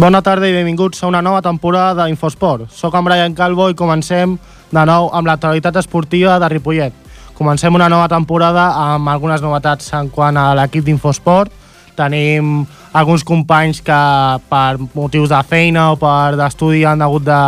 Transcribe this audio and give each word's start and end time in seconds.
Bona 0.00 0.22
tarda 0.24 0.48
i 0.48 0.52
benvinguts 0.54 1.02
a 1.02 1.08
una 1.10 1.20
nova 1.20 1.42
temporada 1.44 2.06
d'Infosport. 2.06 2.70
Soc 2.72 2.94
en 2.96 3.04
Brian 3.04 3.34
Calvo 3.36 3.66
i 3.68 3.74
comencem 3.76 4.38
de 4.72 4.84
nou 4.88 5.10
amb 5.12 5.28
l'actualitat 5.28 5.76
esportiva 5.76 6.38
de 6.40 6.48
Ripollet. 6.48 6.94
Comencem 7.36 7.74
una 7.76 7.90
nova 7.92 8.06
temporada 8.08 8.70
amb 8.80 9.10
algunes 9.12 9.44
novetats 9.44 9.92
en 9.98 10.08
quant 10.08 10.38
a 10.40 10.54
l'equip 10.56 10.86
d'Infosport. 10.86 11.52
Tenim 11.98 12.62
alguns 12.96 13.26
companys 13.28 13.82
que 13.84 14.00
per 14.48 14.80
motius 14.94 15.28
de 15.34 15.42
feina 15.44 15.90
o 15.92 16.00
per 16.00 16.32
d'estudi 16.40 16.86
han 16.88 17.04
hagut 17.04 17.28
de 17.28 17.42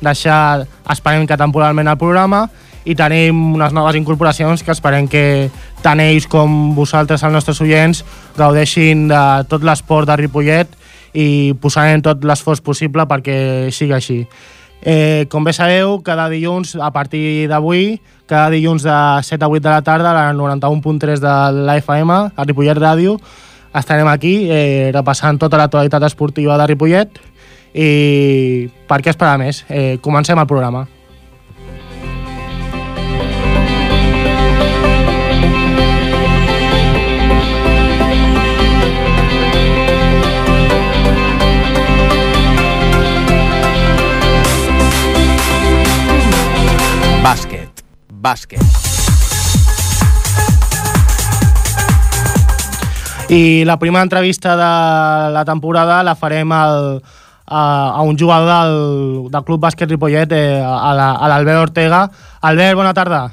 deixar, 0.00 0.64
esperem 0.88 1.28
que 1.28 1.36
temporalment 1.36 1.92
el 1.92 2.00
programa, 2.00 2.46
i 2.88 2.96
tenim 2.96 3.52
unes 3.60 3.76
noves 3.76 4.00
incorporacions 4.00 4.64
que 4.64 4.72
esperem 4.72 5.12
que 5.12 5.50
tant 5.84 6.00
ells 6.00 6.24
com 6.24 6.72
vosaltres, 6.72 7.20
els 7.20 7.36
nostres 7.36 7.60
oients, 7.60 8.00
gaudeixin 8.38 9.10
de 9.12 9.24
tot 9.52 9.60
l'esport 9.60 10.08
de 10.08 10.16
Ripollet 10.24 10.77
i 11.14 11.54
posarem 11.60 12.02
tot 12.04 12.24
l'esforç 12.24 12.62
possible 12.64 13.06
perquè 13.08 13.68
sigui 13.74 13.96
així. 13.96 14.22
Eh, 14.80 15.26
com 15.30 15.42
bé 15.42 15.52
sabeu, 15.52 15.98
cada 16.06 16.28
dilluns, 16.30 16.76
a 16.76 16.92
partir 16.94 17.48
d'avui, 17.50 17.98
cada 18.30 18.50
dilluns 18.54 18.84
de 18.86 18.98
7 19.26 19.44
a 19.44 19.48
8 19.48 19.62
de 19.64 19.70
la 19.70 19.82
tarda, 19.82 20.12
a 20.12 20.32
la 20.32 20.34
91.3 20.36 21.18
de 21.24 21.34
l'AFM, 21.66 22.10
a 22.10 22.46
Ripollet 22.46 22.78
Ràdio, 22.78 23.16
estarem 23.74 24.08
aquí 24.08 24.46
eh, 24.50 24.90
repassant 24.94 25.38
tota 25.38 25.58
l'actualitat 25.58 26.06
esportiva 26.06 26.56
de 26.58 26.68
Ripollet 26.70 27.18
i 27.74 27.90
per 28.88 29.02
què 29.02 29.12
esperar 29.12 29.36
més? 29.40 29.64
Eh, 29.68 29.98
comencem 30.00 30.38
el 30.38 30.48
programa. 30.48 30.86
Bàsquet. 47.22 47.82
Bàsquet. 48.12 48.62
I 53.28 53.64
la 53.68 53.76
primera 53.78 54.02
entrevista 54.06 54.54
de 54.56 55.32
la 55.34 55.42
temporada 55.44 56.02
la 56.02 56.14
farem 56.16 56.52
al, 56.52 57.02
a, 57.46 57.62
a 57.98 58.02
un 58.02 58.16
jugador 58.18 58.48
del, 58.48 59.30
del 59.34 59.44
Club 59.44 59.60
Bàsquet 59.66 59.90
Ripollet, 59.90 60.32
eh, 60.32 60.62
a 60.64 60.94
la- 60.96 61.28
l'Albert 61.28 61.60
Ortega. 61.66 62.06
Albert, 62.40 62.76
bona 62.76 62.94
tarda. 62.94 63.26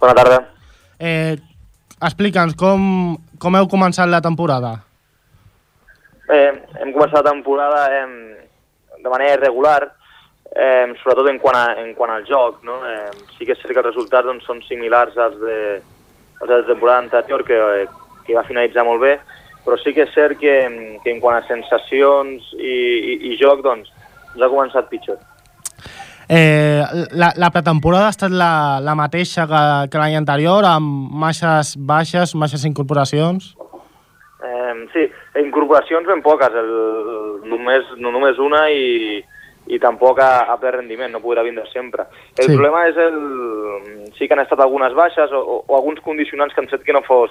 Bona 0.00 0.14
tarda. 0.14 0.42
Eh, 0.98 1.38
Explica'ns 2.02 2.56
com, 2.58 3.14
com 3.38 3.54
heu 3.56 3.68
començat 3.70 4.08
la 4.10 4.18
temporada. 4.20 4.72
Eh, 6.28 6.50
hem 6.82 6.90
començat 6.92 7.22
la 7.22 7.30
temporada 7.30 7.84
eh, 7.94 8.06
de 8.98 9.08
manera 9.08 9.36
irregular, 9.38 9.92
eh, 10.56 10.92
sobretot 11.02 11.28
en 11.30 11.38
quant, 11.38 11.56
a, 11.56 11.74
en 11.82 11.94
quant 11.94 12.12
al 12.12 12.26
joc. 12.28 12.60
No? 12.66 12.80
Eh, 12.86 13.10
sí 13.36 13.46
que 13.46 13.56
és 13.56 13.62
cert 13.62 13.72
que 13.72 13.82
els 13.82 13.90
resultats 13.90 14.28
doncs, 14.28 14.46
són 14.48 14.62
similars 14.68 15.16
als 15.16 15.38
de, 15.40 15.58
als 16.40 16.48
de 16.48 16.54
la 16.54 16.68
temporada 16.68 17.06
anterior, 17.06 17.44
que, 17.44 17.58
eh, 17.58 17.88
que 18.26 18.36
va 18.36 18.46
finalitzar 18.48 18.84
molt 18.86 19.02
bé, 19.02 19.16
però 19.64 19.78
sí 19.80 19.94
que 19.94 20.06
és 20.06 20.14
cert 20.14 20.38
que, 20.40 20.54
que 21.02 21.12
en 21.12 21.20
quant 21.22 21.38
a 21.38 21.46
sensacions 21.48 22.54
i, 22.58 22.72
i, 22.72 23.18
i 23.32 23.36
joc, 23.40 23.62
doncs, 23.64 23.92
ens 24.34 24.42
ha 24.42 24.50
començat 24.50 24.90
pitjor. 24.90 25.20
Eh, 26.32 26.80
la, 27.18 27.32
la 27.36 27.50
pretemporada 27.52 28.06
ha 28.08 28.14
estat 28.14 28.32
la, 28.32 28.78
la 28.80 28.94
mateixa 28.96 29.44
que, 29.50 29.62
que 29.92 30.00
l'any 30.00 30.16
anterior, 30.16 30.64
amb 30.64 31.10
masses 31.24 31.74
baixes, 31.76 32.32
masses 32.38 32.64
incorporacions. 32.64 33.52
Eh, 34.42 34.72
sí, 34.94 35.04
incorporacions 35.42 36.08
ben 36.08 36.22
poques, 36.24 36.54
el, 36.56 36.72
només, 37.50 37.90
no 38.00 38.14
només 38.14 38.40
una 38.40 38.64
i, 38.72 39.20
i 39.66 39.78
tampoc 39.78 40.18
a, 40.20 40.42
a 40.52 40.56
ple 40.58 40.70
rendiment, 40.74 41.12
no 41.12 41.20
podrà 41.22 41.42
vindre 41.46 41.64
sempre. 41.72 42.04
El 42.36 42.46
Sí. 42.48 42.52
problema 42.54 42.86
és 42.88 42.96
el... 42.96 43.18
Sí 44.18 44.26
que 44.28 44.34
han 44.34 44.42
estat 44.44 44.60
algunes 44.60 44.94
baixes 44.94 45.30
o, 45.32 45.38
o, 45.40 45.64
o 45.66 45.76
alguns 45.76 46.00
condicionants 46.00 46.54
que 46.54 46.60
han 46.60 46.68
fet 46.68 46.82
que 46.82 46.92
no 46.92 47.02
fos 47.02 47.30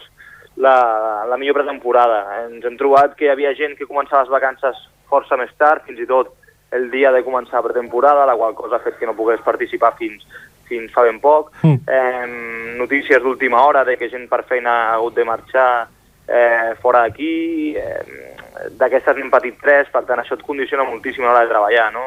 la, 0.57 1.25
la 1.29 1.37
millor 1.37 1.55
pretemporada. 1.59 2.45
Ens 2.47 2.65
hem 2.65 2.77
trobat 2.77 3.15
que 3.15 3.25
hi 3.25 3.33
havia 3.33 3.53
gent 3.55 3.75
que 3.77 3.85
començava 3.89 4.23
les 4.23 4.31
vacances 4.31 4.79
força 5.11 5.35
més 5.37 5.51
tard, 5.59 5.83
fins 5.87 5.99
i 5.99 6.07
tot 6.07 6.31
el 6.71 6.89
dia 6.91 7.11
de 7.11 7.23
començar 7.23 7.59
la 7.59 7.67
pretemporada, 7.67 8.25
la 8.25 8.35
qual 8.39 8.53
cosa 8.55 8.77
ha 8.77 8.83
fet 8.83 8.97
que 8.97 9.05
no 9.05 9.15
pogués 9.15 9.41
participar 9.43 9.93
fins, 9.99 10.23
fins 10.69 10.91
fa 10.95 11.03
ben 11.03 11.19
poc. 11.19 11.51
Mm. 11.63 11.81
Eh, 11.83 12.75
notícies 12.79 13.19
d'última 13.21 13.59
hora 13.67 13.83
de 13.83 13.97
que 13.99 14.07
gent 14.09 14.29
per 14.31 14.43
feina 14.47 14.71
ha 14.71 14.93
hagut 14.95 15.15
de 15.19 15.25
marxar 15.27 15.89
eh, 16.27 16.73
fora 16.81 17.01
d'aquí, 17.07 17.75
eh, 17.77 18.35
d'aquestes 18.77 19.17
n'hem 19.17 19.31
patit 19.31 19.57
tres, 19.61 19.87
per 19.93 20.03
tant 20.05 20.19
això 20.21 20.35
et 20.37 20.43
condiciona 20.45 20.83
moltíssim 20.87 21.23
a 21.25 21.31
l'hora 21.31 21.45
de 21.45 21.51
treballar, 21.53 21.91
no? 21.93 22.03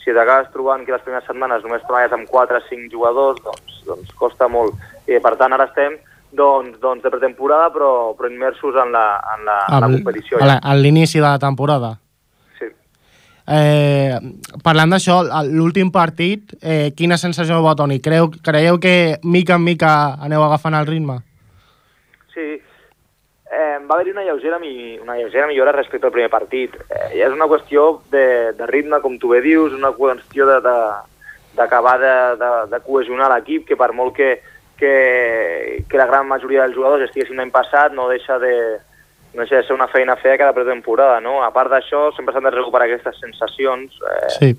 Si 0.00 0.14
t'acabes 0.16 0.48
trobant 0.52 0.84
que 0.86 0.92
les 0.94 1.02
primeres 1.04 1.26
setmanes 1.28 1.62
només 1.62 1.82
treballes 1.86 2.12
amb 2.16 2.28
4 2.28 2.56
o 2.56 2.62
5 2.68 2.88
jugadors, 2.90 3.42
doncs, 3.44 3.82
doncs 3.86 4.14
costa 4.16 4.48
molt. 4.48 4.74
I 5.06 5.18
per 5.20 5.34
tant 5.36 5.52
ara 5.52 5.66
estem 5.68 5.98
doncs, 6.32 6.78
doncs 6.80 7.02
de 7.04 7.10
pretemporada 7.10 7.68
però, 7.74 7.90
però 8.16 8.30
immersos 8.30 8.74
en 8.80 8.92
la, 8.94 9.04
en 9.36 9.44
la, 9.44 9.58
en 9.68 9.80
la 9.80 9.86
Al- 9.86 9.96
competició. 9.98 10.38
Ja. 10.40 10.56
a 10.62 10.74
l'inici 10.74 11.18
de 11.18 11.26
la 11.26 11.38
temporada. 11.42 11.98
Sí. 12.58 12.70
Eh, 13.50 14.16
parlant 14.64 14.94
d'això, 14.94 15.20
l'últim 15.50 15.90
partit, 15.92 16.54
eh, 16.62 16.92
quina 16.96 17.18
sensació 17.18 17.60
vau 17.62 17.74
tenir? 17.76 18.00
Creu, 18.00 18.30
creieu 18.42 18.78
que 18.80 19.18
mica 19.22 19.56
en 19.58 19.64
mica 19.68 20.14
aneu 20.22 20.42
agafant 20.46 20.74
el 20.80 20.86
ritme? 20.88 21.18
Sí, 22.32 22.56
eh, 23.50 23.78
va 23.86 23.94
haver-hi 23.96 24.12
una, 24.12 24.22
lleugera, 24.24 24.58
una 25.02 25.16
lleugera 25.16 25.46
millora 25.46 25.72
respecte 25.72 26.06
al 26.06 26.12
primer 26.12 26.30
partit. 26.30 26.74
Eh, 26.88 27.18
ja 27.18 27.26
és 27.26 27.32
una 27.34 27.48
qüestió 27.50 28.00
de, 28.10 28.52
de 28.56 28.66
ritme, 28.66 29.00
com 29.02 29.18
tu 29.18 29.28
bé 29.34 29.40
dius, 29.42 29.72
una 29.74 29.90
qüestió 29.92 30.46
de- 30.46 30.60
de- 30.60 31.08
d'acabar 31.56 31.98
de, 31.98 32.12
de, 32.38 32.46
de, 32.46 32.66
de 32.70 32.80
cohesionar 32.86 33.28
l'equip, 33.32 33.66
que 33.66 33.76
per 33.76 33.90
molt 33.92 34.14
que, 34.14 34.40
que, 34.78 35.82
que 35.90 35.98
la 35.98 36.06
gran 36.06 36.28
majoria 36.28 36.62
dels 36.62 36.76
jugadors 36.76 37.02
estiguessin 37.08 37.36
l'any 37.36 37.50
passat, 37.50 37.92
no 37.92 38.06
deixa 38.08 38.38
de, 38.38 38.78
no 39.34 39.42
deixa 39.42 39.56
de 39.58 39.64
ser 39.66 39.74
una 39.74 39.88
feina 39.90 40.14
fea 40.16 40.38
cada 40.38 40.54
pretemporada, 40.56 41.18
no? 41.20 41.40
A 41.42 41.50
part 41.54 41.70
d'això, 41.74 42.12
sempre 42.16 42.32
s'han 42.34 42.46
de 42.46 42.54
recuperar 42.54 42.86
aquestes 42.88 43.18
sensacions. 43.20 43.98
Eh, 43.98 44.30
Sí. 44.38 44.52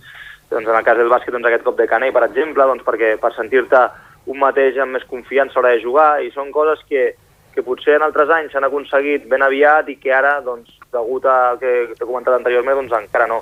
doncs 0.51 0.67
en 0.67 0.75
el 0.75 0.83
cas 0.83 0.97
del 0.99 1.07
bàsquet, 1.07 1.31
doncs 1.31 1.47
aquest 1.47 1.63
cop 1.63 1.77
de 1.79 1.87
canell, 1.87 2.11
per 2.11 2.25
exemple, 2.27 2.63
doncs 2.67 2.83
perquè 2.83 3.13
per 3.17 3.31
sentir-te 3.33 3.85
un 4.27 4.37
mateix 4.37 4.75
amb 4.83 4.91
més 4.97 5.05
confiança 5.07 5.57
a 5.57 5.61
l'hora 5.61 5.75
de 5.77 5.81
jugar, 5.81 6.09
i 6.21 6.29
són 6.35 6.51
coses 6.51 6.83
que, 6.89 7.15
que 7.53 7.63
potser 7.65 7.97
en 7.97 8.05
altres 8.05 8.29
anys 8.31 8.53
s'han 8.53 8.67
aconseguit 8.67 9.27
ben 9.29 9.43
aviat 9.43 9.89
i 9.91 9.97
que 9.99 10.13
ara, 10.15 10.39
doncs, 10.45 10.71
degut 10.91 11.25
a 11.27 11.55
que 11.59 11.91
t'he 11.93 12.07
comentat 12.07 12.37
anteriorment, 12.37 12.81
doncs 12.81 12.97
encara 13.03 13.27
no. 13.31 13.41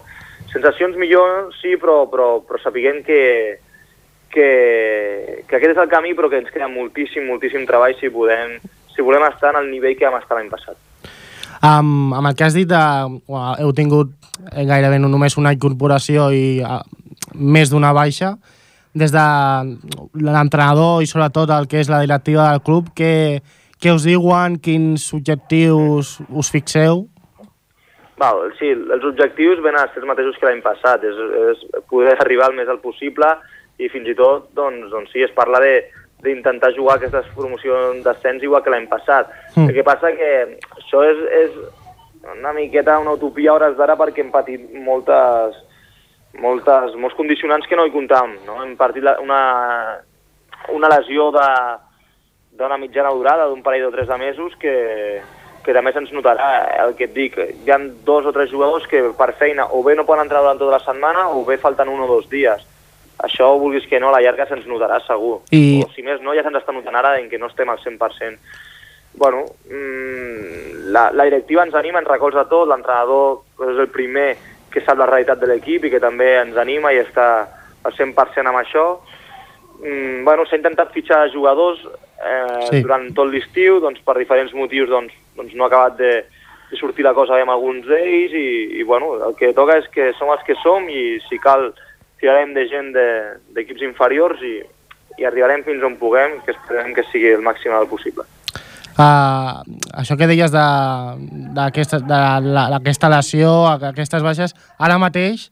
Sensacions 0.53 0.97
millor, 0.97 1.51
sí, 1.61 1.75
però, 1.81 2.03
però, 2.09 2.29
però 2.45 2.61
sapiguem 2.61 3.03
que, 3.05 3.21
que, 4.33 4.49
que 5.47 5.57
aquest 5.57 5.75
és 5.75 5.81
el 5.81 5.89
camí, 5.91 6.15
però 6.17 6.29
que 6.29 6.41
ens 6.41 6.51
queda 6.53 6.69
moltíssim, 6.71 7.27
moltíssim 7.29 7.65
treball 7.69 7.97
si, 7.99 8.09
podem, 8.13 8.57
si 8.95 9.05
volem 9.05 9.27
estar 9.29 9.53
en 9.53 9.63
el 9.63 9.73
nivell 9.73 9.97
que 9.97 10.07
vam 10.09 10.21
estar 10.21 10.37
l'any 10.37 10.49
passat. 10.53 10.77
Amb, 11.65 12.15
amb 12.15 12.29
el 12.29 12.37
que 12.39 12.45
has 12.47 12.55
dit, 12.55 12.69
de, 12.69 12.83
heu 13.59 13.73
tingut 13.75 14.13
eh, 14.53 14.63
gairebé 14.65 14.99
no 15.01 15.09
només 15.11 15.35
una 15.37 15.51
incorporació 15.53 16.29
i 16.31 16.61
uh, 16.63 16.79
més 17.35 17.69
d'una 17.69 17.91
baixa, 17.93 18.37
des 18.99 19.11
de 19.13 19.25
l'entrenador 20.17 21.03
i 21.03 21.07
sobretot 21.09 21.51
el 21.53 21.67
que 21.69 21.83
és 21.83 21.91
la 21.91 22.01
directiva 22.01 22.49
del 22.49 22.63
club, 22.65 22.89
què, 22.95 23.41
què 23.79 23.93
us 23.95 24.03
diuen, 24.07 24.57
quins 24.59 25.07
objectius 25.15 26.17
us 26.29 26.51
fixeu? 26.51 27.05
Val, 28.19 28.41
sí, 28.59 28.73
els 28.75 29.05
objectius 29.07 29.61
ven 29.63 29.77
a 29.79 29.85
ser 29.87 30.01
els 30.01 30.09
mateixos 30.09 30.35
que 30.39 30.49
l'any 30.49 30.59
passat, 30.65 31.05
és, 31.07 31.21
és 31.53 31.63
poder 31.91 32.17
arribar 32.19 32.49
el 32.51 32.57
més 32.57 32.67
alt 32.71 32.83
possible 32.83 33.29
i 33.79 33.87
fins 33.87 34.09
i 34.11 34.15
tot, 34.19 34.49
doncs, 34.57 34.89
doncs 34.91 35.13
sí, 35.15 35.23
es 35.23 35.31
parla 35.37 35.61
de 35.63 35.73
d'intentar 36.19 36.73
jugar 36.75 36.97
aquestes 36.97 37.29
promocions 37.31 38.03
d'ascens 38.03 38.43
igual 38.43 38.63
que 38.63 38.73
l'any 38.73 38.89
passat. 38.91 39.29
Mm. 39.55 39.69
El 39.69 39.77
que 39.77 39.85
passa 39.87 40.11
que 40.17 40.31
això 40.75 41.03
és, 41.07 41.21
és 41.37 41.53
una 42.35 42.51
miqueta 42.53 42.99
una 42.99 43.15
utopia 43.15 43.53
a 43.53 43.55
hores 43.55 43.77
d'ara 43.77 43.95
perquè 43.95 44.25
hem 44.25 44.31
patit 44.33 44.65
moltes, 44.83 45.55
moltes, 46.43 46.97
molts 46.99 47.15
condicionants 47.15 47.67
que 47.71 47.79
no 47.79 47.87
hi 47.87 47.93
comptàvem. 47.95 48.35
No? 48.47 48.59
Hem 48.65 48.75
patit 48.79 49.05
la, 49.07 49.15
una, 49.23 49.39
una 50.75 50.91
lesió 50.91 51.29
de 51.35 51.47
d'una 52.59 52.77
mitjana 52.77 53.09
durada, 53.15 53.45
d'un 53.47 53.61
parell 53.63 53.85
o 53.87 53.91
tres 53.91 54.07
de 54.07 54.17
mesos, 54.17 54.55
que, 54.59 55.21
que 55.63 55.73
també 55.75 55.93
se'ns 55.95 56.11
notarà, 56.15 56.49
el 56.85 56.95
que 56.95 57.05
et 57.09 57.13
dic. 57.15 57.37
Hi 57.65 57.71
ha 57.71 57.77
dos 58.05 58.25
o 58.25 58.33
tres 58.35 58.51
jugadors 58.51 58.87
que 58.87 59.01
per 59.17 59.33
feina 59.39 59.65
o 59.71 59.81
bé 59.83 59.95
no 59.95 60.05
poden 60.05 60.25
entrar 60.27 60.41
durant 60.43 60.59
tota 60.59 60.77
la 60.77 60.83
setmana 60.83 61.29
o 61.33 61.45
bé 61.47 61.57
falten 61.57 61.89
un 61.89 62.01
o 62.03 62.07
dos 62.07 62.29
dies. 62.29 62.65
Això, 63.19 63.49
vulguis 63.59 63.83
que 63.89 63.99
no, 63.99 64.09
a 64.09 64.15
la 64.15 64.21
llarga 64.23 64.45
se'ns 64.47 64.67
notarà 64.67 64.99
segur. 65.05 65.41
I- 65.51 65.83
O 65.83 65.89
si 65.91 66.03
més 66.03 66.21
no, 66.21 66.33
ja 66.33 66.43
se'ns 66.43 66.55
està 66.61 66.71
notant 66.71 66.95
ara 66.95 67.17
en 67.19 67.27
què 67.29 67.39
no 67.39 67.47
estem 67.47 67.69
al 67.69 67.79
100%. 67.79 68.37
Bueno, 69.19 69.43
mmm, 69.69 70.91
la, 70.93 71.09
la 71.11 71.25
directiva 71.25 71.63
ens 71.65 71.75
anima, 71.75 71.99
ens 71.99 72.07
recolza 72.07 72.45
tot, 72.47 72.67
l'entrenador 72.69 73.41
és 73.71 73.77
el 73.81 73.89
primer 73.91 74.37
que 74.71 74.83
sap 74.85 74.99
la 75.01 75.07
realitat 75.09 75.39
de 75.41 75.47
l'equip 75.49 75.85
i 75.85 75.91
que 75.91 75.99
també 75.99 76.35
ens 76.39 76.55
anima 76.61 76.91
i 76.93 76.99
està 77.01 77.25
al 77.83 77.93
100% 77.97 78.47
amb 78.47 78.59
això. 78.61 78.85
Mm, 79.79 80.25
bueno, 80.27 80.43
s'ha 80.45 80.57
intentat 80.59 80.91
fitxar 80.91 81.29
jugadors 81.31 81.79
eh, 81.85 82.65
Sí. 82.69 82.81
durant 82.83 83.07
tot 83.15 83.29
l'estiu, 83.31 83.79
doncs 83.79 84.01
per 84.03 84.17
diferents 84.17 84.53
motius 84.53 84.89
doncs, 84.89 85.13
doncs 85.37 85.53
no 85.55 85.63
ha 85.63 85.67
acabat 85.67 85.95
de, 85.97 86.11
i 86.71 86.77
sortir 86.77 87.05
la 87.05 87.13
cosa 87.15 87.37
bé 87.37 87.45
amb 87.45 87.53
alguns 87.53 87.87
d'ells 87.87 88.33
i, 88.35 88.49
i 88.79 88.83
bueno, 88.83 89.13
el 89.25 89.37
que 89.39 89.53
toca 89.57 89.77
és 89.79 89.87
que 89.93 90.11
som 90.17 90.33
els 90.33 90.43
que 90.45 90.57
som 90.61 90.89
i 90.91 91.19
si 91.29 91.39
cal 91.39 91.71
tirarem 92.19 92.51
de 92.53 92.65
gent 92.67 92.91
d'equips 92.93 93.79
de, 93.79 93.87
inferiors 93.87 94.43
i, 94.43 94.57
i 95.17 95.25
arribarem 95.25 95.63
fins 95.63 95.83
on 95.83 95.95
puguem, 95.99 96.41
que 96.43 96.51
esperem 96.51 96.91
que 96.93 97.07
sigui 97.13 97.31
el 97.31 97.45
màxim 97.45 97.71
del 97.71 97.87
possible. 97.87 98.27
Uh, 98.99 99.63
això 99.95 100.17
que 100.19 100.27
deies 100.27 100.51
d'aquesta 100.51 102.01
de, 102.03 102.19
de 102.43 103.09
lesió, 103.15 103.53
aquestes 103.71 104.25
baixes, 104.25 104.53
ara 104.75 104.99
mateix 104.99 105.47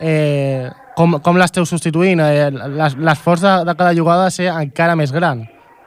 eh, 0.00 0.70
com, 0.96 1.18
com 1.22 1.38
l'esteu 1.38 1.66
substituint? 1.68 2.22
Eh, 2.24 2.50
L'esforç 2.96 3.44
de, 3.44 3.54
de 3.68 3.74
cada 3.76 3.94
jugada 3.96 4.26
ha 4.26 4.30
de 4.32 4.36
ser 4.36 4.50
encara 4.52 4.96
més 4.98 5.12
gran. 5.14 5.44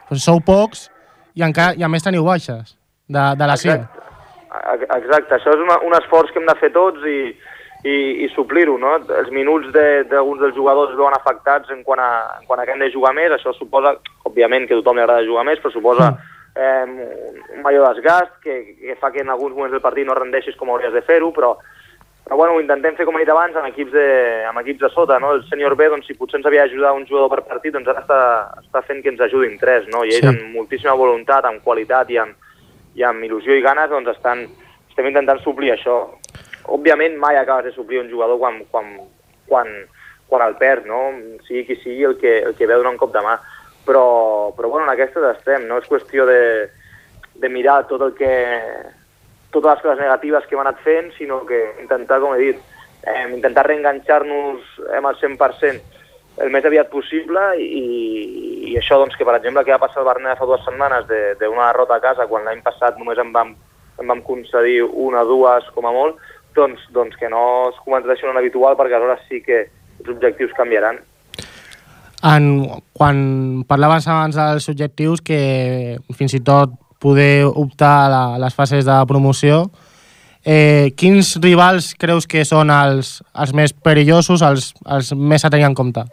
Pues 0.09 0.25
sou 0.25 0.41
pocs 0.45 0.87
i, 1.35 1.43
encara, 1.45 1.75
i 1.77 1.85
a 1.85 1.89
més 1.91 2.05
teniu 2.05 2.25
baixes 2.27 2.75
de, 3.09 3.23
de 3.39 3.49
lesió. 3.49 3.77
Exacte. 3.77 4.05
Exacte, 4.49 5.35
això 5.35 5.53
és 5.53 5.61
una, 5.61 5.77
un 5.85 5.93
esforç 5.93 6.31
que 6.33 6.41
hem 6.41 6.47
de 6.49 6.55
fer 6.57 6.71
tots 6.73 7.03
i, 7.05 7.19
i, 7.85 7.95
i 8.25 8.29
suplir-ho, 8.33 8.79
no? 8.81 8.95
Els 9.19 9.29
minuts 9.33 9.69
d'alguns 9.73 10.41
de, 10.41 10.47
dels 10.47 10.55
jugadors 10.57 10.95
veuen 10.97 11.15
afectats 11.15 11.69
en 11.73 11.83
quan, 11.85 12.01
a, 12.01 12.39
en 12.39 12.47
quan 12.49 12.61
a 12.61 12.65
que 12.65 12.73
hem 12.73 12.81
de 12.81 12.89
jugar 12.93 13.13
més, 13.17 13.31
això 13.35 13.53
suposa, 13.55 13.93
òbviament, 14.25 14.65
que 14.67 14.73
a 14.75 14.81
tothom 14.81 14.97
li 14.97 15.05
agrada 15.05 15.27
jugar 15.27 15.45
més, 15.47 15.61
però 15.61 15.73
suposa 15.73 16.09
mm. 16.11 16.39
eh, 16.65 17.53
un 17.57 17.61
major 17.65 17.87
desgast 17.93 18.39
que, 18.43 18.57
que 18.81 18.97
fa 18.99 19.13
que 19.13 19.21
en 19.21 19.29
alguns 19.29 19.53
moments 19.55 19.77
del 19.77 19.85
partit 19.85 20.09
no 20.09 20.17
rendeixis 20.17 20.57
com 20.57 20.73
hauries 20.73 20.97
de 20.97 21.05
fer-ho, 21.05 21.29
però, 21.35 21.53
però 22.29 22.37
bueno, 22.37 22.53
ho 22.53 22.61
intentem 22.61 22.93
fer, 22.93 23.07
com 23.09 23.15
he 23.17 23.23
dit 23.23 23.29
abans, 23.33 23.55
amb 23.57 23.71
equips 23.71 23.89
de, 23.89 24.03
amb 24.45 24.59
equips 24.61 24.83
de 24.83 24.89
sota, 24.93 25.15
no? 25.17 25.31
El 25.33 25.39
senyor 25.49 25.73
B, 25.73 25.87
doncs, 25.89 26.05
si 26.05 26.13
potser 26.13 26.37
ens 26.37 26.45
havia 26.45 26.67
ajudat 26.67 26.93
un 26.93 27.07
jugador 27.09 27.31
per 27.31 27.41
partit, 27.47 27.73
doncs 27.73 27.89
ara 27.89 28.03
està, 28.03 28.19
està 28.61 28.83
fent 28.85 28.99
que 29.01 29.09
ens 29.09 29.23
ajudin 29.25 29.55
tres, 29.57 29.87
no? 29.89 30.03
I 30.05 30.13
ells, 30.13 30.27
sí. 30.27 30.29
amb 30.29 30.53
moltíssima 30.53 30.93
voluntat, 30.93 31.47
amb 31.49 31.63
qualitat 31.65 32.11
i 32.13 32.19
amb, 32.21 32.37
i 32.93 33.07
amb 33.07 33.25
il·lusió 33.25 33.57
i 33.57 33.65
ganes, 33.65 33.89
doncs 33.89 34.11
estan, 34.13 34.45
estem 34.91 35.09
intentant 35.09 35.41
suplir 35.41 35.73
això 35.73 35.97
òbviament 36.69 37.17
mai 37.17 37.39
acabes 37.39 37.71
de 37.71 37.73
suplir 37.73 38.03
un 38.03 38.13
jugador 38.13 38.37
quan, 38.37 38.61
quan, 38.69 38.93
quan, 39.49 39.73
quan 40.29 40.45
el 40.45 40.53
perd, 40.61 40.85
no? 40.85 41.01
sigui 41.47 41.65
qui 41.65 41.79
sigui 41.81 42.05
el 42.11 42.19
que, 42.21 42.43
el 42.45 42.53
que 42.53 42.69
ve 42.69 42.77
donar 42.77 42.93
un 42.93 43.01
cop 43.01 43.15
de 43.15 43.25
mà. 43.25 43.39
Però, 43.89 44.53
però 44.53 44.69
bueno, 44.69 44.85
en 44.85 44.93
aquestes 44.93 45.25
estem, 45.31 45.65
no 45.65 45.81
és 45.81 45.89
qüestió 45.89 46.29
de, 46.29 46.69
de 47.41 47.49
mirar 47.49 47.87
tot 47.89 48.05
el 48.05 48.13
que, 48.13 48.29
totes 49.51 49.71
les 49.71 49.81
coses 49.83 50.03
negatives 50.03 50.45
que 50.47 50.55
hem 50.55 50.63
anat 50.63 50.81
fent, 50.85 51.13
sinó 51.17 51.41
que 51.45 51.59
intentar, 51.81 52.19
com 52.21 52.35
he 52.35 52.41
dit, 52.41 52.59
eh, 53.03 53.25
intentar 53.33 53.65
reenganxar-nos 53.67 54.75
amb 54.97 55.09
el 55.09 55.17
100% 55.21 55.97
el 56.39 56.51
més 56.53 56.65
aviat 56.65 56.87
possible 56.91 57.41
i, 57.59 57.83
i 58.71 58.77
això, 58.79 58.99
doncs, 59.01 59.17
que 59.19 59.27
per 59.27 59.35
exemple, 59.35 59.63
que 59.65 59.75
va 59.75 59.81
passar 59.81 60.03
el 60.03 60.07
Barnet 60.07 60.39
fa 60.39 60.47
dues 60.47 60.63
setmanes 60.63 61.07
d'una 61.09 61.35
de, 61.39 61.49
derrota 61.59 61.97
a 61.97 62.03
casa, 62.03 62.27
quan 62.31 62.45
l'any 62.47 62.61
passat 62.63 62.99
només 62.99 63.19
em 63.19 63.33
vam, 63.35 63.55
em 63.99 64.13
vam 64.13 64.21
concedir 64.23 64.83
una 64.87 65.25
dues 65.27 65.67
com 65.75 65.89
a 65.89 65.93
molt, 65.95 66.21
doncs, 66.55 66.85
doncs 66.95 67.17
que 67.19 67.29
no 67.31 67.43
es 67.69 67.79
converteixi 67.83 68.27
en 68.27 68.39
habitual 68.39 68.77
perquè 68.79 68.97
aleshores 68.97 69.25
sí 69.27 69.41
que 69.43 69.65
els 69.99 70.11
objectius 70.15 70.55
canviaran. 70.57 71.01
En, 72.29 72.45
quan 72.95 73.19
parlaves 73.67 74.07
abans 74.07 74.35
dels 74.35 74.67
objectius 74.71 75.23
que 75.23 75.41
fins 76.15 76.35
i 76.35 76.41
tot 76.43 76.75
poder 76.99 77.45
optar 77.47 78.11
a, 78.11 78.23
a 78.35 78.39
les 78.41 78.55
fases 78.55 78.85
de 78.85 78.97
promoció, 79.07 79.63
eh, 80.45 80.91
quins 80.99 81.37
rivals 81.41 81.93
creus 81.99 82.27
que 82.27 82.45
són 82.47 82.71
els, 82.73 83.19
els 83.33 83.53
més 83.55 83.73
perillosos, 83.73 84.43
els, 84.45 84.73
els 84.85 85.13
més 85.15 85.45
a 85.45 85.51
tenir 85.53 85.67
en 85.69 85.77
compte? 85.77 86.05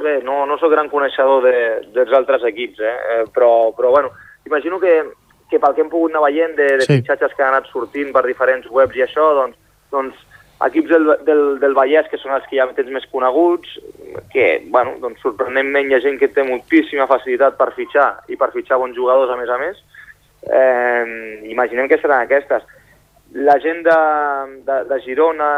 Bé, 0.00 0.20
no, 0.24 0.46
no 0.48 0.56
sóc 0.58 0.72
gran 0.72 0.88
coneixedor 0.88 1.44
de, 1.44 1.56
dels 1.94 2.12
altres 2.16 2.46
equips, 2.48 2.80
eh? 2.80 2.96
eh 3.14 3.24
però, 3.34 3.72
però 3.76 3.90
bueno, 3.92 4.14
imagino 4.46 4.80
que, 4.80 4.94
que 5.50 5.60
pel 5.60 5.74
que 5.74 5.84
hem 5.84 5.90
pogut 5.92 6.14
anar 6.14 6.24
veient 6.24 6.56
de, 6.56 6.70
de 6.80 6.86
sí. 6.86 7.00
fitxatges 7.00 7.36
que 7.36 7.44
han 7.44 7.52
anat 7.52 7.68
sortint 7.68 8.14
per 8.14 8.24
diferents 8.24 8.70
webs 8.72 8.96
i 8.96 9.04
això, 9.04 9.32
doncs, 9.36 9.58
doncs 9.92 10.26
equips 10.66 10.90
del, 10.90 11.06
del, 11.24 11.42
del 11.60 11.76
Vallès, 11.76 12.08
que 12.10 12.18
són 12.20 12.34
els 12.36 12.44
que 12.50 12.58
ja 12.58 12.66
tens 12.76 12.90
més 12.92 13.06
coneguts, 13.12 13.78
que, 14.32 14.48
bueno, 14.72 14.98
doncs 15.00 15.22
sorprenentment 15.24 15.88
hi 15.88 15.96
ha 15.96 16.02
gent 16.04 16.18
que 16.20 16.28
té 16.34 16.44
moltíssima 16.44 17.08
facilitat 17.10 17.56
per 17.60 17.70
fitxar 17.76 18.10
i 18.28 18.36
per 18.40 18.50
fitxar 18.52 18.80
bons 18.82 18.98
jugadors 18.98 19.32
a 19.32 19.38
més 19.40 19.48
a 19.52 19.56
més. 19.62 19.80
Eh, 20.44 21.48
imaginem 21.52 21.88
que 21.88 22.00
seran 22.00 22.26
aquestes. 22.26 22.66
La 23.32 23.56
gent 23.62 23.84
de, 23.86 23.96
de, 24.66 24.76
de 24.90 25.00
Girona 25.04 25.50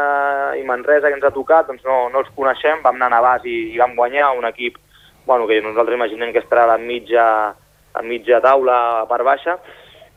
i 0.59 0.63
Manresa 0.67 1.09
que 1.09 1.17
ens 1.17 1.27
ha 1.27 1.33
tocat, 1.35 1.67
doncs 1.67 1.83
no, 1.87 2.07
no 2.13 2.21
els 2.21 2.31
coneixem, 2.37 2.83
vam 2.85 2.99
anar 2.99 3.09
a 3.09 3.15
Navàs 3.17 3.47
i, 3.49 3.57
i 3.73 3.79
vam 3.81 3.95
guanyar 3.97 4.35
un 4.37 4.47
equip 4.47 4.77
bueno, 5.25 5.47
que 5.47 5.61
nosaltres 5.61 5.95
imaginem 5.97 6.31
que 6.31 6.43
estarà 6.43 6.63
a 6.67 6.73
la 6.73 6.77
mitja, 6.77 7.25
a 7.93 8.01
mitja 8.03 8.41
taula 8.43 9.05
part 9.09 9.23
baixa, 9.25 9.57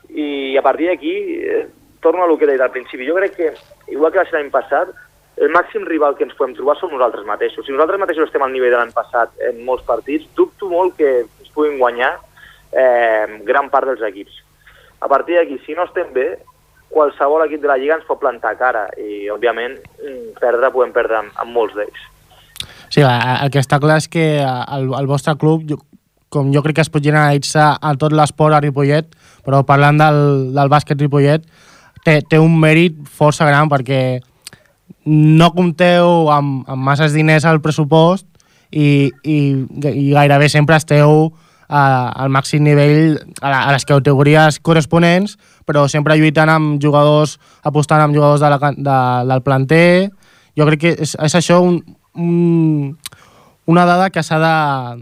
i 0.09 0.55
a 0.57 0.63
partir 0.63 0.89
d'aquí, 0.91 1.15
eh, 1.43 1.65
torno 2.01 2.23
a 2.23 2.27
lo 2.27 2.37
que 2.37 2.47
dit 2.47 2.61
al 2.61 2.71
principi, 2.71 3.07
jo 3.07 3.15
crec 3.17 3.35
que, 3.35 3.53
igual 3.93 4.11
que 4.11 4.21
va 4.21 4.25
ser 4.25 4.37
l'any 4.37 4.51
passat, 4.53 4.93
el 5.37 5.51
màxim 5.53 5.85
rival 5.85 6.15
que 6.17 6.25
ens 6.25 6.35
podem 6.37 6.55
trobar 6.57 6.77
som 6.79 6.91
nosaltres 6.91 7.25
mateixos. 7.25 7.65
Si 7.65 7.73
nosaltres 7.73 8.01
mateixos 8.01 8.25
estem 8.25 8.41
al 8.41 8.53
nivell 8.53 8.73
de 8.73 8.79
l'any 8.79 8.93
passat 8.95 9.33
en 9.49 9.61
molts 9.65 9.85
partits, 9.85 10.25
dubto 10.35 10.69
molt 10.71 10.97
que 10.97 11.11
ens 11.25 11.51
puguin 11.53 11.77
guanyar 11.77 12.15
eh, 12.71 13.39
gran 13.45 13.69
part 13.69 13.89
dels 13.89 14.01
equips. 14.09 14.43
A 14.99 15.07
partir 15.07 15.37
d'aquí, 15.37 15.59
si 15.65 15.77
no 15.77 15.85
estem 15.85 16.09
bé, 16.13 16.31
qualsevol 16.89 17.45
equip 17.45 17.61
de 17.61 17.69
la 17.69 17.77
Lliga 17.77 17.99
ens 17.99 18.07
pot 18.07 18.19
plantar 18.21 18.55
cara 18.57 18.87
i, 18.97 19.27
òbviament, 19.29 19.77
perdre 20.41 20.71
podem 20.73 20.93
perdre 20.95 21.21
amb, 21.21 21.35
amb 21.43 21.53
molts 21.53 21.77
d'ells. 21.77 22.05
Sí, 22.89 23.03
el 23.03 23.51
que 23.53 23.61
està 23.61 23.77
clar 23.83 23.99
és 24.01 24.07
que 24.09 24.25
el, 24.41 24.89
el 24.97 25.09
vostre 25.09 25.35
club, 25.37 25.67
com 26.33 26.49
jo 26.55 26.63
crec 26.63 26.79
que 26.79 26.85
es 26.85 26.91
pot 26.91 27.03
generalitzar 27.03 27.75
a 27.77 27.93
tot 27.99 28.15
l'esport 28.15 28.55
a 28.55 28.61
Ripollet, 28.63 29.11
però 29.45 29.61
parlant 29.67 29.99
del, 29.99 30.21
del 30.55 30.71
bàsquet 30.71 30.99
Ripollet, 31.03 31.45
té, 32.07 32.21
té 32.23 32.39
un 32.39 32.55
mèrit 32.59 32.95
força 33.19 33.47
gran 33.47 33.67
perquè 33.71 34.21
no 35.07 35.51
compteu 35.55 36.31
amb, 36.31 36.63
amb 36.67 36.83
masses 36.83 37.13
diners 37.15 37.47
al 37.47 37.61
pressupost 37.63 38.25
i, 38.71 39.11
i, 39.23 39.37
i 39.91 40.07
gairebé 40.15 40.49
sempre 40.51 40.79
esteu 40.79 41.29
a, 41.67 41.83
al 42.15 42.31
màxim 42.31 42.63
nivell 42.63 43.17
a, 43.41 43.51
a 43.51 43.75
les 43.75 43.85
categories 43.87 44.59
corresponents, 44.63 45.35
però 45.67 45.85
sempre 45.91 46.15
lluitant 46.19 46.51
amb 46.51 46.81
jugadors, 46.83 47.37
apostant 47.67 48.03
amb 48.03 48.15
jugadors 48.15 48.43
de 48.43 48.51
la, 48.51 48.71
de, 48.75 48.99
del 49.31 49.43
planter. 49.43 49.91
Jo 50.57 50.67
crec 50.69 50.83
que 50.83 50.93
és, 51.07 51.15
és 51.15 51.37
això 51.39 51.59
un, 51.63 51.81
un, 52.15 52.95
una 53.67 53.85
dada 53.85 54.09
que 54.09 54.23
s'ha 54.23 54.37
de, 54.39 54.57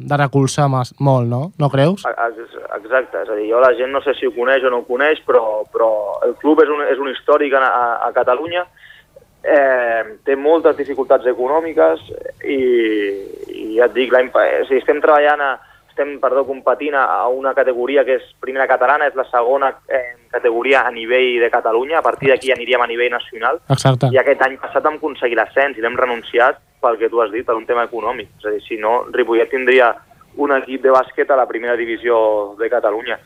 de 0.09 0.17
recolzar 0.17 0.65
molt, 0.69 1.27
no? 1.29 1.41
No 1.61 1.69
creus? 1.69 2.05
Exacte, 2.05 3.21
és 3.21 3.29
a 3.29 3.37
dir, 3.37 3.45
jo 3.51 3.61
la 3.61 3.73
gent 3.77 3.93
no 3.93 4.01
sé 4.01 4.15
si 4.17 4.25
ho 4.25 4.33
coneix 4.33 4.65
o 4.65 4.71
no 4.73 4.81
ho 4.81 4.87
coneix, 4.87 5.21
però, 5.27 5.61
però 5.71 5.89
el 6.25 6.33
club 6.41 6.63
és 6.63 6.71
un, 6.73 6.81
és 6.89 7.01
un 7.01 7.11
històric 7.13 7.53
a, 7.59 7.69
a 8.07 8.09
Catalunya, 8.15 8.65
eh, 9.45 10.01
té 10.25 10.35
moltes 10.35 10.77
dificultats 10.79 11.29
econòmiques 11.29 12.01
i, 12.41 12.59
i 13.53 13.67
ja 13.77 13.85
et 13.85 13.95
dic, 13.95 14.17
si 14.67 14.81
estem 14.81 15.01
treballant 15.03 15.45
a, 15.45 15.53
estem 15.95 16.19
perdó, 16.19 16.43
competint 16.45 16.93
a 16.99 17.27
una 17.31 17.53
categoria 17.55 18.03
que 18.03 18.17
és 18.19 18.25
primera 18.43 18.67
catalana, 18.67 19.07
és 19.07 19.15
la 19.15 19.23
segona 19.29 19.71
eh, 19.87 20.27
categoria 20.29 20.83
a 20.83 20.91
nivell 20.91 21.39
de 21.39 21.49
Catalunya, 21.49 21.99
a 21.99 22.03
partir 22.03 22.29
d'aquí 22.29 22.51
aniríem 22.51 22.83
a 22.83 22.87
nivell 22.87 23.13
nacional. 23.15 23.61
Exacte. 23.71 24.11
I 24.11 24.19
aquest 24.19 24.43
any 24.43 24.57
passat 24.59 24.83
vam 24.83 24.99
aconseguir 24.99 25.39
l'ascens 25.39 25.79
i 25.79 25.85
l'hem 25.85 25.95
renunciat 25.95 26.59
pel 26.83 26.99
que 26.99 27.09
tu 27.09 27.23
has 27.23 27.31
dit, 27.31 27.45
per 27.47 27.55
un 27.55 27.65
tema 27.65 27.87
econòmic. 27.87 28.35
És 28.41 28.49
a 28.49 28.51
dir, 28.51 28.61
si 28.67 28.77
no, 28.77 29.05
Ripollet 29.15 29.49
tindria 29.49 29.93
un 30.35 30.51
equip 30.51 30.83
de 30.83 30.91
bàsquet 30.91 31.31
a 31.31 31.39
la 31.39 31.47
primera 31.47 31.79
divisió 31.79 32.19
de 32.59 32.69
Catalunya. 32.69 33.17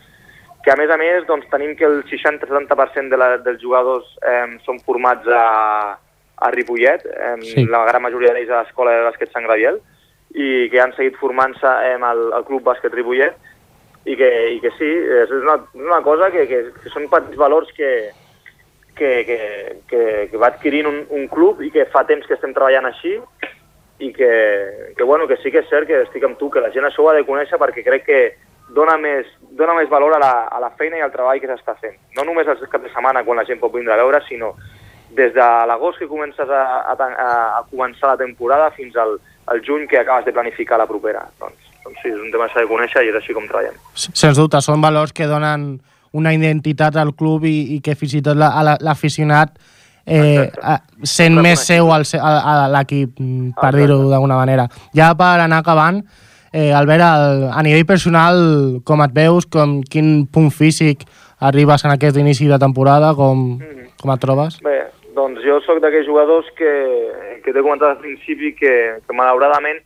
Que 0.62 0.70
a 0.70 0.78
més 0.78 0.90
a 0.92 0.98
més 1.00 1.26
doncs, 1.26 1.50
tenim 1.50 1.74
que 1.74 1.88
el 1.88 2.04
60-70% 2.06 3.10
de 3.10 3.18
la, 3.18 3.32
dels 3.42 3.58
jugadors 3.60 4.06
eh, 4.22 4.46
són 4.62 4.78
formats 4.86 5.26
a, 5.26 5.46
a 6.38 6.50
Ripollet, 6.54 7.02
eh, 7.10 7.38
sí. 7.42 7.66
la 7.66 7.82
gran 7.88 8.06
majoria 8.06 8.36
d'ells 8.36 8.52
a 8.52 8.62
l'Escola 8.62 8.94
de 8.94 9.08
Bàsquet 9.08 9.34
Sant 9.34 9.48
Gabriel, 9.48 9.80
i 10.34 10.68
que 10.70 10.80
han 10.80 10.94
seguit 10.96 11.16
formant-se 11.18 11.70
eh, 11.86 11.96
al, 11.96 12.26
al 12.36 12.44
Club 12.46 12.62
Bàsquet 12.66 12.94
Ripollet, 12.94 13.36
i 14.04 14.16
que, 14.16 14.30
i 14.54 14.58
que 14.62 14.72
sí, 14.78 14.88
és 14.88 15.32
una, 15.42 15.58
una 15.76 16.00
cosa 16.02 16.30
que, 16.32 16.46
que, 16.48 16.60
que 16.80 16.92
són 16.92 17.08
petits 17.12 17.38
valors 17.38 17.70
que, 17.76 17.90
que, 18.96 19.10
que, 19.28 19.38
que, 19.90 20.02
que 20.30 20.40
va 20.40 20.50
adquirint 20.52 20.88
un, 20.88 21.02
un 21.16 21.26
club 21.28 21.60
i 21.64 21.70
que 21.74 21.88
fa 21.92 22.06
temps 22.08 22.26
que 22.26 22.36
estem 22.38 22.54
treballant 22.56 22.88
així 22.88 23.18
i 24.00 24.12
que, 24.16 24.30
que, 24.96 25.04
bueno, 25.04 25.26
que 25.28 25.36
sí 25.42 25.52
que 25.52 25.60
és 25.60 25.68
cert 25.68 25.88
que 25.88 26.00
estic 26.06 26.24
amb 26.24 26.38
tu, 26.40 26.48
que 26.48 26.62
la 26.64 26.72
gent 26.72 26.88
això 26.88 27.04
ho 27.04 27.10
ha 27.10 27.16
de 27.18 27.26
conèixer 27.28 27.60
perquè 27.60 27.84
crec 27.84 28.06
que 28.06 28.20
dona 28.72 28.96
més, 28.96 29.28
dona 29.58 29.74
més 29.76 29.90
valor 29.92 30.16
a 30.16 30.20
la, 30.22 30.32
a 30.48 30.60
la 30.62 30.70
feina 30.78 30.96
i 30.96 31.04
al 31.04 31.12
treball 31.12 31.40
que 31.42 31.50
s'està 31.50 31.74
fent. 31.82 31.98
No 32.16 32.24
només 32.24 32.48
els 32.48 32.62
caps 32.70 32.86
de 32.86 32.92
setmana 32.94 33.24
quan 33.26 33.40
la 33.40 33.44
gent 33.44 33.60
pot 33.60 33.74
vindre 33.74 33.92
a 33.92 34.00
veure, 34.00 34.22
sinó 34.28 34.54
des 35.10 35.34
de 35.34 35.48
l'agost 35.66 35.98
que 35.98 36.08
comences 36.08 36.48
a, 36.48 36.62
a, 36.92 36.94
a, 36.94 37.30
a 37.58 37.62
començar 37.68 38.12
la 38.12 38.20
temporada 38.20 38.70
fins 38.76 38.96
al, 38.96 39.18
al 39.46 39.62
juny 39.66 39.86
que 39.88 39.98
acabes 39.98 40.26
de 40.26 40.32
planificar 40.32 40.78
la 40.78 40.86
propera. 40.86 41.24
Doncs, 41.40 41.72
doncs 41.84 42.02
sí, 42.02 42.12
és 42.12 42.20
un 42.20 42.30
tema 42.30 42.48
que 42.48 42.54
s'ha 42.54 42.66
de 42.66 42.70
conèixer 42.70 43.04
i 43.06 43.12
és 43.12 43.18
així 43.20 43.36
com 43.36 43.48
treballem. 43.48 43.78
Sens 43.94 44.38
dubte, 44.38 44.60
són 44.64 44.82
valors 44.84 45.14
que 45.16 45.28
donen 45.30 45.72
una 46.12 46.32
identitat 46.34 46.96
al 46.98 47.14
club 47.14 47.46
i, 47.46 47.76
i 47.76 47.80
que 47.84 47.94
fins 47.98 48.16
i 48.18 48.22
tot 48.24 48.38
l'aficionat 48.38 49.54
eh, 50.06 50.50
sent 51.06 51.38
més 51.42 51.62
seu 51.66 51.92
al, 51.94 52.06
a, 52.18 52.32
a 52.40 52.54
l'equip, 52.74 53.14
mm, 53.20 53.54
per 53.60 53.72
dir-ho 53.76 54.02
d'alguna 54.10 54.38
manera. 54.40 54.66
Ja 54.96 55.12
per 55.18 55.36
anar 55.44 55.60
acabant, 55.62 56.02
eh, 56.52 56.72
Albert, 56.74 57.06
el, 57.06 57.44
a 57.52 57.62
nivell 57.66 57.86
personal, 57.86 58.80
com 58.84 59.04
et 59.06 59.14
veus, 59.16 59.46
com, 59.46 59.80
quin 59.82 60.26
punt 60.26 60.50
físic 60.54 61.06
arribes 61.40 61.84
en 61.86 61.94
aquest 61.94 62.18
inici 62.20 62.48
de 62.50 62.58
temporada, 62.60 63.14
com, 63.16 63.60
com 64.00 64.14
et 64.14 64.22
trobes? 64.22 64.58
Bé, 64.64 64.80
doncs 65.14 65.42
jo 65.44 65.60
sóc 65.64 65.80
d'aquells 65.82 66.08
jugadors 66.08 66.48
que, 66.58 66.70
que 67.44 67.52
t'he 67.52 67.62
comentat 67.62 67.94
al 67.94 68.02
principi 68.02 68.52
que, 68.58 68.74
que 69.06 69.16
malauradament 69.16 69.80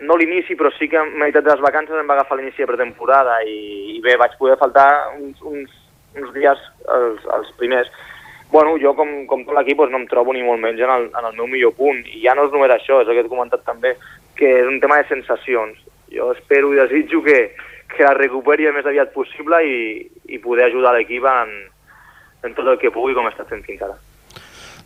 no 0.00 0.16
l'inici, 0.16 0.56
però 0.56 0.70
sí 0.76 0.88
que 0.92 0.98
a 1.00 1.04
meitat 1.06 1.44
de 1.44 1.54
les 1.54 1.62
vacances 1.64 1.96
em 1.96 2.08
va 2.08 2.18
agafar 2.18 2.36
l'inici 2.36 2.62
de 2.62 2.68
pretemporada 2.68 3.38
i, 3.48 3.96
i 3.96 4.00
bé, 4.04 4.16
vaig 4.20 4.36
poder 4.40 4.58
faltar 4.60 4.88
uns, 5.16 5.40
uns, 5.40 5.72
uns 6.16 6.34
dies 6.34 6.60
els, 6.92 7.24
els 7.38 7.52
primers. 7.60 7.88
Bueno, 8.52 8.76
jo 8.82 8.92
com, 8.98 9.08
com 9.30 9.44
tot 9.46 9.56
l'equip 9.56 9.80
doncs, 9.80 9.94
no 9.94 10.02
em 10.02 10.08
trobo 10.10 10.34
ni 10.36 10.44
molt 10.44 10.60
menys 10.62 10.82
en 10.84 10.92
el, 10.92 11.08
en 11.16 11.30
el 11.30 11.38
meu 11.38 11.48
millor 11.50 11.72
punt 11.78 12.02
i 12.12 12.20
ja 12.22 12.36
no 12.36 12.46
és 12.46 12.52
només 12.52 12.74
això, 12.74 13.00
és 13.02 13.08
el 13.08 13.16
que 13.16 13.24
he 13.24 13.32
comentat 13.32 13.64
també, 13.66 13.96
que 14.36 14.52
és 14.60 14.68
un 14.68 14.78
tema 14.84 15.00
de 15.00 15.08
sensacions. 15.08 15.80
Jo 16.12 16.30
espero 16.36 16.74
i 16.74 16.82
desitjo 16.82 17.22
que, 17.24 17.40
que 17.94 18.04
la 18.04 18.14
recuperi 18.18 18.68
el 18.68 18.76
més 18.76 18.86
aviat 18.86 19.16
possible 19.16 19.62
i, 19.64 19.80
i 20.28 20.42
poder 20.44 20.68
ajudar 20.68 20.94
l'equip 20.94 21.24
en, 21.32 21.56
en 22.44 22.54
tot 22.54 22.68
el 22.68 22.78
que 22.82 22.92
pugui 22.94 23.16
com 23.16 23.26
està 23.32 23.48
fent 23.48 23.64
fins 23.66 23.82
ara. 23.88 23.96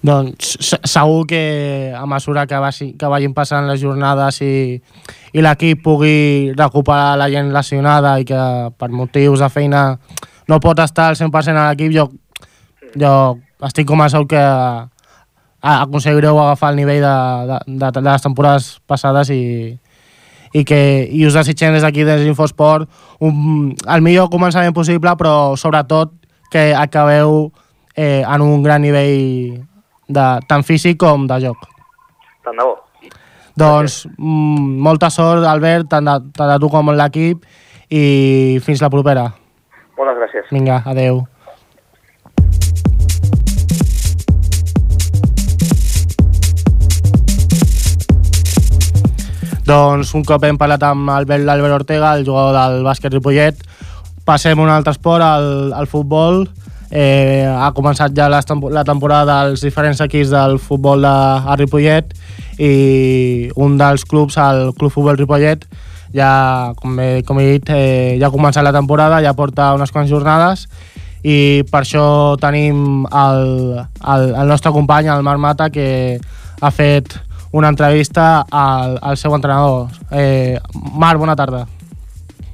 Doncs 0.02 0.56
se- 0.64 0.80
segur 0.88 1.26
que 1.28 1.92
a 1.94 2.06
mesura 2.08 2.46
que, 2.46 2.56
vagi, 2.56 2.92
que 2.96 3.06
vagin 3.12 3.34
passant 3.36 3.66
les 3.68 3.80
jornades 3.82 4.38
i, 4.40 4.80
i 5.36 5.42
l'equip 5.44 5.82
pugui 5.84 6.52
recuperar 6.56 7.18
la 7.20 7.28
gent 7.28 7.52
lesionada 7.52 8.14
i 8.20 8.24
que 8.24 8.40
per 8.80 8.88
motius 8.88 9.42
de 9.44 9.50
feina 9.52 9.82
no 10.48 10.58
pot 10.60 10.80
estar 10.80 11.10
al 11.10 11.16
100% 11.20 11.52
a 11.60 11.66
l'equip, 11.68 11.92
jo, 11.92 12.08
jo 12.96 13.12
estic 13.68 13.86
convençut 13.86 14.24
que 14.32 14.40
aconseguireu 15.60 16.38
agafar 16.40 16.70
el 16.72 16.76
nivell 16.80 17.02
de, 17.04 17.14
de, 17.52 17.58
de, 17.76 17.90
de 17.92 18.00
les 18.08 18.22
temporades 18.24 18.80
passades 18.88 19.28
i, 19.30 19.76
i 20.56 20.64
que 20.64 20.80
i 21.12 21.26
us 21.28 21.36
desitgem 21.36 21.76
des 21.76 21.84
d'aquí 21.84 22.06
des 22.08 22.24
d'Infosport 22.24 22.88
el 23.20 24.00
millor 24.00 24.30
començament 24.32 24.72
possible 24.72 25.12
però 25.20 25.52
sobretot 25.60 26.16
que 26.50 26.70
acabeu 26.74 27.52
eh, 27.94 28.24
en 28.24 28.40
un 28.40 28.62
gran 28.64 28.80
nivell 28.80 29.60
de, 30.10 30.28
tant 30.50 30.66
físic 30.66 30.98
com 31.00 31.26
de 31.30 31.40
joc. 31.46 31.66
Tant 32.44 32.56
de 32.58 32.66
bo. 32.66 32.76
Doncs 33.60 34.04
mm, 34.16 34.78
molta 34.84 35.10
sort, 35.10 35.44
Albert, 35.46 35.90
tant 35.90 36.06
de, 36.06 36.16
tant 36.36 36.50
de 36.52 36.60
tu 36.62 36.70
com 36.72 36.92
l'equip 36.94 37.44
i 37.90 38.04
fins 38.64 38.82
la 38.82 38.90
propera. 38.92 39.28
Moltes 39.98 40.18
gràcies. 40.22 40.48
Vinga, 40.54 40.82
adeu. 40.86 41.24
Doncs 49.70 50.16
un 50.18 50.24
cop 50.26 50.42
hem 50.42 50.56
parlat 50.58 50.82
amb 50.82 51.12
Albert 51.14 51.44
l'Albert 51.46 51.76
Ortega, 51.76 52.14
el 52.16 52.24
jugador 52.26 52.56
del 52.56 52.80
bàsquet 52.82 53.12
Ripollet, 53.14 53.60
passem 54.26 54.58
a 54.58 54.64
un 54.64 54.72
altre 54.72 54.96
esport, 54.96 55.22
al, 55.22 55.70
al 55.76 55.86
futbol. 55.86 56.42
Eh, 56.90 57.46
ha 57.46 57.70
començat 57.70 58.10
ja 58.16 58.26
la 58.28 58.42
temporada 58.42 59.44
dels 59.46 59.62
diferents 59.62 60.00
equips 60.02 60.32
del 60.34 60.58
futbol 60.58 61.04
de 61.06 61.56
Ripollet 61.60 62.16
i 62.58 63.50
un 63.54 63.78
dels 63.78 64.04
clubs, 64.04 64.36
el 64.36 64.72
Club 64.74 64.90
Futbol 64.90 65.18
Ripollet, 65.18 65.62
ja, 66.12 66.74
com 66.80 66.98
he, 66.98 67.22
com 67.22 67.38
he 67.38 67.46
dit, 67.54 67.70
eh, 67.70 68.18
ja 68.18 68.26
ha 68.26 68.34
començat 68.34 68.66
la 68.66 68.74
temporada, 68.74 69.22
ja 69.22 69.36
porta 69.38 69.70
unes 69.78 69.94
quantes 69.94 70.10
jornades 70.10 70.66
i 71.22 71.62
per 71.70 71.84
això 71.84 72.04
tenim 72.40 73.06
el, 73.06 73.42
el, 73.78 74.30
el 74.34 74.48
nostre 74.50 74.72
company, 74.74 75.10
el 75.12 75.22
Marc 75.22 75.40
Mata, 75.40 75.70
que 75.70 76.18
ha 76.60 76.70
fet 76.74 77.14
una 77.52 77.68
entrevista 77.68 78.46
al, 78.50 78.98
al 79.02 79.16
seu 79.18 79.34
entrenador. 79.34 79.90
Eh, 80.10 80.58
Marc, 80.74 81.20
bona 81.20 81.36
tarda. 81.36 81.66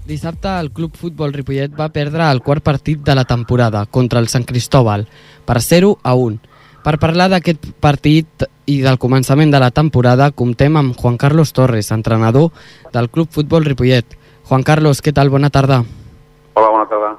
Dissabte 0.06 0.46
el 0.60 0.70
Club 0.70 0.94
Futbol 0.94 1.32
Ripollet 1.34 1.72
va 1.74 1.88
perdre 1.90 2.28
el 2.30 2.38
quart 2.38 2.62
partit 2.62 3.00
de 3.02 3.14
la 3.18 3.24
temporada 3.26 3.86
contra 3.90 4.20
el 4.22 4.28
Sant 4.30 4.44
Cristóbal 4.46 5.08
per 5.44 5.58
0 5.60 5.96
a 6.04 6.14
1. 6.14 6.38
Per 6.86 6.92
parlar 7.02 7.26
d'aquest 7.32 7.66
partit 7.82 8.46
i 8.70 8.76
del 8.84 9.00
començament 9.02 9.50
de 9.50 9.58
la 9.58 9.72
temporada 9.74 10.30
comptem 10.30 10.78
amb 10.78 10.94
Juan 10.94 11.18
Carlos 11.18 11.50
Torres, 11.50 11.90
entrenador 11.90 12.52
del 12.94 13.10
Club 13.10 13.34
Futbol 13.34 13.66
Ripollet. 13.66 14.14
Juan 14.46 14.62
Carlos, 14.62 15.02
què 15.02 15.10
tal? 15.10 15.34
Bona 15.34 15.50
tarda. 15.50 15.80
Hola, 16.54 16.70
bona 16.70 16.86
tarda. 16.86 17.10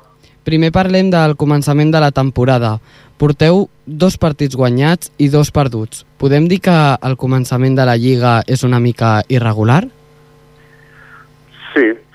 Primer 0.48 0.72
parlem 0.72 1.12
del 1.12 1.36
començament 1.36 1.92
de 1.92 2.00
la 2.00 2.14
temporada. 2.16 2.78
Porteu 3.20 3.66
dos 3.84 4.16
partits 4.16 4.56
guanyats 4.56 5.12
i 5.20 5.28
dos 5.28 5.52
perduts. 5.52 6.06
Podem 6.16 6.48
dir 6.48 6.64
que 6.64 6.80
el 7.04 7.20
començament 7.20 7.76
de 7.76 7.84
la 7.84 8.00
Lliga 8.00 8.40
és 8.48 8.64
una 8.64 8.80
mica 8.80 9.18
irregular? 9.28 9.84
Sí. 11.76 12.07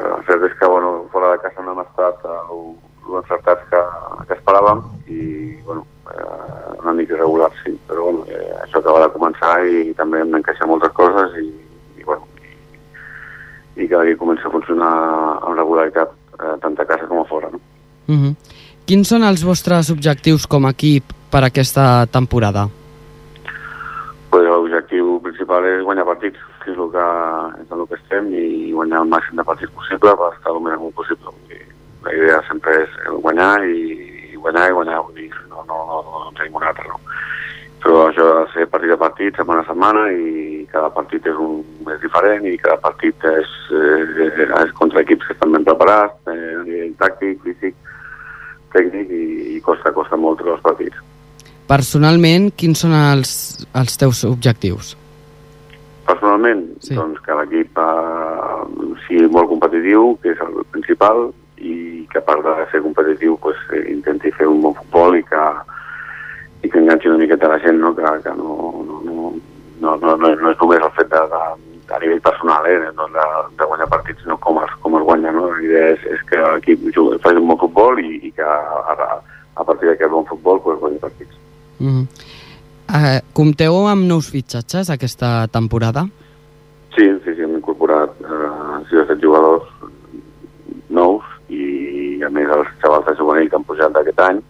El 0.00 0.24
cert 0.26 0.46
és 0.48 0.54
que, 0.58 0.66
bueno, 0.66 1.06
fora 1.12 1.32
de 1.34 1.42
casa 1.44 1.64
no 1.64 1.74
hem 1.74 1.82
estat 1.82 2.24
uh, 2.24 3.18
encertats 3.20 3.66
que, 3.70 3.80
que 4.28 4.36
esperàvem 4.36 4.82
i, 5.10 5.20
bueno, 5.66 5.84
eh, 6.12 6.78
una 6.78 6.94
mica 6.94 7.16
irregular, 7.16 7.50
sí, 7.64 7.74
però, 7.88 8.06
bueno, 8.08 8.24
eh, 8.28 8.52
això 8.62 8.80
acaba 8.80 9.02
de 9.04 9.12
començar 9.16 9.52
i 9.66 9.94
també 9.98 10.20
hem 10.20 10.32
d'encaixar 10.34 10.68
moltes 10.70 10.92
coses 10.96 11.36
i, 11.42 11.48
i 11.98 12.06
bueno, 12.06 12.28
i, 12.44 13.84
i 13.84 13.88
cada 13.88 14.06
dia 14.06 14.20
comença 14.20 14.48
a 14.48 14.54
funcionar 14.54 14.90
amb 15.40 15.56
regularitat 15.58 16.12
eh, 16.38 16.56
tant 16.62 16.78
a 16.78 16.88
casa 16.88 17.08
com 17.10 17.22
a 17.22 17.28
fora, 17.30 17.50
no? 17.52 17.60
Uh 18.10 18.16
-huh. 18.16 18.34
Quins 18.86 19.08
són 19.08 19.22
els 19.22 19.42
vostres 19.44 19.90
objectius 19.90 20.46
com 20.46 20.66
a 20.66 20.70
equip 20.70 21.12
per 21.30 21.44
aquesta 21.44 22.06
temporada? 22.06 22.68
pues 24.30 24.46
l'objectiu 24.46 25.18
principal 25.24 25.66
és 25.66 25.82
guanyar 25.82 26.06
partits, 26.06 26.38
que 26.62 26.72
és 26.72 26.78
el 26.78 26.90
que, 26.94 27.06
és 27.62 27.74
el 27.76 27.84
que 27.88 27.98
estem, 27.98 28.30
i 28.34 28.72
guanyar 28.76 29.02
el 29.04 29.10
màxim 29.12 29.40
de 29.40 29.46
partits 29.46 29.72
possible 29.76 30.14
per 30.20 30.30
estar 30.34 30.54
el 30.54 30.62
més 30.64 30.76
amunt 30.76 30.96
possible. 30.98 31.34
Dir, 31.50 31.64
La 32.04 32.14
idea 32.16 32.38
sempre 32.48 32.72
és 32.80 32.92
guanyar 33.24 33.52
i, 33.68 33.80
i 34.32 34.36
guanyar 34.40 34.70
i 34.70 34.76
guanyar, 34.78 35.00
vull 35.04 35.18
dir, 35.18 35.30
no, 35.50 35.64
no, 35.68 35.80
no, 35.88 35.98
no 36.06 36.22
en 36.28 36.38
tenim 36.38 36.56
una 36.56 36.70
altra, 36.70 36.86
no. 36.88 37.00
Però 37.80 38.06
això 38.06 38.24
ha 38.28 38.38
de 38.38 38.46
ser 38.54 38.66
partit 38.72 38.92
a 38.92 38.98
partit, 39.00 39.36
setmana 39.36 39.64
a 39.64 39.68
setmana, 39.68 40.06
i 40.12 40.64
cada 40.72 40.88
partit 40.96 41.28
és, 41.28 41.36
un, 41.36 41.60
és 41.92 42.00
diferent, 42.00 42.44
i 42.48 42.56
cada 42.60 42.76
partit 42.80 43.28
és, 43.30 43.52
eh, 43.72 44.40
és 44.64 44.72
contra 44.80 45.04
equips 45.04 45.28
que 45.28 45.36
estan 45.36 45.52
ben 45.56 45.64
preparats, 45.68 46.16
eh, 46.32 46.88
tàctic, 47.00 47.40
físic, 47.44 47.76
tècnic, 48.76 49.12
i, 49.12 49.56
i 49.56 49.60
costa, 49.64 49.92
costa 49.96 50.16
molt 50.20 50.44
els 50.44 50.64
partits. 50.64 51.00
Personalment, 51.70 52.50
quins 52.56 52.80
són 52.84 52.96
els, 52.96 53.32
els 53.78 54.00
teus 54.00 54.24
objectius? 54.28 54.96
Personalment, 56.10 56.64
Sí. 56.82 56.94
doncs 56.98 57.20
que 57.24 57.34
l'equip 57.38 57.78
eh, 57.78 58.94
sigui 59.06 59.28
molt 59.30 59.48
competitiu, 59.52 60.16
que 60.22 60.32
és 60.34 60.40
el 60.42 60.64
principal, 60.74 61.30
i 61.60 62.06
que 62.10 62.18
a 62.18 62.24
part 62.24 62.42
de 62.42 62.54
ser 62.72 62.80
competitiu 62.82 63.36
pues, 63.38 63.56
eh, 63.76 63.84
intenti 63.92 64.30
fer 64.32 64.46
un 64.48 64.62
bon 64.64 64.74
futbol 64.74 65.16
i 65.18 65.22
que, 65.28 65.42
i 66.64 66.70
que 66.70 66.78
enganxi 66.80 67.08
una 67.08 67.18
miqueta 67.20 67.48
la 67.52 67.58
gent, 67.60 67.78
no? 67.80 67.94
que, 67.94 68.02
que 68.24 68.30
no, 68.36 68.54
no, 68.86 69.00
no, 69.04 69.32
no, 69.80 69.96
no, 69.96 70.16
no, 70.16 70.34
no 70.34 70.50
és 70.54 70.58
només 70.60 70.80
el 70.82 70.90
fet 70.96 71.10
de, 71.12 71.20
de, 71.34 71.42
a 71.90 71.98
nivell 71.98 72.20
personal 72.22 72.66
eh, 72.70 72.78
no 72.96 73.06
de, 73.12 73.26
de 73.58 73.64
guanyar 73.66 73.88
partits, 73.92 74.22
sinó 74.22 74.36
com 74.38 74.58
es, 74.64 74.70
com 74.80 74.96
es 74.98 75.02
guanya. 75.04 75.32
No? 75.36 75.50
La 75.52 75.62
idea 75.62 75.88
és, 75.94 76.04
és 76.16 76.22
que 76.30 76.38
l'equip 76.38 76.84
jugui- 76.94 77.18
faci 77.20 77.36
un 77.40 77.48
bon 77.52 77.58
futbol 77.60 77.98
i, 78.02 78.20
i 78.28 78.32
que 78.32 78.42
a, 78.46 78.56
a, 78.94 79.08
a 79.56 79.64
partir 79.64 79.90
d'aquest 79.90 80.10
bon 80.10 80.24
futbol 80.30 80.60
pues, 80.64 80.78
guanyi 80.80 80.98
partits. 81.02 81.36
Uh 81.80 81.86
-huh. 81.86 82.06
uh, 82.88 83.20
compteu 83.40 83.86
amb 83.88 84.04
nous 84.04 84.28
fitxatges 84.28 84.90
aquesta 84.92 85.46
temporada? 85.48 86.04
Sí, 86.92 87.06
sí, 87.24 87.32
sí, 87.32 87.40
hem 87.46 87.56
incorporat 87.56 88.12
eh, 88.20 88.84
6 88.90 89.00
o 89.00 89.06
7 89.08 89.16
jugadors 89.22 89.68
nous 90.92 91.24
i 91.48 92.20
a 92.26 92.28
més 92.34 92.50
els 92.52 92.68
xavals 92.82 93.06
de 93.08 93.14
juvenil 93.18 93.48
que 93.48 93.56
han 93.56 93.64
pujat 93.64 93.94
d'aquest 93.94 94.20
any. 94.26 94.40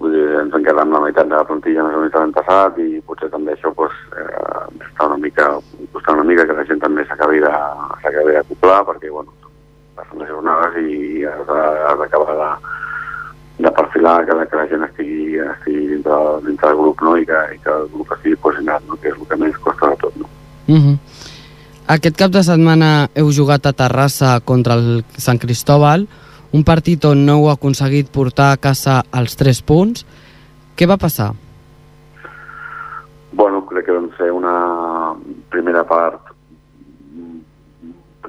Vull 0.00 0.14
dir, 0.16 0.24
ens 0.40 0.54
hem 0.56 0.64
quedat 0.64 0.80
amb 0.86 0.96
la 0.96 1.02
meitat 1.04 1.28
de 1.28 1.36
la 1.36 1.44
plantilla 1.46 1.84
més 1.86 1.98
o 1.98 2.00
menys 2.02 2.16
l'any 2.16 2.32
passat 2.38 2.78
i 2.82 2.88
potser 3.06 3.28
també 3.30 3.52
això 3.54 3.70
pues, 3.76 3.92
eh, 4.16 4.64
està 4.88 5.06
una 5.10 5.18
mica, 5.20 5.50
costa 5.92 6.16
una 6.16 6.24
mica 6.26 6.46
que 6.48 6.56
la 6.58 6.64
gent 6.70 6.80
també 6.82 7.04
s'acabi 7.06 7.42
de, 7.44 7.52
s'acabi 8.02 8.34
d'acoplar 8.38 8.80
perquè, 8.88 9.12
bueno, 9.12 9.34
passen 9.98 10.22
les 10.24 10.30
jornades 10.32 10.78
i 10.80 11.26
has 11.28 11.44
de- 11.50 11.84
has 11.90 11.98
d'acabar 12.00 12.38
de, 12.40 12.50
de 13.62 13.70
perfilar 13.78 14.16
que 14.26 14.34
la, 14.40 14.46
que 14.46 14.56
la 14.62 14.66
gent 14.72 14.86
estigui, 14.88 15.38
estigui 15.38 15.86
dintre, 15.92 16.18
dintre 16.48 16.70
del 16.72 16.80
grup 16.82 17.02
no? 17.06 17.16
I, 17.20 17.26
que, 17.28 17.42
i 17.54 17.58
que 17.62 17.74
el 17.76 17.86
grup 17.92 18.10
estigui 18.16 18.40
cohesionat, 18.42 18.82
no? 18.88 18.96
que 19.02 19.12
és 19.12 19.18
el 19.20 19.28
que 19.28 19.38
més 19.44 19.58
costa 19.68 19.92
de 19.92 20.00
tot. 20.02 20.16
No? 20.18 20.30
Uh 20.72 20.78
-huh. 20.78 20.98
Aquest 21.86 22.16
cap 22.16 22.30
de 22.30 22.42
setmana 22.42 23.08
heu 23.14 23.30
jugat 23.30 23.66
a 23.66 23.72
Terrassa 23.72 24.40
contra 24.40 24.74
el 24.74 25.04
Sant 25.18 25.38
Cristóbal, 25.38 26.08
un 26.52 26.64
partit 26.64 27.04
on 27.04 27.26
no 27.26 27.32
heu 27.32 27.50
aconseguit 27.50 28.08
portar 28.08 28.52
a 28.52 28.56
casa 28.56 29.02
els 29.12 29.36
3 29.36 29.62
punts. 29.62 30.06
Què 30.76 30.88
va 30.88 30.96
passar? 30.96 31.32
Bueno, 33.32 33.66
crec 33.66 33.84
que 33.86 33.92
vam 33.92 34.10
fer 34.16 34.30
una 34.30 35.14
primera 35.50 35.84
part 35.84 36.32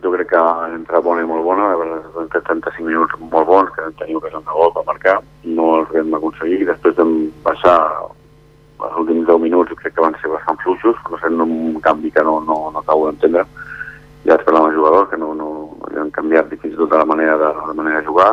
jo 0.03 0.11
crec 0.11 0.29
que 0.29 0.41
entre 0.75 0.99
bona 0.99 1.23
i 1.23 1.27
molt 1.27 1.45
bona, 1.47 1.69
vam 2.15 2.27
fer 2.33 2.41
35 2.43 2.87
minuts 2.89 3.15
molt 3.19 3.47
bons, 3.47 3.71
que 3.71 3.85
vam 3.85 3.93
tenir 4.01 4.17
ocasió 4.19 4.41
de 4.43 4.57
gol 4.57 4.73
per 4.75 4.83
marcar, 4.89 5.15
no 5.43 5.69
els 5.77 5.93
vam 5.95 6.17
aconseguir, 6.19 6.65
després 6.67 6.97
vam 6.97 7.13
baixar 7.45 7.77
els 8.83 8.97
últims 9.01 9.27
10 9.27 9.39
minuts 9.41 9.75
crec 9.79 9.93
que 9.95 10.01
van 10.03 10.15
ser 10.21 10.31
bastant 10.31 10.59
fluixos, 10.63 10.97
no 11.09 11.19
sé, 11.19 11.27
un 11.33 11.79
canvi 11.81 12.11
que 12.11 12.23
no, 12.23 12.39
no, 12.41 12.57
no 12.73 12.79
acabo 12.79 13.07
d'entendre, 13.09 13.45
ja 14.25 14.37
amb 14.39 14.57
els 14.63 14.75
jugadors 14.75 15.09
que 15.11 15.17
no, 15.17 15.33
no, 15.35 15.49
no 15.91 16.01
han 16.01 16.11
canviat 16.15 16.49
fins 16.55 16.73
i 16.73 16.77
tot 16.79 16.91
la 16.95 17.05
manera 17.05 17.37
de, 17.37 17.49
la 17.67 17.73
manera 17.75 17.99
de 18.01 18.07
jugar, 18.07 18.31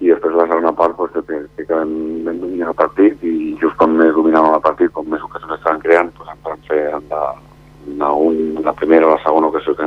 i 0.00 0.10
després 0.10 0.34
la 0.34 0.46
segona 0.50 0.72
part 0.74 0.96
pues, 0.96 1.12
que, 1.14 1.38
que 1.56 1.66
quedem 1.66 2.24
ben 2.26 2.40
dominant 2.42 2.72
el 2.72 2.78
partit 2.78 3.22
i 3.24 3.54
just 3.60 3.76
com 3.80 3.94
més 3.96 4.14
dominàvem 4.14 4.56
el 4.58 4.64
partit, 4.64 4.90
com 4.92 5.06
més 5.08 5.22
ocasions 5.22 5.54
estaven 5.58 5.80
creant, 5.84 6.10
pues, 6.18 6.28
ens 6.32 6.42
van 6.44 6.64
fer 6.68 6.82
en 6.98 7.06
la, 7.12 7.22
en 7.86 7.98
la, 8.02 8.10
un, 8.12 8.40
la 8.64 8.74
primera 8.74 9.06
o 9.06 9.14
la 9.14 9.22
segona 9.22 9.52
ocasió 9.52 9.76
que, 9.78 9.86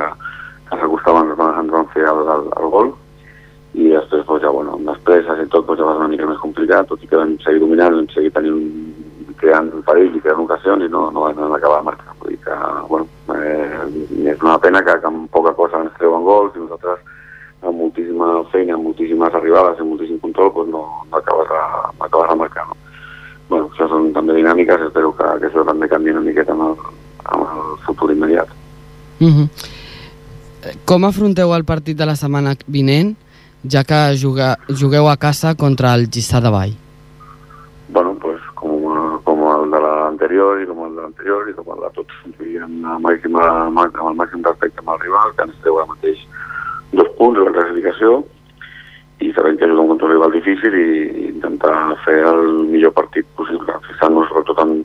que 0.69 0.79
s'acostaven 0.79 1.29
ens, 1.29 1.37
van- 1.39 1.59
ens 1.63 1.75
van 1.75 1.91
fer 1.93 2.07
el, 2.07 2.23
el, 2.35 2.47
el 2.61 2.71
gol 2.73 2.93
i 3.77 3.91
després 3.91 4.23
pues, 4.25 4.41
ja, 4.41 4.49
bueno, 4.49 4.77
amb 4.79 4.87
les 4.89 5.03
presses 5.05 5.43
i 5.43 5.49
tot 5.53 5.67
pues, 5.67 5.77
ja 5.77 5.85
va 5.85 5.97
ser 5.97 6.05
una 6.05 6.13
mica 6.15 6.25
més 6.25 6.39
complicat, 6.41 6.87
tot 6.89 7.03
i 7.03 7.07
que 7.11 7.19
vam 7.19 7.35
seguir 7.43 7.61
dominant, 7.61 7.99
vam 7.99 8.07
seguir 8.15 8.31
tenint 8.33 8.63
creant 9.37 9.69
perill 9.85 10.15
i 10.17 10.23
creant 10.23 10.39
ocasions 10.41 10.87
i 10.87 10.89
no, 10.89 11.11
no 11.13 11.27
vam 11.27 11.53
acabar 11.53 11.83
de 11.83 11.85
marcar. 11.91 12.15
Vull 12.23 12.31
dir 12.31 12.39
que, 12.41 12.55
bueno, 12.89 13.05
eh, 13.35 14.31
és 14.33 14.41
una 14.41 14.57
pena 14.63 14.81
que, 14.81 14.95
que 15.03 15.11
amb 15.11 15.27
poca 15.29 15.53
cosa 15.53 15.83
ens 15.83 15.93
treuen 15.99 16.25
gols 16.25 16.55
i 16.57 16.63
nosaltres 16.63 17.03
amb 17.61 17.77
moltíssima 17.77 18.31
feina, 18.51 18.73
amb 18.77 18.87
moltíssimes 18.87 19.33
arribades 19.37 19.77
i 19.77 19.83
amb 19.83 19.91
moltíssim 19.93 20.19
control, 20.23 20.51
pues 20.55 20.67
no, 20.73 20.81
no 21.11 21.17
acabes 21.21 21.49
de, 21.51 21.61
no 21.99 22.05
acabes 22.07 22.29
de 22.31 22.39
marcar. 22.41 22.65
No? 22.71 22.77
Bueno, 23.49 23.69
això 23.73 23.87
són 23.91 24.09
també 24.15 24.35
dinàmiques, 24.39 24.87
espero 24.89 25.13
que, 25.17 25.29
que 25.41 25.51
això 25.51 25.65
també 25.67 25.89
canvi 25.91 26.13
una 26.15 26.25
miqueta 26.25 26.53
amb 26.57 26.67
el, 26.71 26.75
amb 27.25 27.45
el 27.45 27.75
futur 27.85 28.09
immediat. 28.13 28.49
Mhm. 29.19 29.49
Com 30.97 31.03
afronteu 31.05 31.51
el 31.53 31.61
partit 31.61 31.93
de 31.93 32.05
la 32.09 32.15
setmana 32.17 32.55
vinent, 32.73 33.11
ja 33.69 33.83
que 33.85 33.97
jugueu 34.17 35.09
a 35.11 35.17
casa 35.21 35.51
contra 35.53 35.91
el 35.93 36.07
Lliçà 36.07 36.39
de 36.41 36.49
Vall? 36.49 36.73
bueno, 37.93 38.15
pues 38.23 38.41
com, 38.57 39.19
com 39.27 39.43
el 39.51 39.69
de 39.75 39.81
l'anterior 39.83 40.63
i 40.63 40.65
com 40.65 40.81
el 40.87 40.95
de 40.95 41.03
l'anterior 41.03 41.51
i 41.51 41.53
com 41.53 41.69
el 41.75 41.85
de 41.85 41.91
tots. 41.99 42.17
I 42.41 42.57
amb, 42.65 42.81
la 42.87 42.97
màxima, 43.03 43.45
amb 43.67 44.09
el 44.09 44.17
màxim 44.23 44.41
respecte 44.49 44.81
amb 44.81 44.89
el 44.95 44.99
rival, 45.03 45.35
que 45.37 45.45
ens 45.45 45.61
treu 45.61 45.77
ara 45.77 45.91
mateix 45.93 46.25
dos 46.97 47.13
punts 47.21 47.37
de 47.37 47.45
la 47.45 47.53
classificació 47.59 48.17
i 49.21 49.31
sabem 49.37 49.61
que 49.61 49.69
juguem 49.69 49.93
contra 49.93 50.09
un 50.09 50.15
rival 50.15 50.33
difícil 50.39 50.81
i, 50.81 50.89
i 51.05 51.29
intentar 51.35 51.77
fer 52.09 52.19
el 52.33 52.43
millor 52.73 52.97
partit 52.97 53.29
possible, 53.37 53.77
fixant-nos 53.91 54.33
sobretot 54.33 54.65
en, 54.65 54.79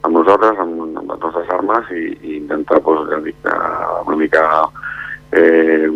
amb 0.00 0.16
nosaltres, 0.16 0.64
amb, 0.64 0.80
amb 0.88 1.12
les 1.12 1.24
nostres 1.28 1.56
armes 1.60 1.92
i, 1.92 2.08
i 2.24 2.36
intentar 2.40 2.80
pues, 2.88 3.04
ja 3.12 3.20
dic, 3.28 3.44
eh, 3.44 4.04
una 4.08 4.22
mica 4.24 4.48
eh, 5.32 5.88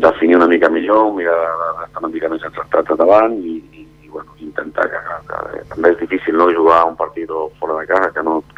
definir 0.00 0.36
una 0.36 0.46
mica 0.46 0.68
millor, 0.68 1.12
mirar 1.14 1.36
d'estar 1.80 2.02
una 2.02 2.12
mica 2.12 2.28
més 2.30 2.44
encertats 2.46 2.96
davant 2.98 3.34
i, 3.42 3.56
i, 3.74 3.86
i 4.04 4.08
bueno, 4.08 4.30
intentar 4.38 4.86
que, 4.90 5.00
que, 5.06 5.18
que, 5.30 5.64
també 5.72 5.92
és 5.94 5.98
difícil 6.00 6.38
no, 6.38 6.50
jugar 6.54 6.84
un 6.86 6.96
partit 6.96 7.30
fora 7.58 7.80
de 7.80 7.86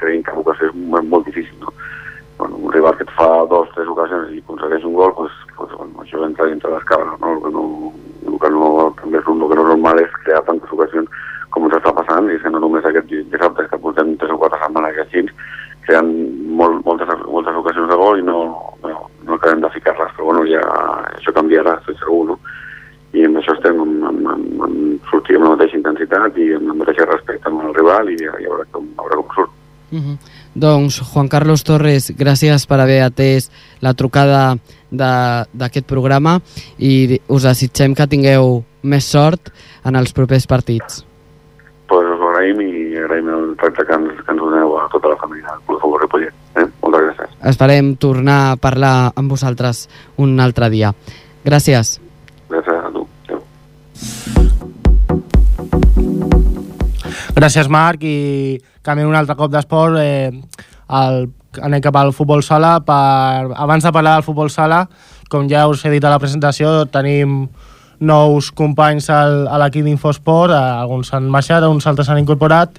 casa, 0.02 0.22
que 0.28 0.38
ocasió 0.44 0.68
és 0.68 0.78
molt, 0.92 1.08
molt 1.08 1.26
difícil. 1.30 1.56
No? 1.62 1.74
Bueno, 2.38 2.56
un 2.66 2.72
rival 2.74 2.96
que 2.98 3.06
et 3.06 3.16
fa 3.16 3.28
dos, 3.50 3.68
tres 3.76 3.88
ocasions 3.88 4.32
i 4.34 4.40
aconsegueix 4.42 4.84
un 4.84 4.96
gol, 4.98 5.12
pues, 5.14 5.32
pues, 5.56 5.74
bueno, 5.78 6.02
això 6.02 6.24
entra 6.26 6.50
dintre 6.50 6.72
les 6.74 6.84
cabres. 6.90 7.18
No? 7.20 7.36
El 7.36 7.42
que 7.42 7.52
no, 7.54 7.92
el 8.26 8.38
que 8.42 8.50
no, 8.50 8.70
també 9.00 9.20
és 9.20 9.28
el 9.28 9.44
que 9.46 9.58
no 9.58 9.66
és 9.66 9.70
normal 9.74 10.02
és 10.02 10.16
crear 10.24 10.42
tantes 10.48 10.72
ocasions 10.74 11.08
com 11.52 11.66
ens 11.68 11.76
està 11.76 11.92
passant, 11.92 12.30
i 12.30 12.38
és 12.38 12.42
que 12.42 12.50
no 12.50 12.62
només 12.62 12.86
aquest 12.88 13.10
dissabte, 13.12 13.66
és 13.66 13.70
que 13.70 13.78
portem 13.82 14.16
tres 14.20 14.32
o 14.32 14.38
quatre 14.40 14.58
setmanes 14.62 14.98
així, 15.04 15.26
creant 15.86 16.10
molt, 16.58 16.80
moltes, 16.86 17.10
moltes 17.28 17.58
ocasions 17.60 17.90
de 17.90 17.98
gol 18.00 18.20
i 18.20 18.26
no, 18.26 18.38
no, 18.84 18.92
no 19.26 19.36
acabem 19.36 19.60
de 19.60 19.70
ficar-les, 19.74 20.14
però 20.16 20.30
bueno, 20.30 20.46
ja 20.48 20.62
això 21.12 21.34
canviarà, 21.36 21.76
estic 21.80 22.00
segur, 22.00 22.24
no? 22.32 22.38
I 23.12 23.26
amb 23.28 23.36
això 23.42 23.52
estem, 23.58 23.80
amb, 23.82 24.06
amb, 24.08 24.28
amb, 24.32 24.62
amb 24.64 25.10
sortir 25.10 25.36
amb 25.36 25.44
la 25.44 25.54
mateixa 25.56 25.76
intensitat 25.76 26.38
i 26.40 26.46
amb 26.56 26.72
el 26.72 26.78
mateix 26.80 27.02
respecte 27.04 27.50
amb 27.50 27.66
el 27.66 27.74
rival 27.76 28.08
i 28.08 28.16
ja, 28.22 28.32
ja 28.40 28.48
veurà 28.48 28.64
com, 28.72 28.86
veurà 28.96 29.18
com 29.20 29.34
surt. 29.36 29.58
Mhm. 29.92 30.16
Doncs, 30.54 31.00
Juan 31.00 31.30
Carlos 31.32 31.64
Torres, 31.64 32.10
gràcies 32.12 32.66
per 32.68 32.78
haver 32.82 33.00
atès 33.06 33.48
la 33.80 33.94
trucada 33.96 34.58
d'aquest 34.92 35.88
programa 35.88 36.36
i 36.76 37.20
us 37.32 37.46
desitgem 37.48 37.96
que 37.96 38.08
tingueu 38.10 38.60
més 38.82 39.08
sort 39.08 39.48
en 39.88 39.96
els 39.96 40.12
propers 40.12 40.46
partits. 40.50 41.06
Pues 41.88 42.04
us 42.04 42.20
agraïm 42.28 42.60
i 42.60 43.00
agraïm 43.00 43.32
el 43.32 43.48
tracte 43.60 43.86
que 43.88 43.96
ens, 43.96 44.20
que 44.20 44.32
ens 44.32 44.44
doneu 44.44 44.76
a 44.76 44.86
tota 44.92 45.14
la 45.14 45.18
família 45.20 45.48
del 45.48 45.64
Club 45.64 45.78
de 45.78 45.82
Futbol 45.86 46.04
Ripollet. 46.04 46.38
Eh? 46.60 46.68
Moltes 46.84 47.08
gràcies. 47.08 47.34
Esperem 47.52 47.94
tornar 47.96 48.38
a 48.50 48.56
parlar 48.60 48.94
amb 49.16 49.32
vosaltres 49.32 49.86
un 50.20 50.36
altre 50.40 50.68
dia. 50.72 50.92
Gràcies 51.48 51.96
Gràcies, 57.32 57.68
Marc, 57.72 58.02
i 58.04 58.60
canviem 58.84 59.08
un 59.08 59.16
altre 59.16 59.34
cop 59.38 59.50
d'esport. 59.52 59.96
Eh, 59.98 60.30
el, 60.92 61.24
anem 61.64 61.80
cap 61.84 61.96
al 61.96 62.12
futbol 62.12 62.42
sala. 62.44 62.76
Per, 62.84 63.52
abans 63.56 63.84
de 63.84 63.92
parlar 63.92 64.18
del 64.18 64.26
futbol 64.26 64.50
sala, 64.52 64.84
com 65.32 65.48
ja 65.48 65.64
us 65.68 65.84
he 65.84 65.92
dit 65.94 66.04
a 66.04 66.12
la 66.12 66.20
presentació, 66.20 66.82
tenim 66.92 67.46
nous 68.02 68.50
companys 68.58 69.08
al, 69.14 69.46
a 69.48 69.60
l'equip 69.62 69.86
d'Infosport, 69.86 70.52
eh, 70.52 70.82
alguns 70.82 71.12
s'han 71.12 71.30
marxat, 71.32 71.64
uns 71.64 71.86
altres 71.88 72.10
s'han 72.10 72.20
incorporat, 72.20 72.76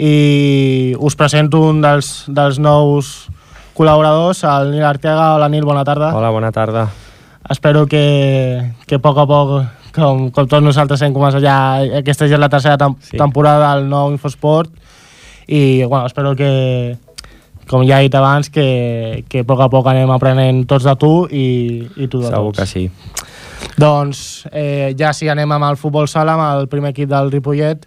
i 0.00 0.96
us 0.96 1.18
presento 1.18 1.60
un 1.68 1.82
dels, 1.84 2.24
dels 2.30 2.60
nous 2.62 3.12
col·laboradors, 3.76 4.44
el 4.48 4.72
Nil 4.72 4.86
Arteaga. 4.86 5.34
Hola, 5.36 5.50
Nil, 5.52 5.66
bona 5.68 5.84
tarda. 5.84 6.14
Hola, 6.16 6.32
bona 6.32 6.52
tarda. 6.56 6.88
Espero 7.50 7.86
que, 7.90 8.72
que 8.86 8.96
a 8.96 9.02
poc 9.02 9.18
a 9.18 9.26
poc, 9.28 9.54
com, 9.94 10.28
com 10.30 10.46
tots 10.46 10.62
nosaltres 10.64 11.02
hem 11.02 11.14
començat 11.14 11.42
ja, 11.44 11.56
aquesta 12.00 12.28
ja 12.30 12.36
és 12.38 12.42
la 12.42 12.48
tercera 12.52 12.78
tem 12.78 12.94
Sí. 13.02 13.16
temporada 13.18 13.74
del 13.74 13.88
nou 13.90 14.10
Infosport 14.12 14.70
i 15.48 15.82
bueno, 15.84 16.06
espero 16.06 16.34
que, 16.36 16.96
com 17.66 17.82
ja 17.86 17.98
he 18.00 18.06
dit 18.08 18.14
abans, 18.14 18.50
que, 18.50 19.24
que 19.28 19.40
a 19.42 19.44
poc 19.46 19.60
a 19.60 19.68
poc 19.72 19.86
anem 19.90 20.10
aprenent 20.14 20.64
tots 20.70 20.84
de 20.86 20.94
tu 20.96 21.26
i, 21.30 21.86
i 21.96 22.06
tu 22.08 22.20
de 22.22 22.28
Segur 22.30 22.52
tots. 22.52 22.58
que 22.58 22.66
sí. 22.66 22.90
Doncs 23.80 24.46
eh, 24.52 24.94
ja 24.98 25.12
sí, 25.12 25.28
anem 25.28 25.50
amb 25.52 25.66
el 25.70 25.76
futbol 25.80 26.08
sala, 26.08 26.34
amb 26.36 26.60
el 26.62 26.68
primer 26.68 26.90
equip 26.94 27.08
del 27.10 27.30
Ripollet, 27.32 27.84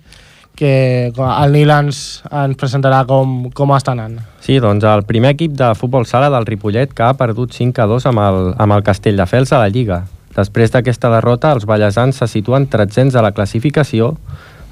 que 0.56 1.10
el 1.16 1.52
Nil 1.56 1.72
ens, 1.74 2.22
ens 2.30 2.58
presentarà 2.60 3.04
com, 3.10 3.50
com 3.58 3.72
està 3.74 3.96
anant. 3.96 4.20
Sí, 4.44 4.60
doncs 4.62 4.86
el 4.86 5.02
primer 5.10 5.32
equip 5.34 5.56
de 5.58 5.72
futbol 5.76 6.06
sala 6.06 6.30
del 6.30 6.46
Ripollet 6.46 6.94
que 6.94 7.04
ha 7.08 7.14
perdut 7.18 7.56
5 7.58 7.82
a 7.82 7.88
2 7.90 8.06
amb 8.12 8.22
el, 8.22 8.42
amb 8.62 8.76
el 8.78 8.84
Castelldefels 8.86 9.54
a 9.54 9.64
la 9.64 9.70
Lliga. 9.74 10.04
Després 10.36 10.72
d'aquesta 10.74 11.12
derrota, 11.14 11.52
els 11.54 11.68
ballesans 11.70 12.18
se 12.18 12.28
situen 12.28 12.66
300 12.68 13.16
a 13.16 13.22
la 13.22 13.34
classificació 13.34 14.16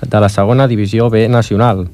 de 0.02 0.20
la 0.20 0.30
segona 0.30 0.68
divisió 0.68 1.10
B 1.10 1.28
nacional. 1.30 1.88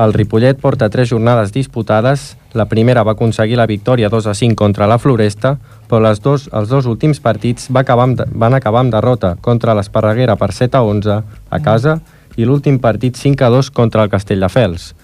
El 0.00 0.12
Ripollet 0.12 0.60
porta 0.60 0.88
tres 0.88 1.08
jornades 1.10 1.52
disputades. 1.52 2.36
La 2.52 2.66
primera 2.68 3.02
va 3.02 3.12
aconseguir 3.12 3.56
la 3.56 3.66
victòria 3.66 4.08
2 4.08 4.26
a 4.26 4.34
5 4.34 4.56
contra 4.56 4.88
la 4.88 4.98
Floresta, 4.98 5.56
però 5.88 6.00
les 6.04 6.20
dos, 6.20 6.48
els 6.52 6.68
dos 6.68 6.86
últims 6.86 7.20
partits 7.20 7.68
va 7.72 7.84
acabar 7.84 8.08
amb, 8.08 8.22
van 8.32 8.54
acabar 8.54 8.80
amb 8.84 8.92
derrota 8.92 9.36
contra 9.40 9.74
l'Esparreguera 9.74 10.36
per 10.36 10.52
7 10.52 10.76
a 10.76 10.82
11 10.82 11.20
a 11.50 11.60
casa 11.60 11.98
i 12.36 12.48
l'últim 12.48 12.78
partit 12.80 13.16
5 13.16 13.44
a 13.44 13.52
2 13.56 13.70
contra 13.76 14.04
el 14.04 14.10
Castelldefels. 14.12 14.94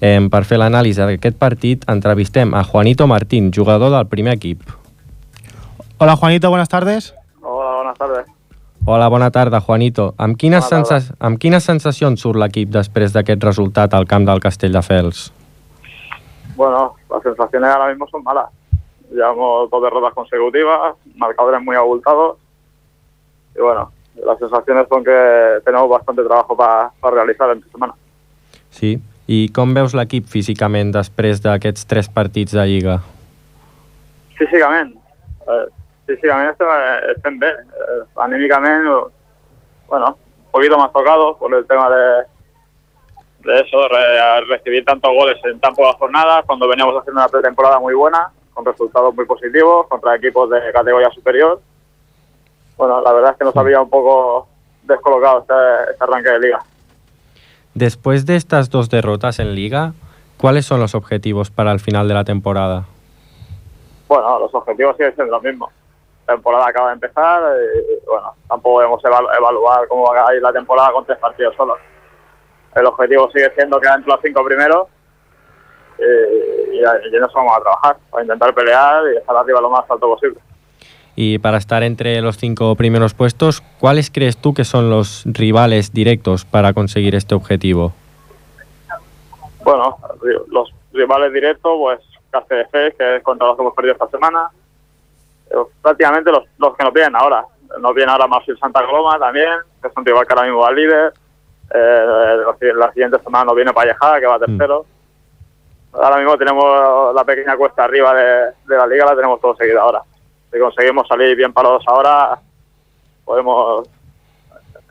Eh, 0.00 0.20
per 0.30 0.44
fer 0.46 0.60
l'anàlisi 0.62 1.02
d'aquest 1.02 1.38
partit, 1.38 1.84
entrevistem 1.90 2.54
a 2.54 2.62
Juanito 2.64 3.06
Martín, 3.10 3.50
jugador 3.52 3.90
del 3.90 4.06
primer 4.06 4.38
equip. 4.38 4.62
Hola 5.98 6.14
Juanito, 6.16 6.48
buenas 6.50 6.68
tardes. 6.68 7.17
Buenas 7.88 7.98
tardes. 7.98 8.26
Hola, 8.84 9.08
bona 9.08 9.30
tarda, 9.30 9.60
Juanito. 9.60 10.14
Amb 10.18 10.36
quines, 10.36 10.66
sensa 10.68 10.98
amb 11.24 11.38
quines 11.40 11.64
sensacions 11.64 12.20
surt 12.20 12.36
l'equip 12.36 12.68
després 12.68 13.14
d'aquest 13.14 13.44
resultat 13.46 13.94
al 13.96 14.04
camp 14.04 14.26
del 14.28 14.40
Castelldefels? 14.44 15.30
Bueno, 16.56 16.96
las 17.08 17.22
sensaciones 17.22 17.70
ahora 17.70 17.88
mismo 17.88 18.06
son 18.08 18.22
malas. 18.24 18.50
Llevamos 19.10 19.70
dos 19.70 19.82
derrotas 19.82 20.12
consecutivas, 20.12 20.96
marcadores 21.16 21.62
muy 21.62 21.76
abultados. 21.76 22.36
Y 23.56 23.62
bueno, 23.62 23.90
las 24.16 24.38
sensaciones 24.38 24.86
son 24.88 25.02
que 25.02 25.60
tenemos 25.64 25.88
bastante 25.88 26.22
trabajo 26.24 26.56
para 26.56 26.90
realizar 27.10 27.50
en 27.50 27.58
esta 27.58 27.70
semana. 27.70 27.94
Sí. 28.70 29.00
I 29.28 29.48
com 29.52 29.72
veus 29.76 29.92
l'equip 29.92 30.28
físicament 30.28 30.92
després 30.92 31.40
d'aquests 31.44 31.88
tres 31.88 32.08
partits 32.08 32.52
de 32.56 32.64
Lliga? 32.64 33.00
Físicament, 34.38 34.94
eh, 35.44 35.66
físicament 36.08 36.50
estem, 36.50 36.68
estem 37.12 37.38
bé. 37.38 37.52
Eh, 37.52 38.02
anímicament, 38.24 38.88
bueno, 39.88 40.16
un 40.16 40.50
poquito 40.50 40.78
más 40.78 40.92
tocado 40.92 41.36
por 41.36 41.54
el 41.54 41.66
tema 41.66 41.90
de, 41.90 42.24
de 43.44 43.60
eso, 43.60 43.78
de 43.88 44.40
recibir 44.48 44.84
tantos 44.84 45.12
goles 45.12 45.38
en 45.44 45.60
tan 45.60 45.74
pocas 45.74 45.96
jornadas, 45.96 46.44
cuando 46.46 46.68
veníamos 46.68 46.96
haciendo 46.96 47.20
una 47.20 47.28
pretemporada 47.28 47.78
muy 47.78 47.94
buena, 47.94 48.30
con 48.54 48.64
resultados 48.64 49.14
muy 49.14 49.26
positivos, 49.26 49.86
contra 49.88 50.16
equipos 50.16 50.50
de 50.50 50.72
categoría 50.72 51.10
superior. 51.10 51.60
Bueno, 52.76 53.00
la 53.00 53.12
verdad 53.12 53.32
es 53.32 53.38
que 53.38 53.44
nos 53.44 53.56
había 53.56 53.80
un 53.80 53.90
poco 53.90 54.48
descolocado 54.84 55.40
este, 55.40 55.92
este 55.92 56.04
arranque 56.04 56.30
de 56.30 56.40
liga. 56.40 56.60
Después 57.74 58.26
de 58.26 58.36
estas 58.36 58.70
dos 58.70 58.88
derrotas 58.88 59.38
en 59.38 59.54
Liga, 59.54 59.92
¿cuáles 60.36 60.66
son 60.66 60.80
los 60.80 60.94
objetivos 60.94 61.50
para 61.50 61.70
el 61.70 61.80
final 61.80 62.08
de 62.08 62.14
la 62.14 62.24
temporada? 62.24 62.86
Bueno, 64.08 64.38
los 64.40 64.54
objetivos 64.54 64.96
siguen 64.96 65.14
siendo 65.14 65.34
los 65.34 65.42
mismos. 65.42 65.70
Temporada 66.28 66.68
acaba 66.68 66.88
de 66.88 66.94
empezar 66.94 67.42
y, 67.56 68.06
bueno, 68.06 68.34
tampoco 68.48 68.82
evalu- 68.82 69.36
evaluar 69.36 69.88
cómo 69.88 70.12
va 70.12 70.28
a 70.28 70.34
ir 70.34 70.42
la 70.42 70.52
temporada 70.52 70.92
con 70.92 71.04
tres 71.06 71.16
partidos 71.18 71.56
solos. 71.56 71.78
El 72.76 72.84
objetivo 72.84 73.30
sigue 73.32 73.50
siendo 73.54 73.80
quedar 73.80 73.96
entre 73.96 74.12
los 74.12 74.20
cinco 74.22 74.44
primeros 74.44 74.88
y, 75.98 76.02
y, 76.76 76.80
y 76.80 77.16
en 77.16 77.24
eso 77.24 77.32
vamos 77.34 77.56
a 77.56 77.60
trabajar, 77.62 77.96
para 78.10 78.22
intentar 78.24 78.54
pelear 78.54 79.02
y 79.12 79.16
estar 79.16 79.34
arriba 79.36 79.60
lo 79.62 79.70
más 79.70 79.90
alto 79.90 80.06
posible. 80.06 80.38
Y 81.16 81.38
para 81.38 81.56
estar 81.56 81.82
entre 81.82 82.20
los 82.20 82.36
cinco 82.36 82.76
primeros 82.76 83.14
puestos, 83.14 83.62
¿cuáles 83.80 84.10
crees 84.10 84.36
tú 84.36 84.52
que 84.54 84.64
son 84.64 84.90
los 84.90 85.24
rivales 85.26 85.92
directos 85.92 86.44
para 86.44 86.74
conseguir 86.74 87.14
este 87.14 87.34
objetivo? 87.34 87.92
Bueno, 89.64 89.96
los 90.48 90.72
rivales 90.92 91.32
directos, 91.32 91.72
pues 91.78 92.00
KCF, 92.30 92.96
que 92.98 93.16
es 93.16 93.22
contra 93.22 93.46
los 93.48 93.56
que 93.56 93.62
hemos 93.62 93.74
perdido 93.74 93.94
esta 93.94 94.08
semana. 94.08 94.50
Eh, 95.50 95.56
prácticamente 95.82 96.30
los, 96.30 96.44
los 96.58 96.76
que 96.76 96.84
nos 96.84 96.92
vienen 96.92 97.16
ahora. 97.16 97.44
Nos 97.80 97.94
viene 97.94 98.10
ahora 98.10 98.26
Marfil 98.26 98.58
Santa 98.58 98.84
Coloma 98.84 99.18
también, 99.18 99.52
que 99.80 99.88
es 99.88 99.94
un 99.96 100.04
rival 100.04 100.26
que 100.26 100.32
ahora 100.32 100.46
mismo 100.46 100.60
va 100.60 100.68
al 100.68 100.74
líder. 100.74 101.12
Eh, 101.74 102.72
la, 102.74 102.92
siguiente 102.92 103.18
semana 103.22 103.46
nos 103.46 103.54
viene 103.54 103.72
Pallejada, 103.72 104.20
que 104.20 104.26
va 104.26 104.38
tercero. 104.38 104.86
Ahora 105.92 106.16
mismo 106.16 106.36
tenemos 106.36 107.14
la 107.14 107.24
pequeña 107.24 107.56
cuesta 107.56 107.84
arriba 107.84 108.14
de, 108.14 108.52
de 108.66 108.76
la 108.76 108.86
liga, 108.86 109.04
la 109.04 109.16
tenemos 109.16 109.40
todo 109.40 109.56
seguida 109.56 109.80
ahora. 109.80 110.02
Si 110.50 110.58
conseguimos 110.58 111.06
salir 111.06 111.36
bien 111.36 111.52
parados 111.52 111.84
ahora, 111.86 112.38
podemos 113.24 113.88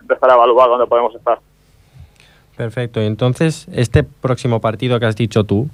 empezar 0.02 0.30
a 0.30 0.36
evaluar 0.36 0.70
dónde 0.70 0.86
podemos 0.86 1.13
estar. 1.15 1.39
Perfecto. 2.56 3.02
Y 3.02 3.06
entonces, 3.06 3.67
este 3.72 4.04
próximo 4.04 4.60
partido 4.62 5.00
que 5.00 5.06
has 5.06 5.15
dicho 5.15 5.43
tú 5.43 5.70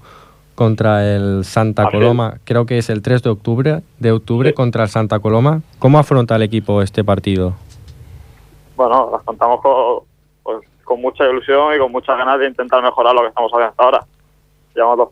contra 0.56 1.06
el 1.16 1.44
Santa 1.46 1.84
es. 1.84 1.90
Coloma, 1.92 2.38
creo 2.44 2.66
que 2.66 2.78
es 2.78 2.90
el 2.90 3.02
3 3.02 3.24
de 3.24 3.30
octubre, 3.30 3.82
de 4.00 4.12
octubre 4.12 4.50
Sí. 4.50 4.56
contra 4.56 4.84
el 4.84 4.90
Santa 4.90 5.20
Coloma. 5.20 5.62
¿Cómo 5.80 5.98
afronta 6.00 6.36
el 6.36 6.42
equipo 6.44 6.82
este 6.82 7.04
partido? 7.04 7.54
bueno, 8.76 9.10
las 9.12 9.22
contamos 9.24 9.62
con, 9.62 10.00
pues, 10.42 10.58
con 10.84 11.00
mucha 11.00 11.30
ilusión 11.30 11.76
y 11.76 11.78
con 11.80 11.92
muchas 11.92 12.18
ganas 12.18 12.40
de 12.40 12.48
intentar 12.48 12.82
mejorar 12.82 13.14
lo 13.14 13.22
que 13.22 13.28
estamos 13.28 13.52
haciendo 13.52 13.70
hasta 13.70 13.84
ahora. 13.84 14.06
Llevamos 14.76 14.98
dos 14.98 15.10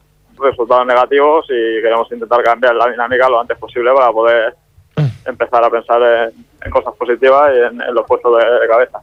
resultados 0.50 0.88
negativos 0.88 1.46
y 1.48 1.82
queremos 1.82 2.12
intentar 2.12 2.42
cambiar 2.44 2.76
la 2.76 2.90
dinámica 2.90 3.30
lo 3.30 3.40
antes 3.40 3.58
posible 3.60 3.92
para 3.94 4.12
poder 4.12 4.56
empezar 5.26 5.64
a 5.64 5.70
pensar 5.70 6.02
en, 6.02 6.46
en 6.66 6.72
cosas 6.72 6.96
positivas 6.96 7.52
y 7.56 7.60
en, 7.60 7.82
en 7.82 7.94
los 7.94 8.06
puestos 8.08 8.36
de, 8.38 8.44
de 8.62 8.68
cabeza. 8.68 9.00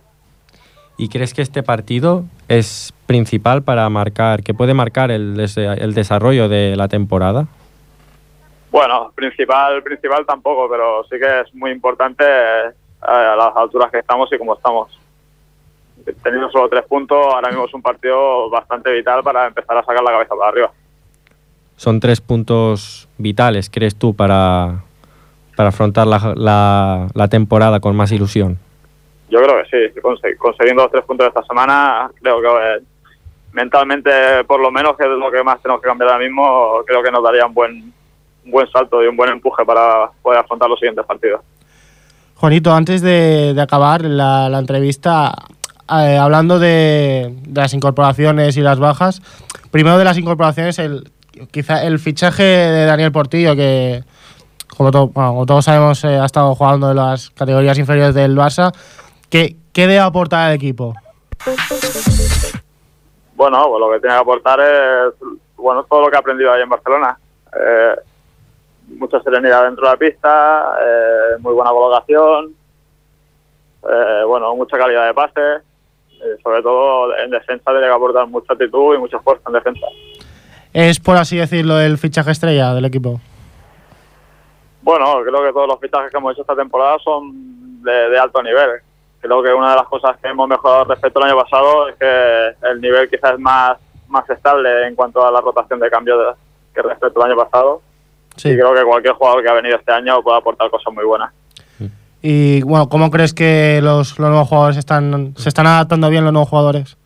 ¿Y 0.98 1.08
crees 1.08 1.32
que 1.32 1.42
este 1.42 1.62
partido 1.62 2.24
es 2.48 2.92
principal 3.06 3.62
para 3.62 3.88
marcar, 3.88 4.42
que 4.42 4.52
puede 4.52 4.74
marcar 4.74 5.10
el, 5.12 5.38
el 5.38 5.94
desarrollo 5.94 6.48
de 6.48 6.74
la 6.76 6.88
temporada? 6.88 7.46
Bueno, 8.72 9.12
principal, 9.14 9.82
principal 9.82 10.26
tampoco, 10.26 10.68
pero 10.68 11.04
sí 11.04 11.16
que 11.18 11.40
es 11.40 11.54
muy 11.54 11.70
importante 11.70 12.24
eh, 12.24 12.72
a 13.00 13.36
las 13.36 13.56
alturas 13.56 13.90
que 13.92 14.00
estamos 14.00 14.28
y 14.32 14.38
como 14.38 14.54
estamos. 14.56 14.98
Teniendo 16.22 16.50
solo 16.50 16.68
tres 16.68 16.84
puntos, 16.86 17.16
ahora 17.32 17.48
mismo 17.48 17.66
es 17.66 17.74
un 17.74 17.82
partido 17.82 18.50
bastante 18.50 18.92
vital 18.92 19.22
para 19.22 19.46
empezar 19.46 19.76
a 19.76 19.84
sacar 19.84 20.02
la 20.02 20.10
cabeza 20.10 20.34
para 20.36 20.50
arriba. 20.50 20.70
Son 21.76 22.00
tres 22.00 22.20
puntos 22.20 23.08
vitales, 23.18 23.70
crees 23.70 23.94
tú, 23.94 24.14
para, 24.14 24.82
para 25.56 25.68
afrontar 25.68 26.06
la, 26.08 26.32
la- 26.36 27.06
la 27.14 27.28
temporada 27.28 27.78
con 27.78 27.94
más 27.94 28.10
ilusión. 28.10 28.58
Yo 29.30 29.42
creo 29.42 29.62
que 29.62 29.92
sí, 29.92 30.00
consiguiendo 30.38 30.82
los 30.82 30.90
tres 30.90 31.04
puntos 31.04 31.24
de 31.26 31.28
esta 31.28 31.42
semana, 31.44 32.10
creo 32.20 32.40
que 32.40 32.46
eh, 32.48 32.82
mentalmente, 33.52 34.10
por 34.46 34.60
lo 34.60 34.70
menos, 34.70 34.96
que 34.96 35.04
es 35.04 35.10
lo 35.10 35.30
que 35.30 35.42
más 35.42 35.60
tenemos 35.60 35.82
que 35.82 35.88
cambiar 35.88 36.10
ahora 36.10 36.24
mismo, 36.24 36.80
creo 36.86 37.02
que 37.02 37.10
nos 37.10 37.22
daría 37.22 37.46
un 37.46 37.54
buen, 37.54 37.92
un 38.44 38.50
buen 38.50 38.70
salto 38.70 39.02
y 39.02 39.06
un 39.06 39.16
buen 39.16 39.30
empuje 39.30 39.64
para 39.64 40.10
poder 40.22 40.40
afrontar 40.40 40.68
los 40.70 40.78
siguientes 40.78 41.04
partidos. 41.04 41.40
Juanito, 42.36 42.72
antes 42.72 43.02
de, 43.02 43.54
acabar 43.60 44.02
la, 44.04 44.48
la 44.48 44.58
entrevista, 44.60 45.34
eh, 45.90 46.16
hablando 46.16 46.58
de, 46.58 47.34
de 47.42 47.60
las 47.60 47.74
incorporaciones 47.74 48.56
y 48.56 48.60
las 48.60 48.78
bajas, 48.78 49.20
primero 49.70 49.98
de 49.98 50.04
las 50.04 50.16
incorporaciones, 50.16 50.78
el, 50.78 51.10
quizá 51.50 51.82
el 51.84 51.98
fichaje 51.98 52.44
de 52.44 52.84
Daniel 52.86 53.12
Portillo, 53.12 53.56
que 53.56 54.04
como, 54.76 54.92
to- 54.92 55.10
todos 55.46 55.64
sabemos 55.64 56.04
eh, 56.04 56.16
ha 56.18 56.24
estado 56.26 56.54
jugando 56.54 56.90
en 56.92 56.96
las 56.96 57.30
categorías 57.30 57.76
inferiores 57.76 58.14
del 58.14 58.36
Barça, 58.36 58.72
¿qué, 59.30 59.56
qué 59.72 59.86
debe 59.86 60.00
aportar 60.00 60.48
al 60.48 60.54
equipo? 60.54 60.94
Bueno, 63.34 63.68
pues 63.68 63.80
lo 63.80 63.90
que 63.92 64.00
tiene 64.00 64.14
que 64.16 64.20
aportar 64.20 64.60
es 64.60 65.14
bueno 65.56 65.84
todo 65.84 66.02
lo 66.02 66.10
que 66.10 66.16
ha 66.16 66.20
aprendido 66.20 66.52
ahí 66.52 66.62
en 66.62 66.68
Barcelona. 66.68 67.18
Eh, 67.54 67.94
mucha 68.88 69.20
serenidad 69.22 69.64
dentro 69.64 69.84
de 69.86 69.92
la 69.92 69.96
pista, 69.96 70.76
eh, 70.80 71.36
muy 71.40 71.54
buena 71.54 71.70
colocación, 71.70 72.54
eh, 73.88 74.22
bueno, 74.26 74.54
mucha 74.56 74.76
calidad 74.76 75.06
de 75.06 75.14
pase, 75.14 75.40
eh, 76.20 76.36
sobre 76.42 76.62
todo 76.62 77.16
en 77.16 77.30
defensa 77.30 77.70
tiene 77.70 77.86
que 77.86 77.92
aportar 77.92 78.26
mucha 78.26 78.52
actitud 78.52 78.94
y 78.94 78.98
mucha 78.98 79.18
fuerza 79.20 79.44
en 79.46 79.52
defensa. 79.52 79.86
Es, 80.72 80.98
por 80.98 81.16
así 81.16 81.36
decirlo, 81.36 81.80
el 81.80 81.96
fichaje 81.96 82.30
estrella 82.30 82.74
del 82.74 82.84
equipo. 82.84 83.20
Bueno, 84.82 85.20
creo 85.22 85.42
que 85.44 85.52
todos 85.52 85.68
los 85.68 85.80
fichajes 85.80 86.10
que 86.10 86.16
hemos 86.16 86.32
hecho 86.32 86.42
esta 86.42 86.56
temporada 86.56 86.98
son 87.04 87.82
de, 87.82 88.10
de 88.10 88.18
alto 88.18 88.42
nivel. 88.42 88.80
Creo 89.20 89.42
que 89.42 89.52
una 89.52 89.70
de 89.70 89.76
las 89.76 89.86
cosas 89.88 90.16
que 90.18 90.28
hemos 90.28 90.48
mejorado 90.48 90.84
respecto 90.84 91.20
al 91.20 91.30
año 91.30 91.42
pasado 91.42 91.88
es 91.88 91.96
que 91.96 92.54
el 92.70 92.80
nivel 92.80 93.10
quizás 93.10 93.32
es 93.32 93.38
más, 93.40 93.76
más 94.08 94.28
estable 94.30 94.86
en 94.86 94.94
cuanto 94.94 95.26
a 95.26 95.30
la 95.30 95.40
rotación 95.40 95.80
de 95.80 95.90
cambio 95.90 96.18
de- 96.18 96.34
que 96.74 96.82
respecto 96.82 97.22
al 97.22 97.30
año 97.32 97.42
pasado. 97.42 97.82
Sí. 98.36 98.50
Y 98.50 98.54
creo 98.56 98.72
que 98.74 98.84
cualquier 98.84 99.14
jugador 99.14 99.42
que 99.42 99.48
ha 99.48 99.54
venido 99.54 99.76
este 99.76 99.92
año 99.92 100.22
puede 100.22 100.38
aportar 100.38 100.70
cosas 100.70 100.94
muy 100.94 101.04
buenas. 101.04 101.32
Y 102.22 102.62
bueno, 102.62 102.88
¿cómo 102.88 103.10
crees 103.10 103.32
que 103.32 103.80
los, 103.82 104.18
los 104.18 104.28
nuevos 104.30 104.48
jugadores 104.48 104.76
están, 104.76 105.34
se 105.36 105.48
están 105.48 105.66
adaptando 105.68 106.08
bien 106.10 106.24
los 106.24 106.32
nuevos 106.32 106.48
jugadores? 106.48 106.96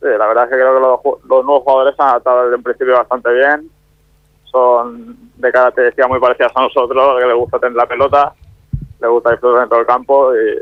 Sí, 0.00 0.08
la 0.18 0.26
verdad 0.26 0.44
es 0.44 0.50
que 0.50 0.56
creo 0.56 0.74
que 0.74 0.80
los 1.28 1.44
nuevos 1.44 1.62
jugadores 1.62 1.94
se 1.96 2.02
han 2.02 2.08
adaptado 2.08 2.44
desde 2.44 2.56
un 2.56 2.62
principio 2.62 2.94
bastante 2.96 3.32
bien. 3.32 3.70
Son 4.50 5.16
de 5.36 5.52
características 5.52 6.08
muy 6.08 6.20
parecidas 6.20 6.52
a 6.54 6.60
nosotros, 6.62 7.18
que 7.20 7.26
les 7.26 7.36
gusta 7.36 7.58
tener 7.58 7.74
la 7.76 7.86
pelota, 7.86 8.32
les 9.00 9.10
gusta 9.10 9.30
disfrutar 9.30 9.60
dentro 9.60 9.78
del 9.78 9.86
campo 9.86 10.32
y, 10.34 10.58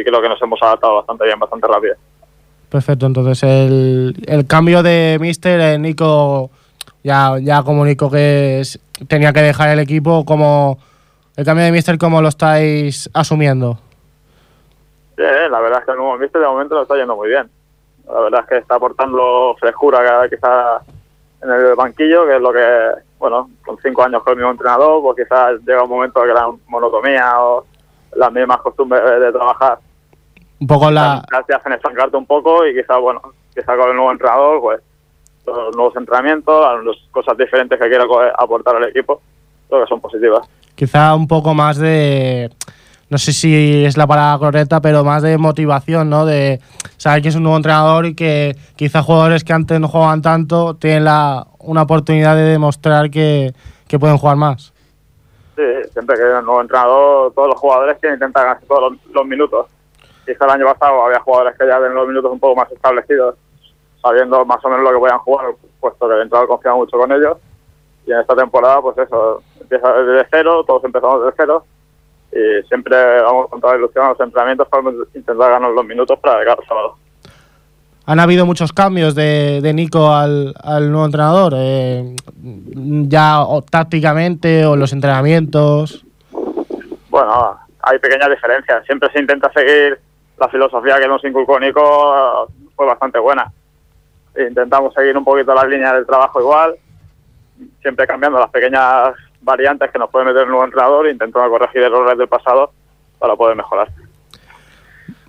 y 0.00 0.04
creo 0.04 0.20
que 0.22 0.28
nos 0.28 0.40
hemos 0.42 0.62
adaptado 0.62 0.96
bastante 0.96 1.24
bien, 1.24 1.38
bastante 1.38 1.66
rápido. 1.66 1.94
Perfecto, 2.68 3.06
entonces 3.06 3.42
el, 3.44 4.14
el 4.26 4.46
cambio 4.46 4.82
de 4.82 5.18
Mister, 5.20 5.60
eh, 5.60 5.78
Nico 5.78 6.50
ya, 7.02 7.38
ya 7.40 7.62
comunicó 7.62 8.10
que 8.10 8.60
es- 8.60 8.78
tenía 9.08 9.32
que 9.32 9.42
dejar 9.42 9.68
el 9.70 9.78
equipo. 9.78 10.24
como 10.24 10.78
¿El 11.36 11.44
cambio 11.44 11.64
de 11.64 11.72
Mister 11.72 11.98
cómo 11.98 12.20
lo 12.22 12.28
estáis 12.28 13.10
asumiendo? 13.12 13.78
Bien, 15.16 15.50
la 15.50 15.60
verdad 15.60 15.80
es 15.80 15.84
que 15.84 15.90
el 15.92 15.96
nuevo 15.98 16.16
mister 16.18 16.40
de 16.40 16.46
momento 16.48 16.74
lo 16.74 16.82
está 16.82 16.96
yendo 16.96 17.14
muy 17.16 17.28
bien. 17.28 17.48
La 18.12 18.20
verdad 18.20 18.40
es 18.40 18.46
que 18.48 18.56
está 18.58 18.74
aportando 18.76 19.54
frescura 19.60 20.22
que 20.28 20.36
quizás 20.36 20.82
en 21.42 21.50
el 21.50 21.74
banquillo, 21.76 22.26
que 22.26 22.36
es 22.36 22.40
lo 22.40 22.52
que, 22.52 22.88
bueno, 23.18 23.50
con 23.64 23.76
cinco 23.82 24.02
años 24.02 24.22
con 24.22 24.32
el 24.32 24.38
mismo 24.38 24.50
entrenador, 24.52 25.02
pues 25.02 25.24
quizás 25.26 25.60
llega 25.66 25.82
un 25.84 25.90
momento 25.90 26.20
que 26.22 26.32
la 26.32 26.50
monotomía 26.66 27.40
o 27.40 27.64
las 28.16 28.32
mismas 28.32 28.58
costumbres 28.58 29.02
de 29.20 29.32
trabajar 29.32 29.78
Un 30.60 30.66
poco 30.66 30.90
la... 30.90 31.24
te 31.46 31.54
hacen 31.54 31.72
estancarte 31.72 32.16
un 32.16 32.26
poco 32.26 32.66
y 32.66 32.74
quizás, 32.74 32.98
bueno, 33.00 33.20
quizás 33.54 33.76
con 33.76 33.90
el 33.90 33.96
nuevo 33.96 34.12
entrenador, 34.12 34.60
pues 34.60 34.80
los 35.46 35.76
nuevos 35.76 35.94
entrenamientos, 35.96 36.84
las 36.84 36.96
cosas 37.10 37.36
diferentes 37.36 37.78
que 37.78 37.88
quiera 37.88 38.06
co- 38.06 38.20
aportar 38.38 38.76
al 38.76 38.84
equipo, 38.88 39.20
creo 39.68 39.82
que 39.82 39.88
son 39.88 40.00
positivas. 40.00 40.48
Quizá 40.74 41.14
un 41.14 41.28
poco 41.28 41.54
más 41.54 41.76
de... 41.78 42.50
No 43.10 43.18
sé 43.18 43.32
si 43.32 43.84
es 43.84 43.96
la 43.98 44.06
palabra 44.06 44.38
correcta, 44.38 44.80
pero 44.80 45.04
más 45.04 45.22
de 45.22 45.36
motivación, 45.36 46.08
¿no? 46.08 46.24
De 46.24 46.60
saber 46.96 47.22
que 47.22 47.28
es 47.28 47.36
un 47.36 47.42
nuevo 47.42 47.58
entrenador 47.58 48.06
y 48.06 48.14
que 48.14 48.56
quizá 48.74 49.02
jugadores 49.02 49.44
que 49.44 49.52
antes 49.52 49.78
no 49.78 49.88
jugaban 49.88 50.22
tanto 50.22 50.74
tienen 50.74 51.04
la, 51.04 51.46
una 51.60 51.82
oportunidad 51.82 52.34
de 52.34 52.42
demostrar 52.42 53.10
que, 53.10 53.52
que 53.86 53.98
pueden 53.98 54.16
jugar 54.16 54.36
más. 54.36 54.72
Sí, 55.56 55.62
siempre 55.92 56.16
que 56.16 56.22
hay 56.22 56.32
un 56.32 56.46
nuevo 56.46 56.60
entrenador, 56.60 57.32
todos 57.32 57.48
los 57.48 57.60
jugadores 57.60 57.98
quieren 58.00 58.16
intentar 58.16 58.44
ganar 58.44 58.62
todos 58.66 58.92
los, 58.92 59.06
los 59.12 59.26
minutos. 59.26 59.66
Quizá 60.26 60.44
el 60.46 60.50
año 60.50 60.66
pasado 60.66 61.04
había 61.04 61.20
jugadores 61.20 61.56
que 61.58 61.66
ya 61.66 61.78
tienen 61.78 61.94
los 61.94 62.08
minutos 62.08 62.32
un 62.32 62.40
poco 62.40 62.56
más 62.56 62.72
establecidos, 62.72 63.36
sabiendo 64.02 64.44
más 64.44 64.64
o 64.64 64.68
menos 64.68 64.84
lo 64.84 64.92
que 64.92 64.98
podían 64.98 65.18
jugar, 65.18 65.54
puesto 65.78 66.08
que 66.08 66.14
el 66.14 66.22
entrenador 66.22 66.48
confiaba 66.48 66.76
mucho 66.76 66.98
con 66.98 67.12
ellos. 67.12 67.38
Y 68.06 68.12
en 68.12 68.20
esta 68.20 68.34
temporada, 68.34 68.82
pues 68.82 68.98
eso, 68.98 69.42
empieza 69.60 69.92
desde 69.92 70.26
cero, 70.30 70.64
todos 70.66 70.84
empezamos 70.84 71.24
desde 71.24 71.36
cero. 71.36 71.64
Y 72.32 72.66
siempre 72.66 73.22
vamos 73.22 73.48
con 73.48 73.60
toda 73.60 73.76
ilusión 73.76 74.06
a 74.06 74.08
los 74.10 74.20
entrenamientos 74.20 74.66
para 74.68 74.90
intentar 75.14 75.50
ganar 75.50 75.70
los 75.70 75.84
minutos 75.84 76.18
para 76.18 76.40
llegar 76.40 76.58
al 76.58 76.66
sábado. 76.66 76.96
Han 78.06 78.20
habido 78.20 78.44
muchos 78.44 78.72
cambios 78.72 79.14
de, 79.14 79.60
de 79.62 79.72
Nico 79.72 80.12
al, 80.12 80.54
al 80.62 80.90
nuevo 80.90 81.06
entrenador, 81.06 81.54
eh, 81.56 82.14
ya 82.36 83.42
tácticamente 83.70 84.66
o 84.66 84.74
en 84.74 84.80
los 84.80 84.92
entrenamientos. 84.92 86.04
Bueno, 87.08 87.58
hay 87.80 87.98
pequeñas 87.98 88.28
diferencias. 88.28 88.84
Siempre 88.84 89.10
se 89.10 89.20
intenta 89.20 89.50
seguir 89.52 89.98
la 90.36 90.48
filosofía 90.48 90.98
que 90.98 91.08
nos 91.08 91.24
inculcó 91.24 91.58
Nico, 91.58 92.48
fue 92.76 92.86
bastante 92.86 93.18
buena. 93.18 93.50
Intentamos 94.36 94.92
seguir 94.92 95.16
un 95.16 95.24
poquito 95.24 95.54
las 95.54 95.68
líneas 95.68 95.94
del 95.94 96.06
trabajo 96.06 96.40
igual, 96.40 96.74
siempre 97.80 98.06
cambiando 98.06 98.38
las 98.38 98.50
pequeñas 98.50 99.14
variantes 99.40 99.90
que 99.90 99.98
nos 99.98 100.10
puede 100.10 100.26
meter 100.26 100.42
el 100.42 100.48
nuevo 100.48 100.64
entrenador 100.64 101.08
intentando 101.08 101.48
corregir 101.48 101.82
errores 101.82 102.18
del 102.18 102.28
pasado 102.28 102.72
para 103.18 103.36
poder 103.36 103.56
mejorar. 103.56 103.88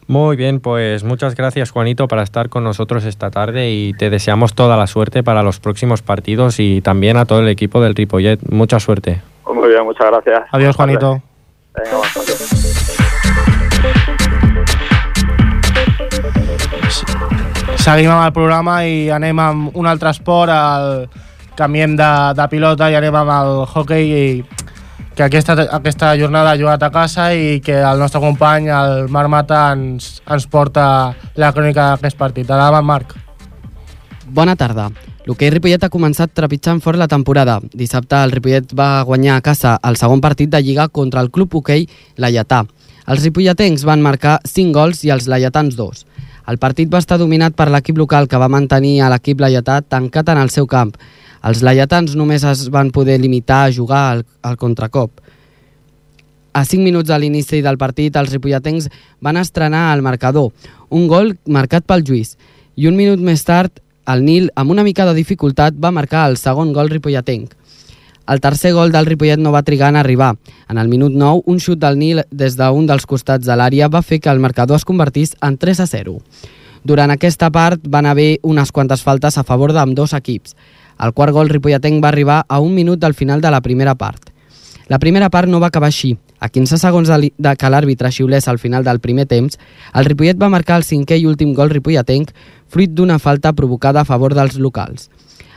Muy 0.07 0.35
bien, 0.35 0.59
pues 0.59 1.03
muchas 1.03 1.35
gracias 1.35 1.71
Juanito 1.71 2.07
para 2.07 2.21
estar 2.21 2.49
con 2.49 2.63
nosotros 2.63 3.05
esta 3.05 3.31
tarde 3.31 3.71
y 3.71 3.93
te 3.93 4.11
deseamos 4.11 4.53
toda 4.53 4.77
la 4.77 4.85
suerte 4.85 5.23
para 5.23 5.41
los 5.41 5.59
próximos 5.59 6.03
partidos 6.03 6.59
y 6.59 6.81
también 6.81 7.17
a 7.17 7.25
todo 7.25 7.39
el 7.39 7.47
equipo 7.47 7.81
del 7.81 7.95
Ripollet. 7.95 8.39
Mucha 8.51 8.79
suerte. 8.79 9.21
Pues 9.43 9.57
muy 9.57 9.69
bien, 9.69 9.83
muchas 9.83 10.07
gracias. 10.07 10.43
Adiós, 10.51 10.75
Juanito. 10.75 11.09
Bon. 11.09 11.35
Seguim 17.85 18.09
amb 18.09 18.23
el 18.25 18.31
programa 18.33 18.79
i 18.87 19.09
anem 19.13 19.37
amb 19.37 19.75
un 19.77 19.85
altre 19.85 20.09
esport, 20.09 20.49
el 20.49 21.05
canviem 21.59 21.93
de, 21.99 22.07
de 22.33 22.47
pilota 22.49 22.87
i 22.89 22.95
anem 22.97 23.13
amb 23.19 23.33
el 23.35 23.51
hockey 23.67 24.07
i 24.09 24.23
que 25.15 25.23
aquesta, 25.23 25.55
aquesta 25.71 26.11
jornada 26.19 26.51
ha 26.51 26.59
jugat 26.59 26.83
a 26.83 26.91
casa 26.91 27.29
i 27.33 27.61
que 27.63 27.79
el 27.79 27.99
nostre 27.99 28.19
company, 28.19 28.67
el 28.67 29.07
Marc 29.09 29.31
Mata, 29.31 29.61
ens, 29.73 30.19
ens 30.27 30.47
porta 30.51 31.15
la 31.39 31.51
crònica 31.55 31.93
d'aquest 31.93 32.19
partit. 32.19 32.49
Endavant, 32.49 32.85
Marc. 32.85 33.15
Bona 34.27 34.57
tarda. 34.59 34.89
L'hoquei 35.25 35.49
Ripollet 35.49 35.81
ha 35.81 35.89
començat 35.89 36.35
trepitjant 36.35 36.81
fort 36.83 36.99
la 36.99 37.07
temporada. 37.09 37.57
Dissabte 37.73 38.19
el 38.21 38.35
Ripollet 38.35 38.75
va 38.77 39.01
guanyar 39.07 39.39
a 39.39 39.45
casa 39.45 39.79
el 39.87 39.97
segon 39.97 40.21
partit 40.21 40.51
de 40.51 40.61
Lliga 40.61 40.89
contra 40.89 41.23
el 41.23 41.31
club 41.31 41.55
hoquei 41.55 41.87
Laietà. 42.21 42.65
Els 43.05 43.21
ripolletens 43.21 43.83
van 43.85 44.01
marcar 44.01 44.39
5 44.49 44.73
gols 44.73 45.03
i 45.05 45.11
els 45.13 45.27
laietans 45.29 45.75
2. 45.77 46.05
El 46.49 46.57
partit 46.61 46.89
va 46.89 47.01
estar 47.01 47.19
dominat 47.21 47.53
per 47.57 47.67
l'equip 47.69 47.97
local 48.01 48.27
que 48.29 48.39
va 48.41 48.49
mantenir 48.49 48.95
a 49.01 49.11
l'equip 49.13 49.41
laietà 49.41 49.79
tancat 49.81 50.31
en 50.33 50.41
el 50.41 50.49
seu 50.53 50.65
camp. 50.65 50.95
Els 51.45 51.61
laietans 51.61 52.15
només 52.17 52.43
es 52.43 52.65
van 52.73 52.89
poder 52.91 53.19
limitar 53.21 53.65
a 53.65 53.73
jugar 53.73 54.01
al, 54.11 54.25
al 54.41 54.57
contracop. 54.57 55.21
A 56.55 56.63
5 56.65 56.81
minuts 56.81 57.11
de 57.11 57.17
l'inici 57.19 57.61
del 57.61 57.77
partit, 57.77 58.15
els 58.15 58.31
ripolletens 58.31 58.87
van 59.21 59.37
estrenar 59.37 59.89
el 59.93 60.01
marcador, 60.01 60.53
un 60.89 61.05
gol 61.11 61.35
marcat 61.45 61.85
pel 61.85 62.01
Lluís, 62.07 62.37
i 62.75 62.87
un 62.87 62.97
minut 62.97 63.21
més 63.21 63.43
tard, 63.45 63.77
el 64.07 64.23
Nil, 64.25 64.49
amb 64.55 64.71
una 64.71 64.85
mica 64.87 65.05
de 65.05 65.13
dificultat, 65.17 65.77
va 65.77 65.93
marcar 65.93 66.25
el 66.29 66.37
segon 66.41 66.73
gol 66.73 66.89
ripolletenc. 66.89 67.53
El 68.25 68.41
tercer 68.41 68.71
gol 68.73 68.91
del 68.91 69.05
Ripollet 69.05 69.37
no 69.37 69.51
va 69.53 69.61
trigar 69.61 69.91
en 69.91 69.99
arribar. 69.99 70.31
En 70.69 70.79
el 70.81 70.87
minut 70.89 71.13
9, 71.13 71.43
un 71.45 71.59
xut 71.61 71.77
del 71.77 71.99
Nil 71.99 72.23
des 72.31 72.55
d'un 72.57 72.87
dels 72.89 73.05
costats 73.05 73.45
de 73.45 73.53
l'àrea 73.53 73.89
va 73.89 74.01
fer 74.01 74.17
que 74.19 74.31
el 74.33 74.41
marcador 74.41 74.81
es 74.81 74.85
convertís 74.85 75.35
en 75.45 75.59
3 75.61 75.83
a 75.83 75.85
0. 75.91 76.15
Durant 76.83 77.13
aquesta 77.13 77.51
part 77.53 77.85
van 77.85 78.05
haver 78.09 78.39
unes 78.41 78.71
quantes 78.71 79.03
faltes 79.05 79.37
a 79.37 79.43
favor 79.43 79.73
d'ambdós 79.73 80.13
equips. 80.17 80.55
El 80.99 81.13
quart 81.13 81.33
gol 81.35 81.49
ripolletenc 81.49 82.03
va 82.03 82.09
arribar 82.13 82.43
a 82.47 82.59
un 82.59 82.73
minut 82.75 82.99
del 82.99 83.13
final 83.13 83.41
de 83.41 83.51
la 83.51 83.61
primera 83.61 83.95
part. 83.95 84.31
La 84.87 84.99
primera 84.99 85.29
part 85.29 85.49
no 85.49 85.59
va 85.59 85.67
acabar 85.67 85.89
així. 85.89 86.15
A 86.39 86.49
15 86.49 86.77
segons 86.77 87.09
de, 87.09 87.31
de 87.35 87.53
que 87.57 87.69
l'àrbitre 87.71 88.11
xiulés 88.11 88.47
al 88.47 88.59
final 88.59 88.83
del 88.85 88.99
primer 89.01 89.25
temps, 89.25 89.57
el 89.93 90.05
Ripollet 90.05 90.37
va 90.37 90.51
marcar 90.53 90.77
el 90.77 90.85
cinquè 90.85 91.17
i 91.17 91.25
últim 91.25 91.55
gol 91.57 91.71
ripolletenc 91.73 92.31
fruit 92.69 92.91
d'una 92.91 93.17
falta 93.19 93.53
provocada 93.53 94.03
a 94.03 94.05
favor 94.05 94.35
dels 94.37 94.59
locals. 94.59 95.09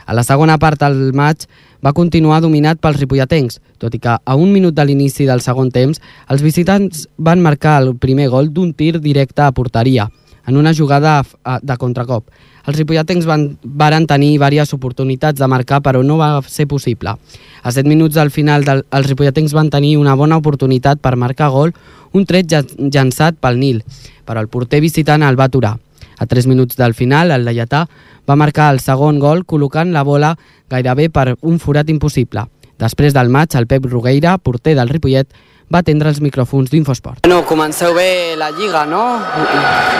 A 0.09 0.15
la 0.17 0.23
segona 0.25 0.57
part 0.57 0.81
del 0.81 1.11
maig 1.13 1.43
va 1.85 1.93
continuar 1.93 2.39
dominat 2.41 2.79
pels 2.81 2.97
ripolletens, 2.97 3.59
tot 3.77 3.93
i 3.93 3.99
que 4.01 4.15
a 4.17 4.35
un 4.35 4.49
minut 4.51 4.73
de 4.73 4.85
l'inici 4.87 5.27
del 5.29 5.43
segon 5.45 5.69
temps 5.69 6.01
els 6.33 6.41
visitants 6.41 7.05
van 7.17 7.43
marcar 7.45 7.75
el 7.83 7.93
primer 7.95 8.25
gol 8.33 8.49
d'un 8.49 8.73
tir 8.73 8.95
directe 8.99 9.45
a 9.45 9.51
porteria, 9.53 10.07
en 10.47 10.57
una 10.57 10.73
jugada 10.73 11.21
de 11.61 11.77
contracop. 11.77 12.25
Els 12.69 12.77
ripolletens 12.77 13.25
van, 13.25 13.47
varen 13.63 14.05
tenir 14.05 14.27
diverses 14.35 14.75
oportunitats 14.75 15.39
de 15.41 15.47
marcar, 15.49 15.79
però 15.81 16.03
no 16.05 16.19
va 16.19 16.35
ser 16.45 16.67
possible. 16.69 17.15
A 17.63 17.71
7 17.73 17.89
minuts 17.89 18.13
del 18.13 18.29
final, 18.29 18.63
del, 18.67 18.83
els 18.93 19.07
ripolletens 19.09 19.55
van 19.57 19.71
tenir 19.73 19.95
una 19.97 20.13
bona 20.15 20.37
oportunitat 20.37 21.01
per 21.01 21.15
marcar 21.17 21.49
gol, 21.49 21.73
un 22.13 22.25
tret 22.29 22.45
llan- 22.51 22.69
llançat 22.93 23.39
pel 23.41 23.57
Nil, 23.57 23.81
però 24.25 24.43
el 24.43 24.51
porter 24.53 24.81
visitant 24.85 25.25
el 25.25 25.39
va 25.39 25.49
aturar. 25.49 25.77
A 26.19 26.27
3 26.29 26.45
minuts 26.51 26.77
del 26.77 26.93
final, 26.93 27.31
el 27.31 27.45
Lleietà 27.47 27.87
va 28.29 28.35
marcar 28.37 28.69
el 28.73 28.81
segon 28.83 29.17
gol 29.19 29.45
col·locant 29.47 29.93
la 29.95 30.03
bola 30.03 30.35
gairebé 30.69 31.09
per 31.09 31.37
un 31.41 31.57
forat 31.59 31.89
impossible. 31.89 32.45
Després 32.77 33.15
del 33.15 33.29
maig, 33.33 33.55
el 33.55 33.65
Pep 33.67 33.85
Rogueira, 33.89 34.37
porter 34.37 34.75
del 34.77 34.89
Ripollet, 34.93 35.27
va 35.69 35.81
atendre 35.83 36.09
els 36.09 36.19
micròfons 36.21 36.71
d'Infosport. 36.71 37.21
Bueno, 37.25 37.43
comenceu 37.45 37.93
bé 37.93 38.35
la 38.37 38.49
Lliga, 38.51 38.85
no? 38.89 39.03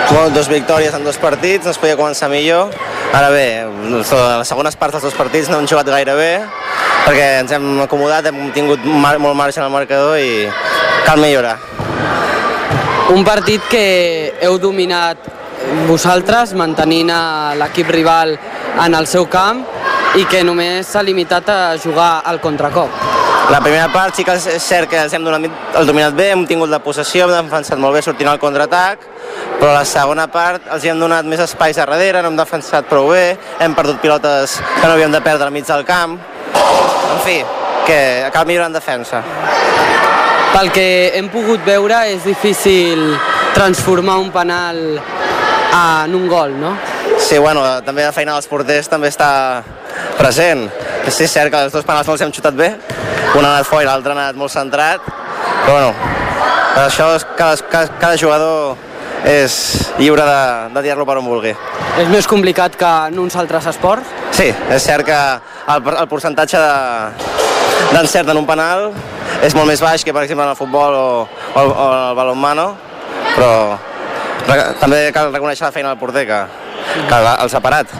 Bueno, 0.10 0.30
dos 0.34 0.50
victòries 0.50 0.94
en 0.98 1.06
dos 1.06 1.18
partits, 1.22 1.66
no 1.66 1.72
es 1.72 1.78
podia 1.78 1.98
començar 1.98 2.30
millor. 2.32 2.74
Ara 3.14 3.30
bé, 3.34 3.66
les 3.90 4.50
segones 4.50 4.76
parts 4.78 4.98
dels 4.98 5.10
dos 5.10 5.18
partits 5.18 5.50
no 5.50 5.60
hem 5.60 5.68
jugat 5.70 5.90
gaire 5.90 6.16
bé, 6.18 6.32
perquè 7.06 7.28
ens 7.44 7.54
hem 7.54 7.82
acomodat, 7.86 8.30
hem 8.30 8.50
tingut 8.54 8.86
mar 8.86 9.18
molt 9.22 9.38
marge 9.38 9.62
en 9.62 9.68
el 9.68 9.74
marcador 9.74 10.18
i 10.22 10.48
cal 11.06 11.22
millorar. 11.22 11.58
Un 13.14 13.24
partit 13.26 13.62
que 13.70 13.86
heu 14.46 14.60
dominat 14.62 15.26
vosaltres, 15.90 16.54
mantenint 16.58 17.10
a 17.14 17.22
l'equip 17.58 17.90
rival 17.94 18.36
en 18.78 18.96
el 18.96 19.08
seu 19.08 19.26
camp 19.30 19.64
i 20.18 20.26
que 20.30 20.44
només 20.44 20.88
s'ha 20.88 21.04
limitat 21.06 21.50
a 21.50 21.60
jugar 21.82 22.22
al 22.26 22.40
contracop. 22.42 22.90
La 23.50 23.60
primera 23.62 23.88
part 23.90 24.14
sí 24.14 24.24
que 24.24 24.36
és 24.38 24.62
cert 24.62 24.90
que 24.90 24.98
ens 25.02 25.14
hem 25.14 25.24
donat 25.26 25.78
el 25.80 25.88
dominat 25.90 26.14
bé, 26.14 26.28
hem 26.36 26.46
tingut 26.46 26.70
la 26.70 26.78
possessió, 26.86 27.26
hem 27.26 27.48
defensat 27.50 27.80
molt 27.82 27.98
bé 27.98 28.04
sortint 28.06 28.30
al 28.30 28.38
contraatac, 28.42 29.08
però 29.60 29.72
la 29.74 29.86
segona 29.90 30.28
part 30.30 30.68
els 30.76 30.86
hi 30.86 30.92
hem 30.92 31.02
donat 31.02 31.26
més 31.26 31.42
espais 31.42 31.80
a 31.80 31.88
darrere, 31.90 32.22
no 32.22 32.30
hem 32.30 32.38
defensat 32.38 32.86
prou 32.90 33.10
bé, 33.10 33.40
hem 33.60 33.74
perdut 33.74 33.98
pilotes 34.04 34.60
que 34.62 34.86
no 34.86 34.94
havíem 34.94 35.18
de 35.18 35.24
perdre 35.26 35.50
al 35.50 35.56
mig 35.56 35.66
del 35.66 35.86
camp. 35.86 36.20
En 36.54 37.24
fi, 37.26 37.40
que 37.88 38.30
cal 38.34 38.46
millorar 38.46 38.70
en 38.70 38.78
defensa. 38.78 39.24
Pel 40.54 40.70
que 40.74 40.86
hem 41.18 41.34
pogut 41.34 41.66
veure, 41.66 42.04
és 42.14 42.22
difícil 42.26 43.16
transformar 43.58 44.20
un 44.22 44.30
penal 44.30 44.80
en 45.00 46.16
un 46.16 46.30
gol, 46.30 46.54
no? 46.62 46.78
Sí, 47.30 47.38
bueno, 47.38 47.62
també 47.86 48.02
la 48.08 48.14
feina 48.16 48.34
dels 48.34 48.48
porters 48.50 48.88
també 48.90 49.10
està 49.12 49.62
present. 50.18 50.64
Sí, 51.10 51.26
és 51.28 51.32
cert 51.32 51.52
que 51.54 51.60
els 51.68 51.74
dos 51.76 51.86
penals 51.86 52.08
no 52.10 52.16
els 52.16 52.24
hem 52.26 52.32
xutat 52.34 52.56
bé, 52.58 52.72
un 53.38 53.46
ha 53.46 53.52
anat 53.56 53.68
fora 53.70 53.84
i 53.84 53.88
l'altre 53.90 54.14
ha 54.14 54.18
anat 54.18 54.38
molt 54.40 54.54
centrat, 54.54 55.04
però 55.66 55.76
bueno, 55.76 55.92
això 56.88 57.12
és, 57.20 57.26
cada, 57.38 57.58
cada, 57.70 57.92
cada 58.02 58.18
jugador 58.18 58.78
és 59.30 59.54
lliure 60.00 60.26
de, 60.26 60.42
de 60.74 60.82
tirar-lo 60.86 61.06
per 61.06 61.18
on 61.20 61.28
vulgui. 61.30 61.54
És 62.02 62.10
més 62.10 62.26
complicat 62.30 62.78
que 62.80 62.90
en 63.12 63.20
uns 63.22 63.36
altres 63.38 63.68
esports? 63.70 64.10
Sí, 64.34 64.48
és 64.50 64.86
cert 64.86 65.06
que 65.06 65.18
el, 65.20 65.84
per- 65.86 65.98
el 66.02 66.08
percentatge 66.10 66.62
de- 66.62 67.28
d'encert 67.94 68.30
en 68.34 68.38
un 68.42 68.48
penal 68.48 68.90
és 69.46 69.54
molt 69.56 69.68
més 69.70 69.82
baix 69.84 70.04
que 70.06 70.14
per 70.16 70.24
exemple 70.26 70.46
en 70.48 70.54
el 70.56 70.58
futbol 70.58 70.96
o, 70.98 71.06
o, 71.54 71.62
o 71.62 71.86
en 71.94 72.00
el 72.10 72.16
balonmano, 72.18 72.68
però 73.36 73.52
també 74.82 75.04
cal 75.14 75.30
reconèixer 75.34 75.68
la 75.68 75.72
feina 75.76 75.92
del 75.94 76.00
porter 76.02 76.26
que, 76.30 76.40
que 77.10 77.22
els 77.32 77.56
ha 77.56 77.64
parat. 77.64 77.92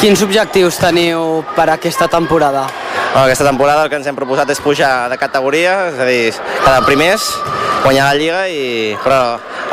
Quins 0.00 0.22
objectius 0.24 0.78
teniu 0.80 1.42
per 1.56 1.68
aquesta 1.72 2.08
temporada? 2.08 2.66
Bueno, 3.12 3.24
aquesta 3.24 3.44
temporada 3.44 3.84
el 3.84 3.90
que 3.90 3.98
ens 3.98 4.06
hem 4.06 4.16
proposat 4.16 4.50
és 4.54 4.60
pujar 4.62 5.08
de 5.10 5.16
categoria, 5.18 5.74
és 5.90 5.98
a 5.98 6.06
dir, 6.06 6.32
cada 6.64 6.84
primers, 6.86 7.24
guanyar 7.82 8.06
la 8.06 8.14
Lliga, 8.14 8.42
i... 8.48 8.94
però 9.02 9.20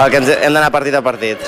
el 0.03 0.11
que 0.11 0.21
ens 0.23 0.31
hem 0.33 0.57
d'anar 0.57 0.71
partit 0.73 0.95
a 0.97 1.03
partit. 1.05 1.43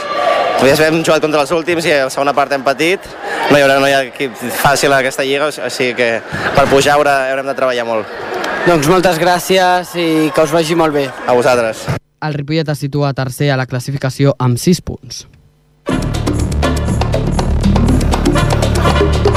Ja 0.59 0.75
hem 0.85 0.99
jugat 0.99 1.23
contra 1.23 1.41
els 1.41 1.51
últims 1.55 1.85
i 1.87 1.93
a 1.95 2.03
la 2.09 2.13
segona 2.13 2.33
part 2.35 2.51
hem 2.53 2.65
patit, 2.65 3.03
no 3.49 3.57
hi 3.57 3.63
haurà, 3.63 3.79
no 3.79 3.87
hi 3.87 3.95
ha 3.95 4.03
equip 4.09 4.35
fàcil 4.59 4.93
a 4.93 4.99
aquesta 4.99 5.25
Lliga, 5.25 5.47
o 5.49 5.71
sigui 5.71 5.95
que 5.97 6.09
per 6.55 6.67
pujar 6.69 6.97
haurà, 6.99 7.15
haurem 7.31 7.47
de 7.49 7.57
treballar 7.57 7.87
molt. 7.87 8.19
Doncs 8.67 8.91
moltes 8.91 9.17
gràcies 9.17 9.95
i 9.97 10.07
que 10.35 10.45
us 10.45 10.53
vagi 10.53 10.75
molt 10.77 10.93
bé. 10.93 11.07
A 11.25 11.33
vosaltres. 11.33 11.87
El 12.21 12.35
Ripollet 12.35 12.69
es 12.69 12.83
situa 12.83 13.13
tercer 13.15 13.53
a 13.53 13.57
la 13.57 13.65
classificació 13.65 14.35
amb 14.37 14.59
6 14.59 14.81
punts. 14.85 15.23
Thank 18.81 19.28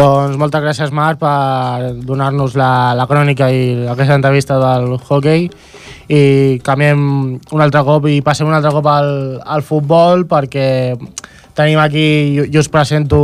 Doncs 0.00 0.38
moltes 0.40 0.62
gràcies, 0.64 0.92
Marc, 0.96 1.18
per 1.20 1.90
donar-nos 2.08 2.54
la, 2.56 2.94
la 2.96 3.04
crònica 3.04 3.50
i 3.52 3.84
aquesta 3.92 4.16
entrevista 4.16 4.56
del 4.56 4.94
hockey 4.96 5.50
i 6.08 6.20
canviem 6.64 7.02
un 7.36 7.60
altre 7.60 7.82
cop 7.84 8.06
i 8.08 8.22
passem 8.24 8.48
un 8.48 8.56
altre 8.56 8.72
cop 8.72 8.88
al, 8.88 9.10
al 9.44 9.60
futbol 9.60 10.24
perquè 10.30 10.64
tenim 11.52 11.82
aquí, 11.84 12.06
jo, 12.32 12.48
jo 12.48 12.64
us 12.64 12.72
presento 12.72 13.20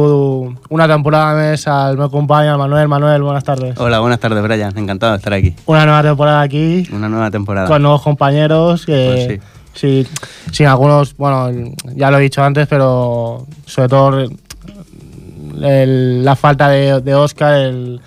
una 0.69 0.85
temporada 0.91 1.33
més 1.39 1.65
al 1.73 1.97
meu 1.97 2.13
company, 2.13 2.53
el 2.53 2.61
Manuel. 2.61 2.93
Manuel, 2.93 3.25
buenas 3.25 3.45
tardes. 3.49 3.73
Hola, 3.81 4.01
buenas 4.05 4.21
tardes, 4.21 4.43
Brian. 4.45 4.77
Encantado 4.77 5.13
de 5.13 5.19
estar 5.25 5.33
aquí. 5.33 5.55
Una 5.65 5.87
nueva 5.87 6.03
temporada 6.03 6.43
aquí 6.43 6.87
Una 6.93 7.09
nueva 7.09 7.31
temporada. 7.31 7.69
con 7.69 7.81
nuevos 7.81 8.03
compañeros 8.03 8.85
que 8.85 9.41
Pues 9.73 9.81
sí, 9.81 10.07
sí, 10.53 10.65
algunos, 10.67 11.17
bueno, 11.17 11.73
ya 11.95 12.11
lo 12.11 12.19
he 12.19 12.23
dicho 12.29 12.43
antes, 12.45 12.69
pero 12.69 13.47
sobre 13.65 13.89
todo 13.89 14.29
el- 15.63 16.25
la 16.25 16.37
falta 16.37 16.69
de, 16.69 17.01
de 17.01 17.15
Oscar, 17.15 17.55
el, 17.55 18.01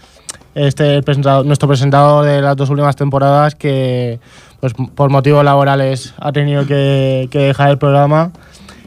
este, 0.55 0.95
el 0.95 1.03
presentador- 1.03 1.45
nuestro 1.45 1.67
presentador 1.67 2.25
de 2.25 2.41
las 2.41 2.55
dos 2.57 2.69
últimas 2.69 2.95
temporadas, 2.95 3.55
que 3.55 4.19
pues, 4.59 4.73
por 4.95 5.09
motivos 5.09 5.43
laborales 5.43 6.13
ha 6.19 6.31
tenido 6.31 6.65
que, 6.65 7.27
que 7.31 7.39
dejar 7.39 7.69
el 7.69 7.77
programa. 7.77 8.31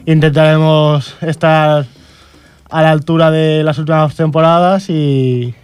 Intentaremos 0.05 1.15
estar 1.21 1.85
a 2.69 2.81
la 2.81 2.91
altura 2.91 3.31
de 3.31 3.63
las 3.63 3.77
últimas 3.77 4.15
temporadas 4.15 4.89
y, 4.89 5.55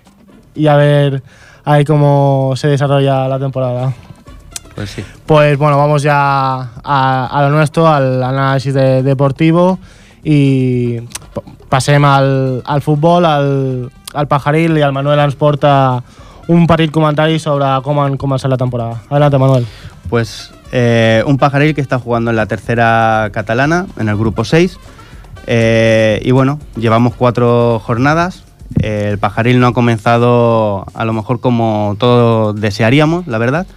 y 0.55 0.67
a 0.67 0.75
ver 0.75 1.21
ahí 1.65 1.83
cómo 1.85 2.53
se 2.55 2.67
desarrolla 2.67 3.27
la 3.27 3.37
temporada. 3.39 3.93
Pues 4.75 4.91
sí. 4.91 5.03
Pues 5.25 5.57
bueno, 5.57 5.77
vamos 5.77 6.01
ya 6.03 6.15
a, 6.83 7.27
a 7.31 7.41
lo 7.43 7.49
nuestro, 7.49 7.87
al 7.87 8.23
análisis 8.23 8.73
de- 8.73 9.03
deportivo 9.03 9.77
y 10.23 10.97
passem 11.69 12.03
al, 12.05 12.61
al 12.65 12.81
futbol, 12.81 13.25
al, 13.25 13.91
al 14.13 14.27
Pajaril 14.27 14.77
i 14.77 14.85
el 14.85 14.95
Manuel 14.95 15.21
ens 15.23 15.37
porta 15.37 16.01
un 16.49 16.65
petit 16.65 16.89
comentari 16.89 17.37
sobre 17.37 17.67
com 17.85 17.99
han 18.01 18.17
començat 18.17 18.49
la 18.49 18.57
temporada. 18.57 19.03
Adelante, 19.09 19.37
Manuel. 19.37 19.67
Pues 20.09 20.51
eh, 20.71 21.23
un 21.25 21.37
pajaril 21.37 21.75
que 21.75 21.81
está 21.81 21.99
jugando 21.99 22.31
en 22.31 22.37
la 22.37 22.47
tercera 22.47 23.29
catalana, 23.31 23.85
en 23.97 24.09
el 24.09 24.17
grupo 24.17 24.43
6. 24.43 24.77
Eh, 25.45 26.19
y 26.23 26.31
bueno, 26.31 26.59
llevamos 26.75 27.13
cuatro 27.15 27.79
jornadas. 27.85 28.43
El 28.81 29.17
pajaril 29.17 29.59
no 29.59 29.67
ha 29.67 29.73
comenzado 29.73 30.85
a 30.93 31.05
lo 31.05 31.13
mejor 31.13 31.39
como 31.39 31.95
todos 31.99 32.59
desearíamos, 32.59 33.27
la 33.27 33.37
verdad. 33.37 33.67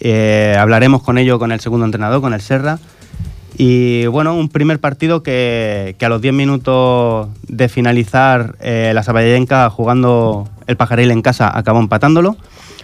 Eh, 0.00 0.56
hablaremos 0.58 1.02
con 1.02 1.18
ello 1.18 1.38
con 1.38 1.52
el 1.52 1.60
segundo 1.60 1.84
entrenador, 1.84 2.20
con 2.20 2.32
el 2.32 2.40
Serra. 2.40 2.78
Y 3.62 4.06
bueno, 4.06 4.34
un 4.36 4.48
primer 4.48 4.80
partido 4.80 5.22
que, 5.22 5.94
a 6.00 6.08
los 6.08 6.22
10 6.22 6.32
minutos 6.32 7.28
de 7.46 7.68
finalizar 7.68 8.56
eh, 8.58 8.92
la 8.94 9.02
Saballenca 9.02 9.68
jugando 9.68 10.48
el 10.66 10.78
Pajaril 10.78 11.10
en 11.10 11.20
casa 11.20 11.54
acabó 11.54 11.78
empatándolo. 11.78 12.38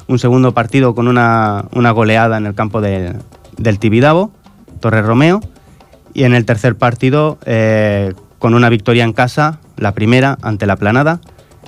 Un 0.07 0.19
segundo 0.19 0.53
partido 0.53 0.95
con 0.95 1.09
una, 1.09 1.65
una 1.73 1.93
goleada 1.93 2.37
en 2.37 2.45
el 2.45 2.55
campo 2.55 2.83
del, 2.83 3.15
del 3.57 3.79
Tibidabo, 3.79 4.33
Torre 4.81 5.01
Romeo. 5.01 5.41
Y 6.13 6.25
en 6.25 6.35
el 6.35 6.45
tercer 6.45 6.77
partido 6.77 7.39
eh, 7.47 8.13
con 8.39 8.53
una 8.53 8.69
victoria 8.69 9.05
en 9.05 9.15
casa, 9.15 9.61
la 9.79 9.93
primera 9.93 10.37
ante 10.43 10.67
la 10.67 10.77
Planada. 10.77 11.23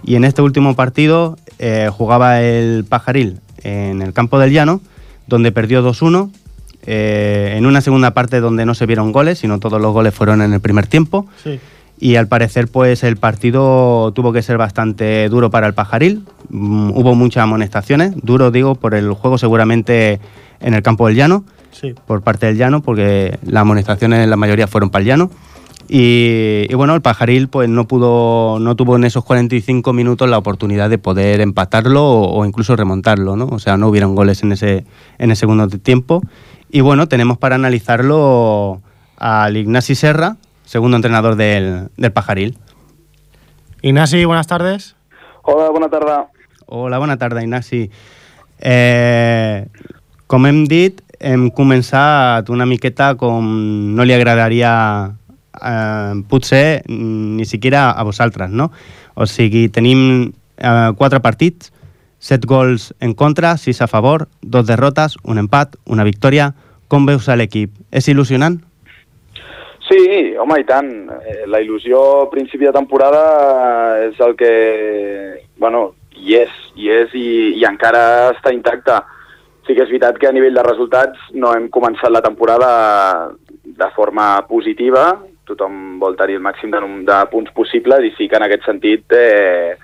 Y 0.04 0.16
en 0.16 0.24
este 0.24 0.42
último 0.42 0.76
partido 0.76 1.38
eh, 1.58 1.88
jugaba 1.90 2.42
el 2.42 2.84
Pajaril 2.86 3.40
en 3.62 4.02
el 4.02 4.12
campo 4.12 4.38
del 4.38 4.52
Llano, 4.52 4.82
donde 5.26 5.50
perdió 5.50 5.82
2-1 5.82 6.30
eh, 6.90 7.52
en 7.56 7.66
una 7.66 7.82
segunda 7.82 8.12
parte 8.14 8.40
donde 8.40 8.64
no 8.64 8.74
se 8.74 8.86
vieron 8.86 9.12
goles, 9.12 9.38
sino 9.40 9.58
todos 9.60 9.78
los 9.78 9.92
goles 9.92 10.14
fueron 10.14 10.40
en 10.40 10.54
el 10.54 10.60
primer 10.60 10.86
tiempo. 10.86 11.26
Sí. 11.44 11.60
Y 12.00 12.14
al 12.16 12.28
parecer, 12.28 12.68
pues 12.68 13.02
el 13.04 13.16
partido 13.18 14.10
tuvo 14.14 14.32
que 14.32 14.40
ser 14.40 14.56
bastante 14.56 15.28
duro 15.28 15.50
para 15.50 15.66
el 15.66 15.74
Pajaril. 15.74 16.24
Mm, 16.48 16.92
hubo 16.94 17.14
muchas 17.14 17.42
amonestaciones. 17.42 18.14
Duro, 18.22 18.50
digo, 18.50 18.74
por 18.74 18.94
el 18.94 19.12
juego 19.12 19.36
seguramente 19.36 20.18
en 20.60 20.72
el 20.72 20.82
campo 20.82 21.06
del 21.08 21.16
llano, 21.16 21.44
Sí. 21.72 21.94
por 22.06 22.22
parte 22.22 22.46
del 22.46 22.56
llano, 22.56 22.80
porque 22.80 23.38
las 23.44 23.60
amonestaciones 23.60 24.26
la 24.26 24.36
mayoría 24.36 24.66
fueron 24.66 24.88
para 24.88 25.02
el 25.02 25.08
llano. 25.08 25.30
Y, 25.90 26.66
y 26.68 26.74
bueno, 26.74 26.94
el 26.94 27.00
Pajaril 27.00 27.48
pues 27.48 27.68
no 27.68 27.86
pudo, 27.88 28.58
no 28.60 28.76
tuvo 28.76 28.96
en 28.96 29.04
esos 29.04 29.24
45 29.24 29.92
minutos 29.92 30.28
la 30.28 30.36
oportunidad 30.38 30.90
de 30.90 30.98
poder 30.98 31.40
empatarlo 31.40 32.04
o, 32.04 32.38
o 32.40 32.44
incluso 32.44 32.76
remontarlo, 32.76 33.36
¿no? 33.36 33.46
O 33.46 33.58
sea, 33.58 33.76
no 33.76 33.88
hubieron 33.88 34.14
goles 34.14 34.42
en 34.42 34.52
ese, 34.52 34.84
en 35.18 35.30
el 35.30 35.36
segundo 35.36 35.66
tiempo. 35.68 36.22
Y 36.70 36.80
bueno, 36.82 37.08
tenemos 37.08 37.38
para 37.38 37.54
analizarlo 37.54 38.82
al 39.16 39.56
Ignasi 39.56 39.94
Serra, 39.94 40.36
segundo 40.64 40.96
entrenador 40.96 41.36
del, 41.36 41.88
del 41.96 42.12
Pajaril. 42.12 42.58
Ignasi, 43.80 44.24
buenas 44.24 44.46
tardes. 44.46 44.94
Hola, 45.42 45.70
bona 45.70 45.88
tarda. 45.88 46.28
Hola, 46.66 46.98
bona 46.98 47.16
tarda, 47.16 47.42
Ignasi. 47.42 47.90
Eh, 48.60 49.66
com 50.26 50.44
hem 50.44 50.66
dit, 50.68 51.00
hem 51.20 51.48
començat 51.54 52.50
una 52.52 52.66
miqueta 52.68 53.14
com 53.16 53.46
no 53.96 54.04
li 54.04 54.12
agradaria 54.12 54.72
eh, 55.56 56.14
potser 56.28 56.82
ni 56.90 57.46
siquiera 57.48 57.88
a 57.92 58.04
vosaltres, 58.04 58.50
no? 58.50 58.68
O 59.14 59.24
sigui, 59.24 59.70
tenim 59.72 60.34
eh, 60.58 60.90
quatre 60.98 61.22
partits, 61.24 61.72
set 62.18 62.46
gols 62.46 62.92
en 63.00 63.14
contra, 63.14 63.56
sis 63.56 63.80
a 63.82 63.88
favor, 63.88 64.28
dos 64.42 64.66
derrotes, 64.66 65.16
un 65.24 65.38
empat, 65.38 65.76
una 65.86 66.04
victòria. 66.04 66.52
Com 66.88 67.06
veus 67.06 67.28
a 67.28 67.36
l'equip? 67.36 67.74
És 67.92 68.08
il·lusionant? 68.08 68.58
Sí, 69.88 70.34
home, 70.36 70.60
i 70.60 70.66
tant. 70.68 70.90
Eh, 71.24 71.46
La 71.46 71.60
il·lusió 71.60 72.00
a 72.24 72.30
principi 72.30 72.66
de 72.66 72.72
temporada 72.72 73.22
eh, 73.98 74.08
és 74.10 74.20
el 74.20 74.34
que... 74.36 74.52
Bueno, 75.56 75.94
hi 76.16 76.36
és, 76.42 76.52
hi 76.76 76.90
és 76.92 77.14
i, 77.14 77.28
i 77.60 77.64
encara 77.68 78.32
està 78.34 78.52
intacta. 78.52 79.02
Sí 79.66 79.76
que 79.76 79.84
és 79.84 79.90
veritat 79.92 80.18
que 80.20 80.28
a 80.28 80.34
nivell 80.34 80.56
de 80.56 80.64
resultats 80.64 81.30
no 81.36 81.52
hem 81.54 81.68
començat 81.72 82.12
la 82.12 82.24
temporada 82.24 82.70
de 83.64 83.88
forma 83.94 84.30
positiva, 84.48 85.10
tothom 85.48 85.98
vol 86.00 86.16
tenir 86.16 86.38
el 86.38 86.44
màxim 86.44 86.72
de, 86.72 86.80
de 87.08 87.18
punts 87.32 87.52
possibles 87.56 88.04
i 88.04 88.12
sí 88.16 88.28
que 88.28 88.36
en 88.36 88.44
aquest 88.44 88.66
sentit 88.68 89.16
eh, 89.16 89.76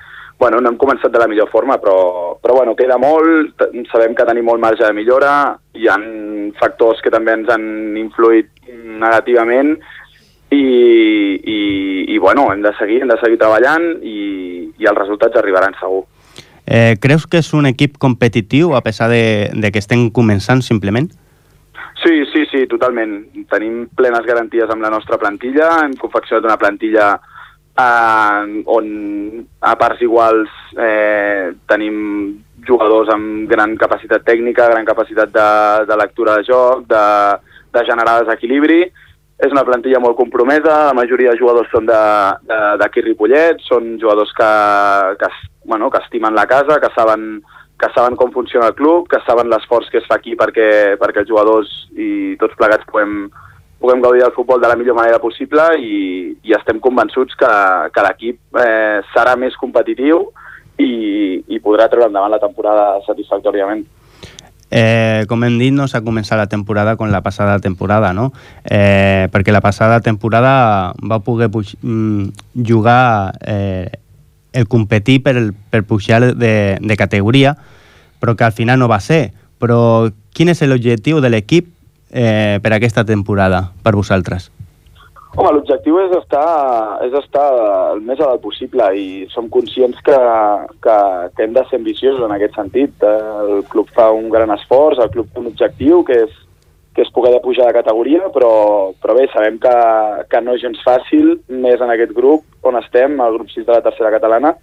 bueno, 0.44 0.61
no 0.61 0.68
hem 0.70 0.76
començat 0.76 1.12
de 1.12 1.20
la 1.22 1.28
millor 1.30 1.48
forma, 1.48 1.78
però, 1.80 2.37
però 2.42 2.59
bueno, 2.59 2.74
queda 2.76 2.98
molt, 3.00 3.62
sabem 3.88 4.12
que 4.16 4.26
tenim 4.28 4.44
molt 4.44 4.61
marge 4.61 4.85
de 4.85 4.92
millora, 4.92 5.54
hi 5.72 5.88
han 5.88 6.04
factors 6.61 7.00
que 7.00 7.12
també 7.12 7.33
ens 7.33 7.48
han 7.54 7.64
influït 7.96 8.50
negativament 9.00 9.72
i, 10.52 10.61
i, 10.61 11.61
i 12.12 12.18
bueno, 12.20 12.50
hem 12.52 12.61
de 12.64 12.74
seguir, 12.76 13.00
hem 13.02 13.12
de 13.14 13.18
seguir 13.22 13.40
treballant 13.40 13.88
i, 14.04 14.18
i 14.76 14.90
els 14.90 15.00
resultats 15.00 15.40
arribaran 15.40 15.76
segur. 15.80 16.04
Eh, 16.64 16.96
creus 17.00 17.24
que 17.28 17.40
és 17.40 17.52
un 17.57 17.68
equip 17.68 17.96
competitiu 18.00 18.76
a 18.76 18.85
pesar 18.85 19.09
de, 19.12 19.50
de 19.52 19.72
que 19.72 19.80
estem 19.80 20.11
començant 20.12 20.61
simplement? 20.64 21.09
Sí, 22.04 22.20
sí, 22.35 22.44
sí, 22.50 22.66
totalment. 22.68 23.22
Tenim 23.48 23.87
plenes 23.96 24.28
garanties 24.28 24.68
amb 24.68 24.85
la 24.85 24.92
nostra 24.92 25.16
plantilla, 25.20 25.70
hem 25.87 25.96
confeccionat 26.00 26.44
una 26.44 26.61
plantilla 26.61 27.14
eh, 27.16 27.34
on 27.77 29.47
a 29.61 29.75
parts 29.77 30.03
iguals 30.03 30.51
eh, 30.79 31.53
tenim 31.67 31.97
jugadors 32.67 33.11
amb 33.13 33.49
gran 33.51 33.75
capacitat 33.77 34.25
tècnica, 34.25 34.71
gran 34.71 34.87
capacitat 34.87 35.33
de, 35.35 35.49
de 35.89 35.97
lectura 35.99 36.37
de 36.39 36.47
joc, 36.47 36.87
de, 36.89 37.07
de 37.75 37.85
generar 37.87 38.23
desequilibri. 38.23 38.85
És 39.45 39.51
una 39.51 39.65
plantilla 39.67 39.99
molt 39.99 40.15
compromesa, 40.17 40.85
la 40.89 40.95
majoria 40.95 41.33
de 41.33 41.41
jugadors 41.41 41.69
són 41.75 41.89
d'aquí 41.91 43.03
Ripollet, 43.03 43.59
són 43.67 43.97
jugadors 44.01 44.31
que, 44.39 44.51
que, 45.19 45.31
bueno, 45.67 45.91
que 45.91 46.01
estimen 46.05 46.39
la 46.39 46.47
casa, 46.47 46.79
que 46.81 46.93
saben, 46.95 47.43
que 47.81 47.91
saben 47.97 48.15
com 48.17 48.31
funciona 48.33 48.71
el 48.71 48.77
club, 48.79 49.09
que 49.11 49.19
saben 49.27 49.51
l'esforç 49.51 49.91
que 49.91 49.99
es 49.99 50.07
fa 50.07 50.21
aquí 50.21 50.37
perquè, 50.39 50.95
perquè 51.01 51.25
els 51.25 51.33
jugadors 51.33 51.73
i 51.99 52.37
tots 52.39 52.55
plegats 52.61 52.87
puguem, 52.87 53.27
puguem 53.85 54.01
gaudir 54.01 54.23
del 54.23 54.33
futbol 54.33 54.62
de 54.62 54.68
la 54.68 54.77
millor 54.81 54.97
manera 54.97 55.20
possible 55.20 55.61
i, 55.76 56.32
i 56.41 56.57
estem 56.57 56.80
convençuts 56.80 57.37
que, 57.37 57.51
que 57.93 58.05
l'equip 58.07 58.62
eh, 58.62 59.03
serà 59.12 59.37
més 59.37 59.59
competitiu 59.61 60.30
i, 60.80 61.45
i 61.53 61.61
podrà 61.61 61.91
treure 61.93 62.09
endavant 62.09 62.32
la 62.32 62.41
temporada 62.41 63.03
satisfactòriament. 63.05 63.85
Eh, 64.72 65.26
com 65.28 65.45
hem 65.45 65.59
dit, 65.61 65.74
no 65.76 65.85
s'ha 65.87 66.01
començat 66.03 66.41
la 66.41 66.49
temporada 66.49 66.97
com 66.97 67.12
la 67.12 67.20
passada 67.22 67.59
temporada, 67.62 68.14
no? 68.16 68.30
Eh, 68.64 69.28
perquè 69.30 69.53
la 69.53 69.61
passada 69.62 70.01
temporada 70.01 70.95
va 71.05 71.20
poder 71.20 71.51
mm, 71.53 72.32
jugar 72.64 73.37
eh, 73.45 74.01
el 74.57 74.66
competir 74.66 75.20
per, 75.22 75.37
per 75.70 75.85
pujar 75.85 76.32
de, 76.32 76.55
de 76.80 76.97
categoria, 76.97 77.53
però 78.18 78.32
que 78.35 78.49
al 78.49 78.57
final 78.57 78.80
no 78.80 78.89
va 78.89 79.03
ser. 79.05 79.35
Però 79.61 80.09
quin 80.35 80.51
és 80.51 80.64
l'objectiu 80.64 81.20
de 81.20 81.30
l'equip 81.30 81.74
eh, 82.15 82.61
per 82.62 82.73
aquesta 82.73 83.05
temporada, 83.05 83.67
per 83.83 83.97
vosaltres? 83.99 84.51
Home, 85.35 85.51
l'objectiu 85.51 85.97
és 85.99 86.12
estar, 86.15 86.47
és 87.03 87.15
estar 87.19 87.45
el 87.91 88.05
més 88.07 88.21
a 88.23 88.37
possible 88.39 88.87
i 88.95 89.07
som 89.33 89.49
conscients 89.51 89.99
que, 90.07 90.19
que, 90.85 90.99
que 91.35 91.43
hem 91.43 91.57
de 91.57 91.65
ser 91.67 91.81
ambiciosos 91.81 92.23
en 92.23 92.35
aquest 92.37 92.55
sentit. 92.55 92.95
Eh, 93.03 93.15
El 93.43 93.65
club 93.73 93.91
fa 93.97 94.12
un 94.15 94.31
gran 94.31 94.55
esforç, 94.55 95.03
el 95.03 95.11
club 95.11 95.33
té 95.33 95.43
un 95.43 95.51
objectiu 95.51 96.05
que 96.07 96.21
és, 96.29 96.37
que 96.95 97.03
és 97.03 97.11
poder 97.11 97.33
de 97.35 97.43
pujar 97.43 97.67
de 97.67 97.75
categoria, 97.81 98.29
però, 98.31 98.53
però 99.03 99.19
bé, 99.19 99.27
sabem 99.33 99.59
que, 99.59 99.75
que 100.31 100.43
no 100.45 100.55
és 100.55 100.62
gens 100.62 100.79
fàcil, 100.87 101.35
més 101.51 101.83
en 101.83 101.91
aquest 101.91 102.15
grup 102.15 102.47
on 102.62 102.79
estem, 102.79 103.19
el 103.19 103.41
grup 103.41 103.51
6 103.51 103.67
de 103.67 103.75
la 103.75 103.83
tercera 103.83 104.15
catalana, 104.15 104.55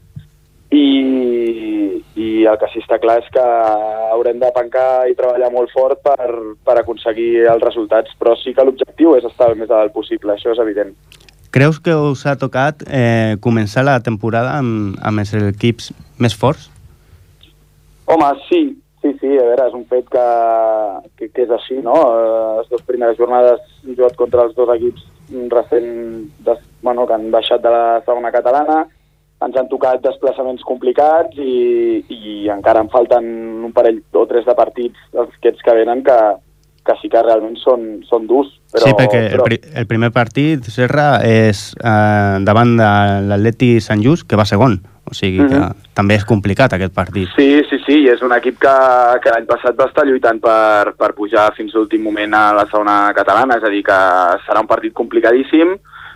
i, 0.71 2.01
i 2.15 2.27
el 2.47 2.57
que 2.59 2.69
sí 2.71 2.79
està 2.81 2.97
clar 3.03 3.19
és 3.21 3.29
que 3.33 3.43
haurem 4.11 4.39
de 4.39 4.51
pencar 4.55 5.07
i 5.11 5.15
treballar 5.17 5.51
molt 5.51 5.71
fort 5.75 5.99
per, 6.05 6.29
per 6.65 6.77
aconseguir 6.79 7.45
els 7.51 7.63
resultats, 7.63 8.13
però 8.19 8.37
sí 8.39 8.55
que 8.55 8.65
l'objectiu 8.65 9.17
és 9.17 9.27
estar 9.27 9.51
el 9.51 9.59
més 9.59 9.71
dalt 9.71 9.93
possible, 9.95 10.33
això 10.33 10.53
és 10.55 10.61
evident. 10.63 10.95
Creus 11.51 11.81
que 11.83 11.91
us 11.91 12.23
ha 12.25 12.37
tocat 12.39 12.85
eh, 12.87 13.35
començar 13.43 13.83
la 13.83 13.97
temporada 13.99 14.55
amb, 14.61 14.95
amb 15.03 15.19
els 15.19 15.33
equips 15.35 15.91
més 16.23 16.37
forts? 16.37 16.69
Home, 18.07 18.29
sí, 18.47 18.61
sí, 19.03 19.11
sí, 19.19 19.33
a 19.35 19.43
veure, 19.49 19.67
és 19.67 19.75
un 19.75 19.83
fet 19.91 20.07
que, 20.13 20.27
que, 21.19 21.27
que 21.27 21.43
és 21.43 21.51
així, 21.51 21.81
no? 21.83 21.97
Eh, 21.99 22.39
Les 22.61 22.71
dues 22.71 22.87
primeres 22.87 23.19
jornades 23.19 23.59
hem 23.83 23.97
jugat 23.97 24.15
contra 24.15 24.47
els 24.47 24.55
dos 24.55 24.71
equips 24.77 25.03
recent, 25.51 25.91
des, 26.47 26.63
bueno, 26.83 27.05
que 27.07 27.15
han 27.15 27.29
baixat 27.35 27.63
de 27.63 27.71
la 27.71 27.85
segona 28.05 28.31
catalana, 28.31 28.85
ens 29.41 29.57
han 29.57 29.69
tocat 29.71 30.03
desplaçaments 30.03 30.63
complicats 30.67 31.37
i, 31.41 32.01
i 32.13 32.47
encara 32.53 32.83
en 32.83 32.91
falten 32.93 33.25
un 33.65 33.73
parell 33.73 34.01
o 34.13 34.25
tres 34.29 34.45
de 34.45 34.55
partits 34.57 34.99
aquests 35.25 35.65
que 35.65 35.75
venen 35.79 36.03
que, 36.05 36.17
que 36.85 36.95
sí 37.01 37.09
que 37.09 37.21
realment 37.25 37.57
són, 37.61 38.01
són 38.09 38.27
durs. 38.29 38.53
Però, 38.71 38.85
sí, 38.85 38.95
perquè 38.97 39.25
però... 39.31 39.43
el, 39.43 39.47
pri 39.49 39.81
el 39.81 39.89
primer 39.89 40.11
partit, 40.15 40.69
Serra, 40.73 41.09
és 41.25 41.71
eh, 41.77 42.37
davant 42.47 42.77
de 42.79 42.89
l'Atleti 43.27 43.75
Sant 43.83 44.03
Just, 44.05 44.27
que 44.29 44.39
va 44.39 44.47
segon. 44.49 44.79
O 45.11 45.15
sigui 45.17 45.39
que 45.41 45.57
mm 45.57 45.61
-hmm. 45.61 45.89
també 45.97 46.15
és 46.15 46.23
complicat 46.23 46.73
aquest 46.73 46.93
partit. 46.93 47.27
Sí, 47.35 47.63
sí, 47.69 47.77
sí, 47.85 48.07
és 48.07 48.21
un 48.21 48.31
equip 48.31 48.59
que, 48.59 48.75
que 49.23 49.31
l'any 49.33 49.45
passat 49.45 49.75
va 49.75 49.89
estar 49.89 50.05
lluitant 50.05 50.39
per, 50.39 50.93
per 50.93 51.13
pujar 51.13 51.51
fins 51.57 51.73
l'últim 51.73 52.01
moment 52.03 52.33
a 52.33 52.53
la 52.53 52.65
segona 52.71 53.11
catalana, 53.13 53.57
és 53.57 53.63
a 53.63 53.69
dir, 53.69 53.83
que 53.83 53.99
serà 54.45 54.61
un 54.61 54.67
partit 54.67 54.93
complicadíssim, 54.93 55.75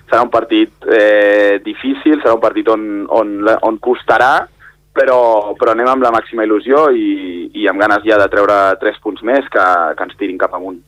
serà 0.09 0.23
un 0.23 0.31
partit 0.33 0.71
eh, 0.87 1.61
difícil, 1.65 2.19
serà 2.21 2.35
un 2.37 2.43
partit 2.43 2.67
on, 2.69 3.05
on, 3.09 3.37
on 3.65 3.79
costarà, 3.83 4.47
però, 4.95 5.53
però 5.59 5.73
anem 5.75 5.89
amb 5.91 6.05
la 6.05 6.13
màxima 6.15 6.45
il·lusió 6.47 6.87
i, 6.95 7.49
i 7.53 7.67
amb 7.67 7.81
ganes 7.83 8.05
ja 8.07 8.19
de 8.21 8.29
treure 8.31 8.57
tres 8.81 8.99
punts 9.03 9.23
més 9.27 9.47
que, 9.51 9.65
que 9.97 10.07
ens 10.07 10.19
tirin 10.19 10.39
cap 10.39 10.55
amunt. 10.55 10.79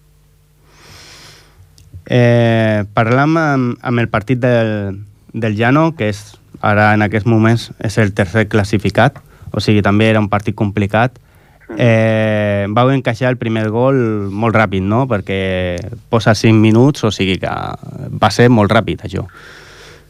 Eh, 2.07 2.88
parlam 2.95 3.36
amb, 3.36 3.80
amb 3.84 3.99
el 3.99 4.07
partit 4.07 4.39
del, 4.39 5.01
del 5.34 5.57
Llano, 5.59 5.89
que 5.97 6.07
és 6.13 6.22
ara 6.63 6.93
en 6.95 7.03
aquests 7.03 7.28
moments 7.28 7.70
és 7.84 7.97
el 7.99 8.13
tercer 8.15 8.47
classificat, 8.47 9.20
o 9.51 9.59
sigui, 9.63 9.84
també 9.84 10.07
era 10.07 10.22
un 10.24 10.30
partit 10.32 10.55
complicat. 10.55 11.20
Eh, 11.76 12.65
vau 12.72 12.89
encaixar 12.93 13.34
el 13.34 13.38
primer 13.38 13.68
gol 13.74 13.97
molt 14.32 14.55
ràpid, 14.55 14.86
no? 14.88 15.03
Perquè 15.09 15.76
posa 16.09 16.36
5 16.38 16.55
minuts, 16.55 17.03
o 17.03 17.11
sigui 17.11 17.36
que 17.41 17.51
va 18.22 18.32
ser 18.32 18.47
molt 18.53 18.72
ràpid, 18.72 19.03
això. 19.03 19.26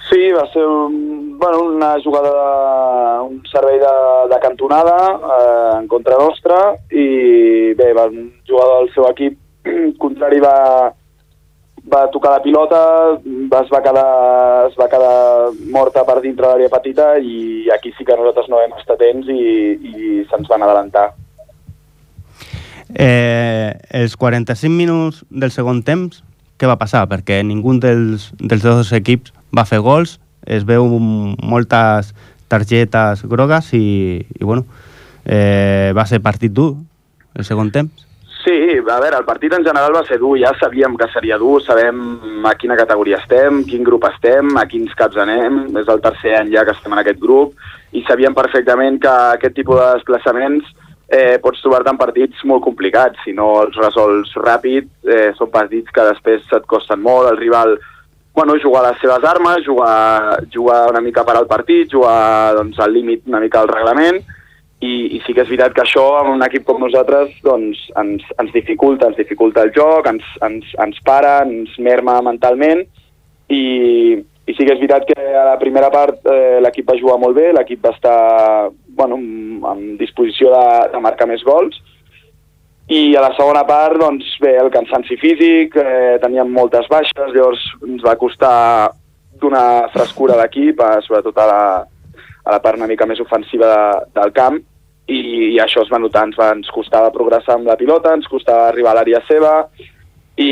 Sí, 0.07 0.29
va 0.31 0.45
ser 0.53 0.63
un, 0.63 1.37
bueno, 1.39 1.63
una 1.73 1.95
jugada, 2.03 2.29
de, 2.31 3.21
un 3.27 3.41
servei 3.51 3.79
de, 3.79 3.95
de 4.31 4.39
cantonada 4.39 4.95
eh, 5.17 5.79
en 5.81 5.87
contra 5.87 6.15
nostra 6.21 6.59
i 6.91 7.73
bé, 7.75 7.91
va, 7.97 8.05
un 8.07 8.31
jugador 8.47 8.85
del 8.85 8.93
seu 8.93 9.09
equip 9.09 9.35
contrari 10.03 10.39
va, 10.39 10.93
va 11.91 12.05
tocar 12.13 12.37
la 12.37 12.43
pilota, 12.45 12.81
es 13.19 13.73
va 13.73 13.83
quedar, 13.83 14.07
es 14.71 14.79
va 14.79 14.87
quedar 14.95 15.51
morta 15.75 16.05
per 16.07 16.21
dintre 16.23 16.47
l'àrea 16.47 16.71
petita 16.71 17.15
i 17.19 17.67
aquí 17.75 17.91
sí 17.97 18.07
que 18.07 18.15
nosaltres 18.15 18.47
no 18.47 18.61
vam 18.63 18.79
estar 18.79 18.95
atents 18.95 19.27
i, 19.27 19.43
i 19.75 20.25
se'ns 20.31 20.47
van 20.47 20.63
adelantar. 20.63 21.09
Eh, 22.95 23.75
els 23.91 24.15
45 24.15 24.71
minuts 24.71 25.23
del 25.29 25.51
segon 25.51 25.83
temps, 25.83 26.23
què 26.57 26.69
va 26.69 26.79
passar? 26.79 27.05
Perquè 27.11 27.41
ningú 27.43 27.75
dels, 27.81 28.31
dels 28.39 28.63
dos 28.63 28.93
equips 28.95 29.33
va 29.55 29.67
fer 29.67 29.81
gols, 29.83 30.17
es 30.47 30.63
veu 30.63 30.87
moltes 30.87 32.13
targetes 32.47 33.23
grogues 33.27 33.73
i, 33.75 34.23
i 34.23 34.43
bueno, 34.43 34.63
eh, 35.25 35.91
va 35.95 36.07
ser 36.07 36.23
partit 36.23 36.53
dur 36.53 36.75
el 37.35 37.45
segon 37.45 37.71
temps. 37.71 38.07
Sí, 38.47 38.55
a 38.79 38.99
veure, 39.01 39.17
el 39.17 39.25
partit 39.27 39.51
en 39.57 39.65
general 39.65 39.91
va 39.91 40.05
ser 40.07 40.21
dur, 40.21 40.37
ja 40.39 40.53
sabíem 40.55 40.93
que 40.95 41.09
seria 41.11 41.35
dur, 41.41 41.57
sabem 41.65 42.45
a 42.47 42.53
quina 42.55 42.77
categoria 42.79 43.19
estem, 43.19 43.65
quin 43.67 43.83
grup 43.83 44.07
estem, 44.07 44.53
a 44.55 44.63
quins 44.71 44.93
caps 44.95 45.19
anem, 45.19 45.65
és 45.81 45.89
el 45.91 45.99
tercer 46.05 46.37
any 46.37 46.53
ja 46.53 46.63
que 46.63 46.71
estem 46.77 46.95
en 46.95 47.01
aquest 47.01 47.19
grup, 47.19 47.57
i 47.91 48.05
sabíem 48.07 48.37
perfectament 48.37 49.01
que 49.03 49.11
aquest 49.35 49.57
tipus 49.57 49.81
de 49.81 49.89
desplaçaments 49.97 50.71
eh, 51.07 51.37
pots 51.43 51.61
trobar-te 51.63 51.91
en 51.93 51.99
partits 51.99 52.43
molt 52.45 52.63
complicats, 52.65 53.19
si 53.23 53.33
no 53.33 53.53
els 53.63 53.77
resols 53.79 54.33
ràpid, 54.43 54.89
eh, 55.07 55.29
són 55.37 55.51
partits 55.53 55.93
que 55.93 56.07
després 56.11 56.47
et 56.57 56.67
costen 56.67 57.01
molt, 57.03 57.31
el 57.31 57.39
rival 57.39 57.77
bueno, 58.37 58.53
jugar 58.61 58.83
les 58.85 58.99
seves 59.01 59.23
armes, 59.25 59.63
jugar, 59.65 60.43
jugar 60.53 60.91
una 60.91 61.01
mica 61.01 61.23
per 61.25 61.39
al 61.39 61.47
partit, 61.49 61.89
jugar 61.89 62.53
doncs, 62.53 62.77
al 62.77 62.93
límit 62.93 63.23
una 63.25 63.39
mica 63.41 63.63
al 63.63 63.71
reglament, 63.71 64.19
i, 64.77 65.17
i 65.17 65.21
sí 65.25 65.33
que 65.33 65.41
és 65.41 65.49
veritat 65.49 65.73
que 65.73 65.81
això 65.81 66.03
amb 66.19 66.35
un 66.35 66.45
equip 66.45 66.67
com 66.67 66.83
nosaltres 66.83 67.31
doncs, 67.41 67.79
ens, 67.97 68.21
ens 68.37 68.53
dificulta, 68.53 69.09
ens 69.09 69.17
dificulta 69.17 69.63
el 69.65 69.73
joc, 69.73 70.05
ens, 70.11 70.27
ens, 70.45 70.69
ens 70.85 70.99
para, 71.07 71.39
ens 71.47 71.73
merma 71.81 72.19
mentalment. 72.21 72.83
I, 73.49 73.63
i 74.47 74.55
sí 74.55 74.63
que 74.63 74.71
és 74.73 74.79
veritat 74.79 75.03
que 75.09 75.17
a 75.35 75.43
la 75.49 75.57
primera 75.59 75.89
part 75.91 76.23
eh, 76.31 76.59
l'equip 76.63 76.87
va 76.87 76.95
jugar 76.99 77.17
molt 77.19 77.35
bé, 77.35 77.49
l'equip 77.51 77.83
va 77.83 77.91
estar 77.95 78.69
bueno, 78.97 79.19
en 79.73 79.81
disposició 79.99 80.53
de, 80.53 80.67
de 80.93 81.01
marcar 81.03 81.27
més 81.27 81.43
gols. 81.43 81.75
I 82.87 83.17
a 83.19 83.25
la 83.25 83.33
segona 83.35 83.65
part, 83.67 83.99
doncs 83.99 84.29
bé, 84.39 84.53
el 84.61 84.71
cansanci 84.71 85.17
físic, 85.19 85.75
eh, 85.75 86.15
teníem 86.23 86.53
moltes 86.55 86.87
baixes, 86.87 87.33
llavors 87.35 87.65
ens 87.83 88.05
va 88.05 88.15
costar 88.15 88.55
donar 89.41 89.91
frescura 89.91 90.37
a 90.37 90.41
l'equip, 90.41 90.79
sobretot 91.03 91.43
a 91.43 91.49
la, 91.51 91.61
a 92.47 92.55
la 92.55 92.61
part 92.63 92.79
una 92.79 92.87
mica 92.87 93.05
més 93.05 93.19
ofensiva 93.19 93.67
de, 93.67 94.07
del 94.15 94.33
camp 94.33 94.61
i, 95.11 95.19
i 95.51 95.59
això 95.59 95.83
es 95.83 95.91
va 95.91 95.99
notar, 95.99 96.23
ens, 96.29 96.39
va, 96.39 96.53
ens 96.55 96.71
costava 96.73 97.11
progressar 97.11 97.59
amb 97.59 97.67
la 97.67 97.77
pilota, 97.79 98.15
ens 98.15 98.31
costava 98.31 98.69
arribar 98.71 98.95
a 98.95 99.01
l'àrea 99.01 99.21
seva 99.27 99.53
i, 100.37 100.49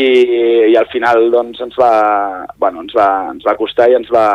i 0.71 0.75
al 0.75 0.87
final 0.91 1.29
doncs, 1.31 1.61
ens, 1.61 1.75
va, 1.79 2.45
bueno, 2.57 2.81
ens, 2.85 2.93
va, 2.97 3.09
ens 3.31 3.45
va 3.45 3.57
costar 3.59 3.89
i 3.91 3.97
ens 3.97 4.09
va, 4.13 4.27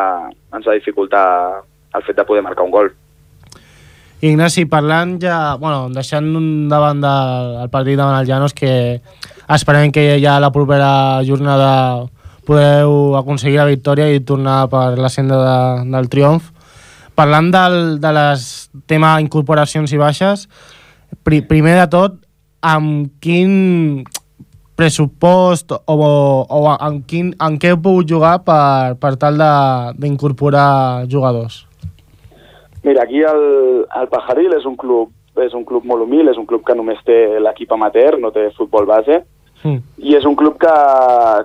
ens 0.54 0.66
va 0.66 0.76
dificultar 0.78 1.24
el 1.94 2.06
fet 2.06 2.16
de 2.16 2.26
poder 2.26 2.44
marcar 2.46 2.66
un 2.66 2.74
gol. 2.74 2.92
Ignasi, 4.20 4.66
parlant 4.68 5.16
ja, 5.22 5.56
bueno, 5.58 5.88
deixant 5.90 6.28
davant 6.68 7.00
del 7.02 7.58
el 7.64 7.70
partit 7.72 7.98
davant 7.98 8.20
el 8.20 8.28
Llanos, 8.28 8.54
que 8.54 9.00
esperem 9.48 9.90
que 9.90 10.20
ja 10.22 10.38
la 10.38 10.52
propera 10.52 11.20
jornada 11.26 12.06
podeu 12.46 13.16
aconseguir 13.16 13.58
la 13.58 13.68
victòria 13.68 14.10
i 14.12 14.22
tornar 14.24 14.64
per 14.70 14.98
la 14.98 15.10
senda 15.12 15.38
de, 15.40 15.90
del 15.90 16.08
triomf 16.12 16.50
parlant 17.20 17.50
del, 17.52 17.76
de 18.00 18.12
les 18.16 18.44
tema 18.88 19.18
incorporacions 19.20 19.92
i 19.92 20.00
baixes, 20.00 20.46
pri, 21.26 21.42
primer 21.44 21.76
de 21.82 21.86
tot, 21.92 22.16
amb 22.64 23.10
quin 23.24 24.04
pressupost 24.80 25.76
o, 25.76 25.96
o, 26.00 26.60
en, 26.72 27.00
quin, 27.04 27.34
en 27.36 27.58
què 27.60 27.74
heu 27.74 27.80
pogut 27.84 28.08
jugar 28.08 28.38
per, 28.46 28.96
per 29.00 29.14
tal 29.20 29.36
d'incorporar 30.00 31.06
jugadors? 31.12 31.66
Mira, 32.80 33.04
aquí 33.04 33.20
el, 33.28 33.42
el 34.00 34.08
Pajaril 34.08 34.56
és 34.56 34.64
un 34.64 34.78
club 34.80 35.12
és 35.40 35.52
un 35.54 35.62
club 35.64 35.84
molt 35.86 36.02
humil, 36.04 36.28
és 36.28 36.36
un 36.40 36.46
club 36.48 36.64
que 36.66 36.74
només 36.76 36.98
té 37.06 37.38
l'equip 37.40 37.70
amateur, 37.72 38.18
no 38.20 38.32
té 38.34 38.48
futbol 38.56 38.88
base, 38.88 39.20
Mm. 39.60 39.80
I 40.00 40.14
és 40.16 40.24
un 40.24 40.34
club 40.40 40.56
que, 40.60 40.72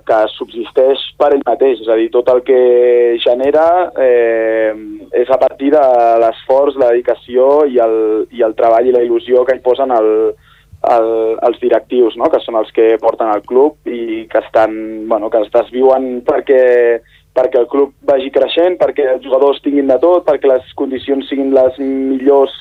que 0.07 0.17
subsisteix 0.37 1.01
per 1.19 1.33
ell 1.35 1.43
mateix, 1.43 1.81
és 1.83 1.89
a 1.91 1.97
dir, 1.99 2.07
tot 2.13 2.29
el 2.31 2.39
que 2.47 2.59
genera 3.23 3.65
eh, 3.99 4.71
és 5.19 5.31
a 5.31 5.37
partir 5.41 5.73
de 5.73 5.83
l'esforç, 6.23 6.77
la 6.79 6.93
dedicació 6.93 7.65
i 7.67 7.81
el, 7.83 7.97
i 8.31 8.45
el 8.47 8.55
treball 8.55 8.87
i 8.87 8.95
la 8.95 9.03
il·lusió 9.03 9.43
que 9.43 9.57
hi 9.57 9.63
posen 9.65 9.91
el, 9.91 10.09
el, 10.93 11.09
els 11.47 11.59
directius, 11.61 12.15
no? 12.19 12.29
que 12.31 12.41
són 12.43 12.59
els 12.59 12.71
que 12.75 12.95
porten 13.01 13.31
el 13.33 13.43
club 13.47 13.89
i 13.89 14.25
que 14.31 14.41
estan, 14.43 14.75
bueno, 15.09 15.29
que 15.33 15.41
es 15.43 15.51
desviuen 15.53 16.21
perquè, 16.27 16.61
perquè 17.35 17.61
el 17.61 17.67
club 17.71 17.95
vagi 18.07 18.31
creixent, 18.33 18.77
perquè 18.81 19.09
els 19.15 19.25
jugadors 19.25 19.61
tinguin 19.65 19.89
de 19.91 19.99
tot, 20.01 20.25
perquè 20.27 20.51
les 20.51 20.71
condicions 20.79 21.27
siguin 21.29 21.53
les 21.55 21.79
millors 21.81 22.53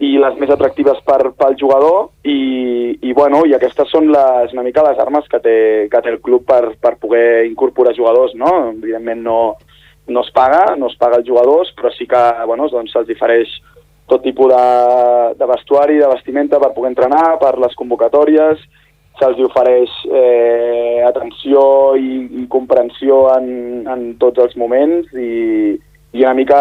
i 0.00 0.14
les 0.16 0.36
més 0.40 0.48
atractives 0.48 1.02
per, 1.04 1.34
pel 1.36 1.58
jugador 1.60 2.08
i, 2.24 2.96
i, 3.04 3.12
bueno, 3.12 3.42
i 3.44 3.52
aquestes 3.52 3.90
són 3.92 4.08
les, 4.08 4.54
una 4.56 4.64
mica 4.64 4.84
les 4.86 5.00
armes 5.02 5.26
que 5.28 5.42
té, 5.44 5.56
que 5.92 6.00
té 6.00 6.14
el 6.14 6.22
club 6.24 6.46
per, 6.48 6.72
per 6.80 6.94
poder 7.02 7.44
incorporar 7.50 7.92
jugadors, 7.96 8.32
no? 8.32 8.70
Evidentment 8.70 9.20
no, 9.26 9.40
no 10.08 10.24
es 10.24 10.30
paga, 10.32 10.74
no 10.80 10.88
es 10.88 10.96
paga 10.96 11.20
els 11.20 11.28
jugadors, 11.28 11.74
però 11.76 11.92
sí 11.92 12.08
que 12.08 12.22
bueno, 12.48 12.70
doncs 12.72 12.96
se'ls 12.96 13.10
difereix 13.12 13.52
tot 14.10 14.24
tipus 14.26 14.50
de, 14.50 14.64
de 15.38 15.48
vestuari, 15.48 15.98
de 16.02 16.10
vestimenta 16.10 16.58
per 16.62 16.74
poder 16.74 16.90
entrenar, 16.92 17.38
per 17.40 17.54
les 17.62 17.76
convocatòries, 17.78 18.62
se'ls 19.20 19.40
ofereix 19.44 19.92
eh, 20.08 21.02
atenció 21.06 21.62
i, 21.98 22.24
i 22.42 22.48
comprensió 22.52 23.22
en, 23.36 23.48
en 23.88 24.04
tots 24.22 24.40
els 24.42 24.56
moments 24.60 25.10
i, 25.14 25.76
i 26.16 26.24
una 26.24 26.34
mica 26.38 26.60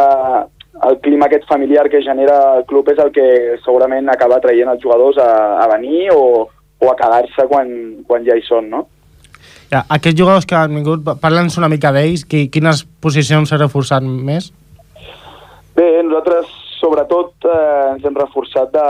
el 0.89 0.99
clima 1.03 1.27
aquest 1.27 1.47
familiar 1.49 1.89
que 1.91 2.03
genera 2.03 2.37
el 2.59 2.65
club 2.69 2.91
és 2.91 2.99
el 3.03 3.11
que 3.15 3.25
segurament 3.65 4.11
acaba 4.11 4.39
traient 4.43 4.71
els 4.71 4.83
jugadors 4.83 5.19
a, 5.19 5.31
a 5.63 5.67
venir 5.73 6.09
o, 6.15 6.47
o 6.47 6.91
a 6.91 6.95
quedar-se 6.99 7.47
quan, 7.51 7.73
quan 8.07 8.27
ja 8.27 8.37
hi 8.37 8.45
són, 8.47 8.69
no? 8.71 8.85
Ja, 9.69 9.83
aquests 9.85 10.17
jugadors 10.17 10.47
que 10.49 10.57
han 10.57 10.73
vingut, 10.79 11.03
parla'ns 11.21 11.59
una 11.59 11.69
mica 11.69 11.91
d'ells, 11.93 12.25
quines 12.25 12.85
posicions 13.03 13.51
s'ha 13.51 13.59
reforçat 13.59 14.05
més? 14.05 14.49
Bé, 15.77 15.91
nosaltres 16.03 16.49
sobretot 16.80 17.45
eh, 17.45 17.91
ens 17.93 18.07
hem 18.07 18.17
reforçat 18.17 18.71
de 18.73 18.88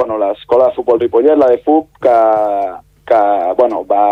bueno, 0.00 0.18
l'escola 0.20 0.70
de 0.70 0.76
futbol 0.78 1.00
Ripollet, 1.00 1.36
la 1.38 1.50
de 1.52 1.60
FUP, 1.64 1.88
que, 2.02 2.16
que 3.08 3.20
bueno, 3.58 3.82
va, 3.88 4.04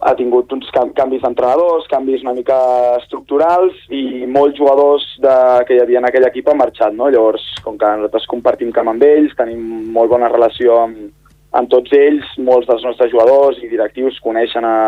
ha 0.00 0.14
tingut 0.16 0.52
uns 0.56 0.68
canvis 0.72 1.22
d'entrenadors, 1.24 1.88
canvis 1.92 2.24
una 2.24 2.34
mica 2.36 2.56
estructurals 2.98 3.76
i 3.92 4.26
molts 4.28 4.56
jugadors 4.60 5.04
de, 5.20 5.36
que 5.68 5.76
hi 5.76 5.82
havia 5.82 6.00
en 6.00 6.08
aquell 6.08 6.28
equip 6.28 6.48
han 6.48 6.60
marxat, 6.60 6.96
no? 6.96 7.10
Llavors, 7.12 7.44
com 7.64 7.76
que 7.80 7.88
nosaltres 7.88 8.28
compartim 8.30 8.72
camp 8.76 8.92
amb 8.92 9.04
ells, 9.04 9.36
tenim 9.38 9.90
molt 9.96 10.12
bona 10.12 10.30
relació 10.32 10.78
amb, 10.86 11.10
amb 11.56 11.72
tots 11.72 11.92
ells, 11.96 12.32
molts 12.38 12.68
dels 12.70 12.86
nostres 12.86 13.12
jugadors 13.12 13.60
i 13.60 13.68
directius 13.68 14.20
coneixen 14.24 14.64
a, 14.64 14.78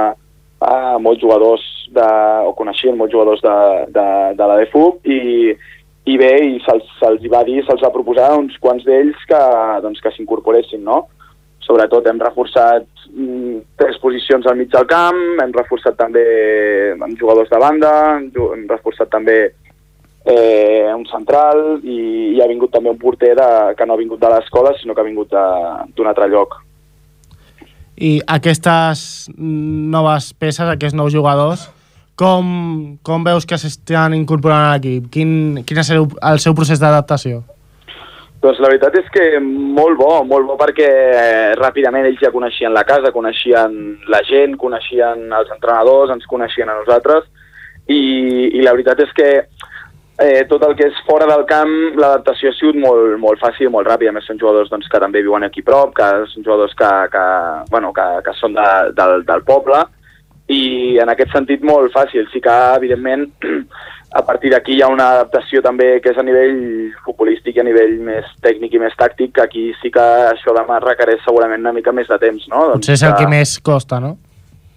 uh, 0.64 0.96
molts 1.02 1.20
jugadors 1.20 1.64
de, 1.92 2.08
o 2.48 2.54
coneixien 2.56 2.96
molts 2.96 3.12
jugadors 3.12 3.44
de, 3.44 3.56
de, 3.92 4.08
de 4.38 4.48
la 4.48 4.58
DFUB 4.62 5.12
i, 5.12 5.20
i 6.04 6.16
bé, 6.18 6.32
i 6.42 6.60
se'ls 6.64 6.86
se 6.98 7.30
va 7.30 7.44
dir, 7.46 7.60
se'ls 7.62 7.82
va 7.84 7.92
proposar 7.94 8.32
uns 8.34 8.56
quants 8.62 8.82
d'ells 8.86 9.18
que, 9.28 9.42
doncs, 9.84 10.00
que 10.02 10.78
no? 10.82 11.04
Sobretot 11.62 12.06
hem 12.10 12.18
reforçat 12.18 12.88
mm, 13.12 13.58
tres 13.78 13.98
posicions 14.02 14.46
al 14.46 14.56
mig 14.58 14.72
del 14.72 14.86
camp, 14.90 15.20
hem 15.38 15.52
reforçat 15.54 15.94
també 15.96 16.24
amb 16.98 17.18
jugadors 17.18 17.50
de 17.52 17.60
banda, 17.62 17.92
hem 18.18 18.66
reforçat 18.66 19.12
també 19.14 19.52
eh, 20.24 20.90
un 20.94 21.06
central 21.06 21.78
i, 21.82 22.34
i 22.34 22.42
ha 22.42 22.50
vingut 22.50 22.72
també 22.74 22.90
un 22.90 22.98
porter 22.98 23.36
de, 23.38 23.48
que 23.78 23.86
no 23.86 23.94
ha 23.94 24.00
vingut 24.00 24.20
de 24.20 24.30
l'escola, 24.32 24.74
sinó 24.80 24.94
que 24.94 25.04
ha 25.04 25.06
vingut 25.06 25.30
d'un 25.30 26.10
altre 26.10 26.28
lloc. 26.32 26.58
I 28.02 28.16
aquestes 28.26 29.30
noves 29.38 30.32
peces, 30.34 30.66
aquests 30.66 30.98
nous 30.98 31.14
jugadors, 31.14 31.68
com, 32.22 32.46
com 33.02 33.24
veus 33.26 33.46
que 33.48 33.58
s'estan 33.58 34.14
incorporant 34.14 34.68
a 34.68 34.76
l'equip? 34.76 35.10
Quin, 35.12 35.62
quin 35.66 35.82
és 35.82 35.90
el, 35.94 36.06
el 36.30 36.38
seu 36.42 36.54
procés 36.54 36.80
d'adaptació? 36.82 37.42
Doncs 38.42 38.58
la 38.58 38.72
veritat 38.72 38.96
és 38.98 39.10
que 39.14 39.26
molt 39.42 39.98
bo, 40.00 40.10
molt 40.26 40.48
bo 40.48 40.56
perquè 40.58 40.88
eh, 40.88 41.50
ràpidament 41.58 42.08
ells 42.08 42.22
ja 42.22 42.32
coneixien 42.34 42.74
la 42.74 42.82
casa, 42.86 43.12
coneixien 43.14 43.76
la 44.10 44.18
gent, 44.26 44.56
coneixien 44.58 45.28
els 45.30 45.52
entrenadors, 45.54 46.10
ens 46.10 46.26
coneixien 46.30 46.70
a 46.70 46.80
nosaltres 46.80 47.28
i, 47.86 48.00
i 48.58 48.64
la 48.64 48.74
veritat 48.74 49.04
és 49.04 49.14
que 49.14 49.28
eh, 50.22 50.42
tot 50.50 50.66
el 50.66 50.74
que 50.78 50.88
és 50.90 51.00
fora 51.06 51.28
del 51.30 51.46
camp, 51.46 51.72
l'adaptació 51.94 52.50
ha 52.50 52.58
sigut 52.58 52.78
molt, 52.82 53.16
molt 53.22 53.42
fàcil, 53.42 53.70
molt 53.70 53.86
ràpida. 53.90 54.10
A 54.10 54.18
més, 54.18 54.26
són 54.26 54.42
jugadors 54.42 54.70
doncs, 54.70 54.90
que 54.90 55.02
també 55.02 55.22
viuen 55.22 55.46
aquí 55.46 55.62
prop, 55.66 55.94
que 55.96 56.10
són 56.34 56.46
jugadors 56.46 56.74
que, 56.78 56.90
que, 57.14 57.24
bueno, 57.70 57.94
que, 57.94 58.06
que 58.26 58.34
són 58.38 58.58
de, 58.58 58.68
del, 58.98 59.22
del 59.28 59.46
poble, 59.46 59.84
i 60.50 60.98
en 61.02 61.10
aquest 61.12 61.32
sentit 61.34 61.62
molt 61.64 61.92
fàcil. 61.94 62.26
Sí 62.32 62.40
que, 62.42 62.54
evidentment, 62.78 63.28
a 64.18 64.24
partir 64.26 64.50
d'aquí 64.52 64.76
hi 64.76 64.82
ha 64.82 64.90
una 64.92 65.08
adaptació 65.16 65.62
també 65.64 65.94
que 66.02 66.12
és 66.12 66.18
a 66.18 66.24
nivell 66.26 66.58
futbolístic 67.04 67.56
i 67.56 67.62
a 67.62 67.68
nivell 67.68 67.94
més 68.04 68.26
tècnic 68.44 68.74
i 68.74 68.82
més 68.82 68.96
tàctic, 68.98 69.32
que 69.36 69.46
aquí 69.46 69.70
sí 69.80 69.92
que 69.94 70.04
això 70.32 70.54
demà 70.56 70.80
requereix 70.82 71.22
segurament 71.24 71.64
una 71.64 71.72
mica 71.76 71.94
més 71.96 72.10
de 72.10 72.18
temps, 72.20 72.44
no? 72.52 72.66
Doncs 72.72 72.84
Potser 72.84 72.98
és 72.98 73.06
el 73.08 73.16
que 73.20 73.30
més 73.30 73.56
costa, 73.64 74.00
no? 74.02 74.16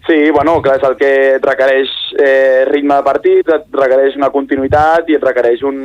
Sí, 0.06 0.30
bueno, 0.30 0.60
clar, 0.62 0.78
és 0.78 0.86
el 0.86 0.96
que 1.00 1.12
et 1.40 1.46
requereix 1.46 1.92
eh, 2.22 2.64
ritme 2.70 2.94
de 2.94 3.06
partit, 3.08 3.48
et 3.50 3.80
requereix 3.80 4.16
una 4.20 4.30
continuïtat 4.30 5.10
i 5.10 5.18
et 5.18 5.24
requereix 5.24 5.64
un, 5.66 5.80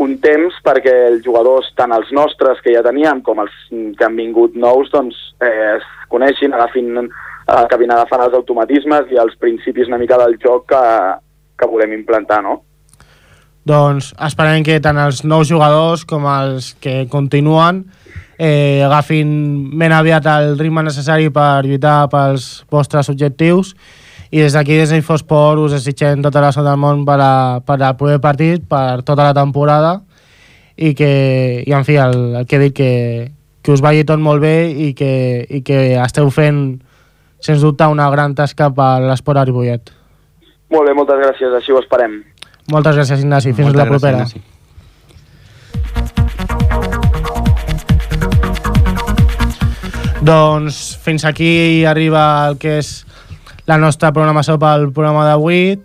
un 0.00 0.12
temps 0.22 0.60
perquè 0.64 0.92
els 1.08 1.24
jugadors, 1.24 1.72
tant 1.76 1.90
els 1.96 2.12
nostres 2.14 2.62
que 2.62 2.76
ja 2.76 2.84
teníem 2.86 3.24
com 3.26 3.42
els 3.42 3.56
que 3.70 4.06
han 4.06 4.14
vingut 4.16 4.54
nous, 4.54 4.88
doncs 4.94 5.18
eh, 5.42 5.74
es 5.74 5.88
coneixin, 6.12 6.54
agafin, 6.54 7.10
eh, 7.50 7.60
acabin 7.64 7.92
agafant 7.92 8.24
els 8.26 8.36
automatismes 8.38 9.10
i 9.10 9.20
els 9.20 9.36
principis 9.40 9.90
una 9.90 9.98
mica 9.98 10.18
del 10.20 10.38
joc 10.42 10.68
que, 10.70 10.82
que 11.58 11.68
volem 11.70 11.96
implantar, 11.98 12.42
no? 12.46 12.60
Doncs 13.66 14.14
esperem 14.24 14.64
que 14.64 14.78
tant 14.80 14.98
els 14.98 15.24
nous 15.24 15.50
jugadors 15.50 16.06
com 16.08 16.24
els 16.30 16.72
que 16.80 17.04
continuen 17.12 17.84
eh, 18.40 18.80
agafin 18.86 19.32
ben 19.78 19.92
aviat 19.92 20.24
el 20.32 20.54
ritme 20.58 20.82
necessari 20.86 21.28
per 21.34 21.66
lluitar 21.66 22.08
pels 22.12 22.64
vostres 22.72 23.10
objectius 23.12 23.74
i 24.30 24.40
des 24.40 24.54
d'aquí, 24.54 24.78
des 24.78 24.92
d'Infosport, 24.94 25.60
us 25.60 25.74
desitgem 25.74 26.22
tota 26.22 26.40
la 26.40 26.52
sort 26.54 26.64
del 26.64 26.78
món 26.78 27.02
per, 27.04 27.18
a, 27.20 27.60
per 27.66 27.76
al 27.82 27.96
proper 27.98 28.20
partit, 28.22 28.62
per 28.64 29.02
tota 29.02 29.26
la 29.26 29.34
temporada 29.36 29.98
i 30.78 30.94
que, 30.96 31.10
i 31.66 31.74
en 31.76 31.84
fi, 31.84 31.98
el, 32.00 32.16
el 32.40 32.46
que 32.46 32.56
he 32.56 32.62
dit, 32.62 32.76
que, 32.76 32.92
que 33.60 33.74
us 33.74 33.82
vagi 33.84 34.06
tot 34.08 34.22
molt 34.22 34.40
bé 34.40 34.70
i 34.70 34.94
que, 34.96 35.12
i 35.50 35.60
que 35.66 35.82
esteu 36.00 36.30
fent, 36.32 36.80
sens 37.40 37.60
dubte, 37.64 37.88
una 37.88 38.10
gran 38.12 38.34
tasca 38.34 38.70
per 38.70 39.00
l'esport 39.08 39.40
a 39.40 39.44
Ripollet. 39.48 39.92
Molt 40.70 40.86
bé, 40.86 40.94
moltes 40.94 41.18
gràcies, 41.24 41.56
així 41.56 41.72
ho 41.74 41.80
esperem. 41.82 42.22
Moltes 42.70 42.96
gràcies, 42.96 43.20
Ignasi. 43.24 43.52
Fins 43.52 43.72
moltes 43.72 43.82
la 43.82 43.88
propera. 43.90 44.24
Gràcies, 44.24 44.36
Ignasi. 44.38 44.58
Doncs 50.20 50.98
fins 51.00 51.24
aquí 51.24 51.84
arriba 51.88 52.46
el 52.50 52.58
que 52.60 52.76
és 52.82 53.06
la 53.64 53.78
nostra 53.80 54.10
programació 54.12 54.58
pel 54.60 54.90
programa 54.92 55.24
d'avui. 55.24 55.78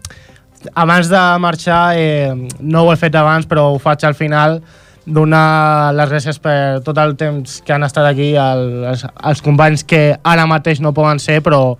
Abans 0.75 1.07
de 1.07 1.21
marxar, 1.39 1.95
eh, 1.95 2.33
no 2.59 2.83
ho 2.83 2.91
he 2.91 2.97
fet 2.99 3.15
abans, 3.15 3.47
però 3.47 3.69
ho 3.71 3.79
faig 3.79 4.03
al 4.03 4.17
final, 4.17 4.59
donar 5.05 5.93
les 5.93 6.09
gràcies 6.09 6.39
per 6.41 6.81
tot 6.85 6.97
el 6.97 7.13
temps 7.17 7.59
que 7.65 7.73
han 7.73 7.85
estat 7.85 8.07
aquí, 8.09 8.33
els, 8.39 9.05
els 9.05 9.41
companys 9.45 9.85
que 9.85 10.17
ara 10.23 10.47
mateix 10.49 10.81
no 10.81 10.95
poden 10.97 11.21
ser, 11.21 11.41
però 11.45 11.77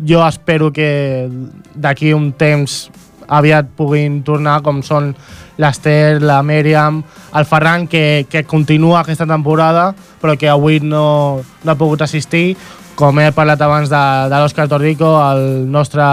jo 0.00 0.22
espero 0.26 0.72
que 0.72 1.28
d'aquí 1.74 2.14
un 2.16 2.32
temps 2.32 2.88
aviat 3.28 3.68
puguin 3.76 4.22
tornar, 4.24 4.60
com 4.64 4.82
són 4.84 5.12
l'Ester, 5.60 6.20
la 6.20 6.40
Mèriam, 6.42 7.02
el 7.36 7.46
Ferran, 7.46 7.86
que, 7.88 8.26
que 8.30 8.44
continua 8.44 9.00
aquesta 9.00 9.26
temporada, 9.28 9.92
però 10.20 10.34
que 10.40 10.48
avui 10.50 10.80
no, 10.80 11.40
no 11.62 11.72
ha 11.72 11.78
pogut 11.78 12.02
assistir, 12.02 12.56
com 12.98 13.18
he 13.20 13.30
parlat 13.34 13.62
abans 13.62 13.90
de, 13.90 14.04
de 14.30 14.40
l'Òscar 14.40 14.68
Torrico, 14.70 15.16
el 15.30 15.70
nostre 15.70 16.04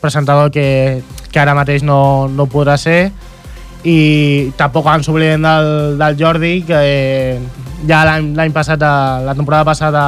presentador 0.00 0.50
que, 0.50 1.02
que 1.30 1.40
ara 1.40 1.56
mateix 1.56 1.84
no, 1.84 2.28
no 2.28 2.48
podrà 2.50 2.78
ser, 2.80 3.10
i 3.84 4.52
tampoc 4.58 4.88
ens 4.92 5.08
oblidem 5.08 5.44
del, 5.44 5.70
del 6.00 6.18
Jordi, 6.18 6.54
que 6.68 6.80
ja 7.88 8.02
l'any 8.04 8.52
passat, 8.52 8.80
la 8.80 9.34
temporada 9.36 9.64
passada, 9.64 10.04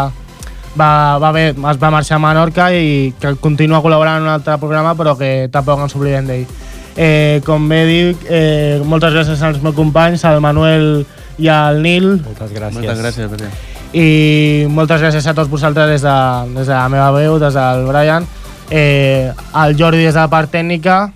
va, 0.77 1.19
va 1.21 1.33
bé, 1.33 1.49
es 1.53 1.81
va 1.81 1.91
marxar 1.93 2.19
a 2.19 2.23
Menorca 2.23 2.71
i 2.75 3.13
que 3.21 3.35
continua 3.41 3.83
col·laborant 3.85 4.21
en 4.21 4.29
un 4.29 4.35
altre 4.35 4.59
programa, 4.61 4.95
però 4.99 5.17
que 5.19 5.49
tampoc 5.53 5.81
ens 5.85 5.97
oblidem 5.97 6.29
d'ell. 6.29 6.47
Eh, 6.93 7.41
com 7.47 7.65
bé 7.71 7.83
dic, 7.89 8.27
eh, 8.29 8.81
moltes 8.85 9.15
gràcies 9.15 9.41
als 9.43 9.63
meus 9.65 9.77
companys, 9.77 10.25
al 10.29 10.43
Manuel 10.45 11.07
i 11.41 11.49
al 11.49 11.81
Nil. 11.83 12.19
Moltes 12.21 12.53
gràcies. 12.53 12.77
Moltes 12.77 13.01
gràcies, 13.01 13.31
Pere. 13.33 13.49
I 13.93 14.67
moltes 14.73 15.01
gràcies 15.01 15.27
a 15.29 15.35
tots 15.37 15.51
vosaltres 15.53 15.89
des 15.89 16.05
de, 16.05 16.19
des 16.57 16.67
de 16.67 16.73
la 16.73 16.89
meva 16.93 17.11
veu, 17.13 17.39
des 17.41 17.57
del 17.57 17.85
Brian, 17.89 18.29
eh, 18.71 19.33
al 19.53 19.77
Jordi 19.77 20.05
des 20.05 20.15
de 20.15 20.21
la 20.21 20.29
part 20.33 20.53
tècnica. 20.53 21.13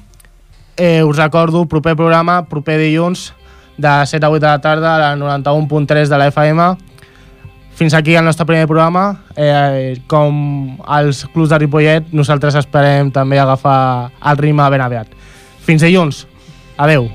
Eh, 0.77 1.03
us 1.03 1.16
recordo, 1.16 1.64
proper 1.66 1.97
programa, 1.97 2.45
proper 2.47 2.79
dilluns, 2.79 3.33
de 3.77 4.07
7 4.07 4.24
a 4.24 4.31
8 4.31 4.41
de 4.41 4.47
la 4.47 4.61
tarda, 4.61 4.97
a 4.97 5.16
la 5.16 5.16
91.3 5.16 6.09
de 6.09 6.18
la 6.18 6.29
FM. 6.29 6.77
Fins 7.77 7.93
aquí 7.93 8.14
el 8.14 8.24
nostre 8.24 8.47
primer 8.47 8.66
programa. 8.66 9.24
Eh, 9.37 10.01
com 10.07 10.79
els 10.89 11.27
clubs 11.35 11.53
de 11.53 11.59
Ripollet, 11.61 12.09
nosaltres 12.12 12.57
esperem 12.57 13.12
també 13.12 13.39
agafar 13.39 14.11
el 14.24 14.41
ritme 14.41 14.70
ben 14.72 14.81
aviat. 14.81 15.12
Fins 15.66 15.85
dilluns. 15.85 16.27
Adeu. 16.77 17.11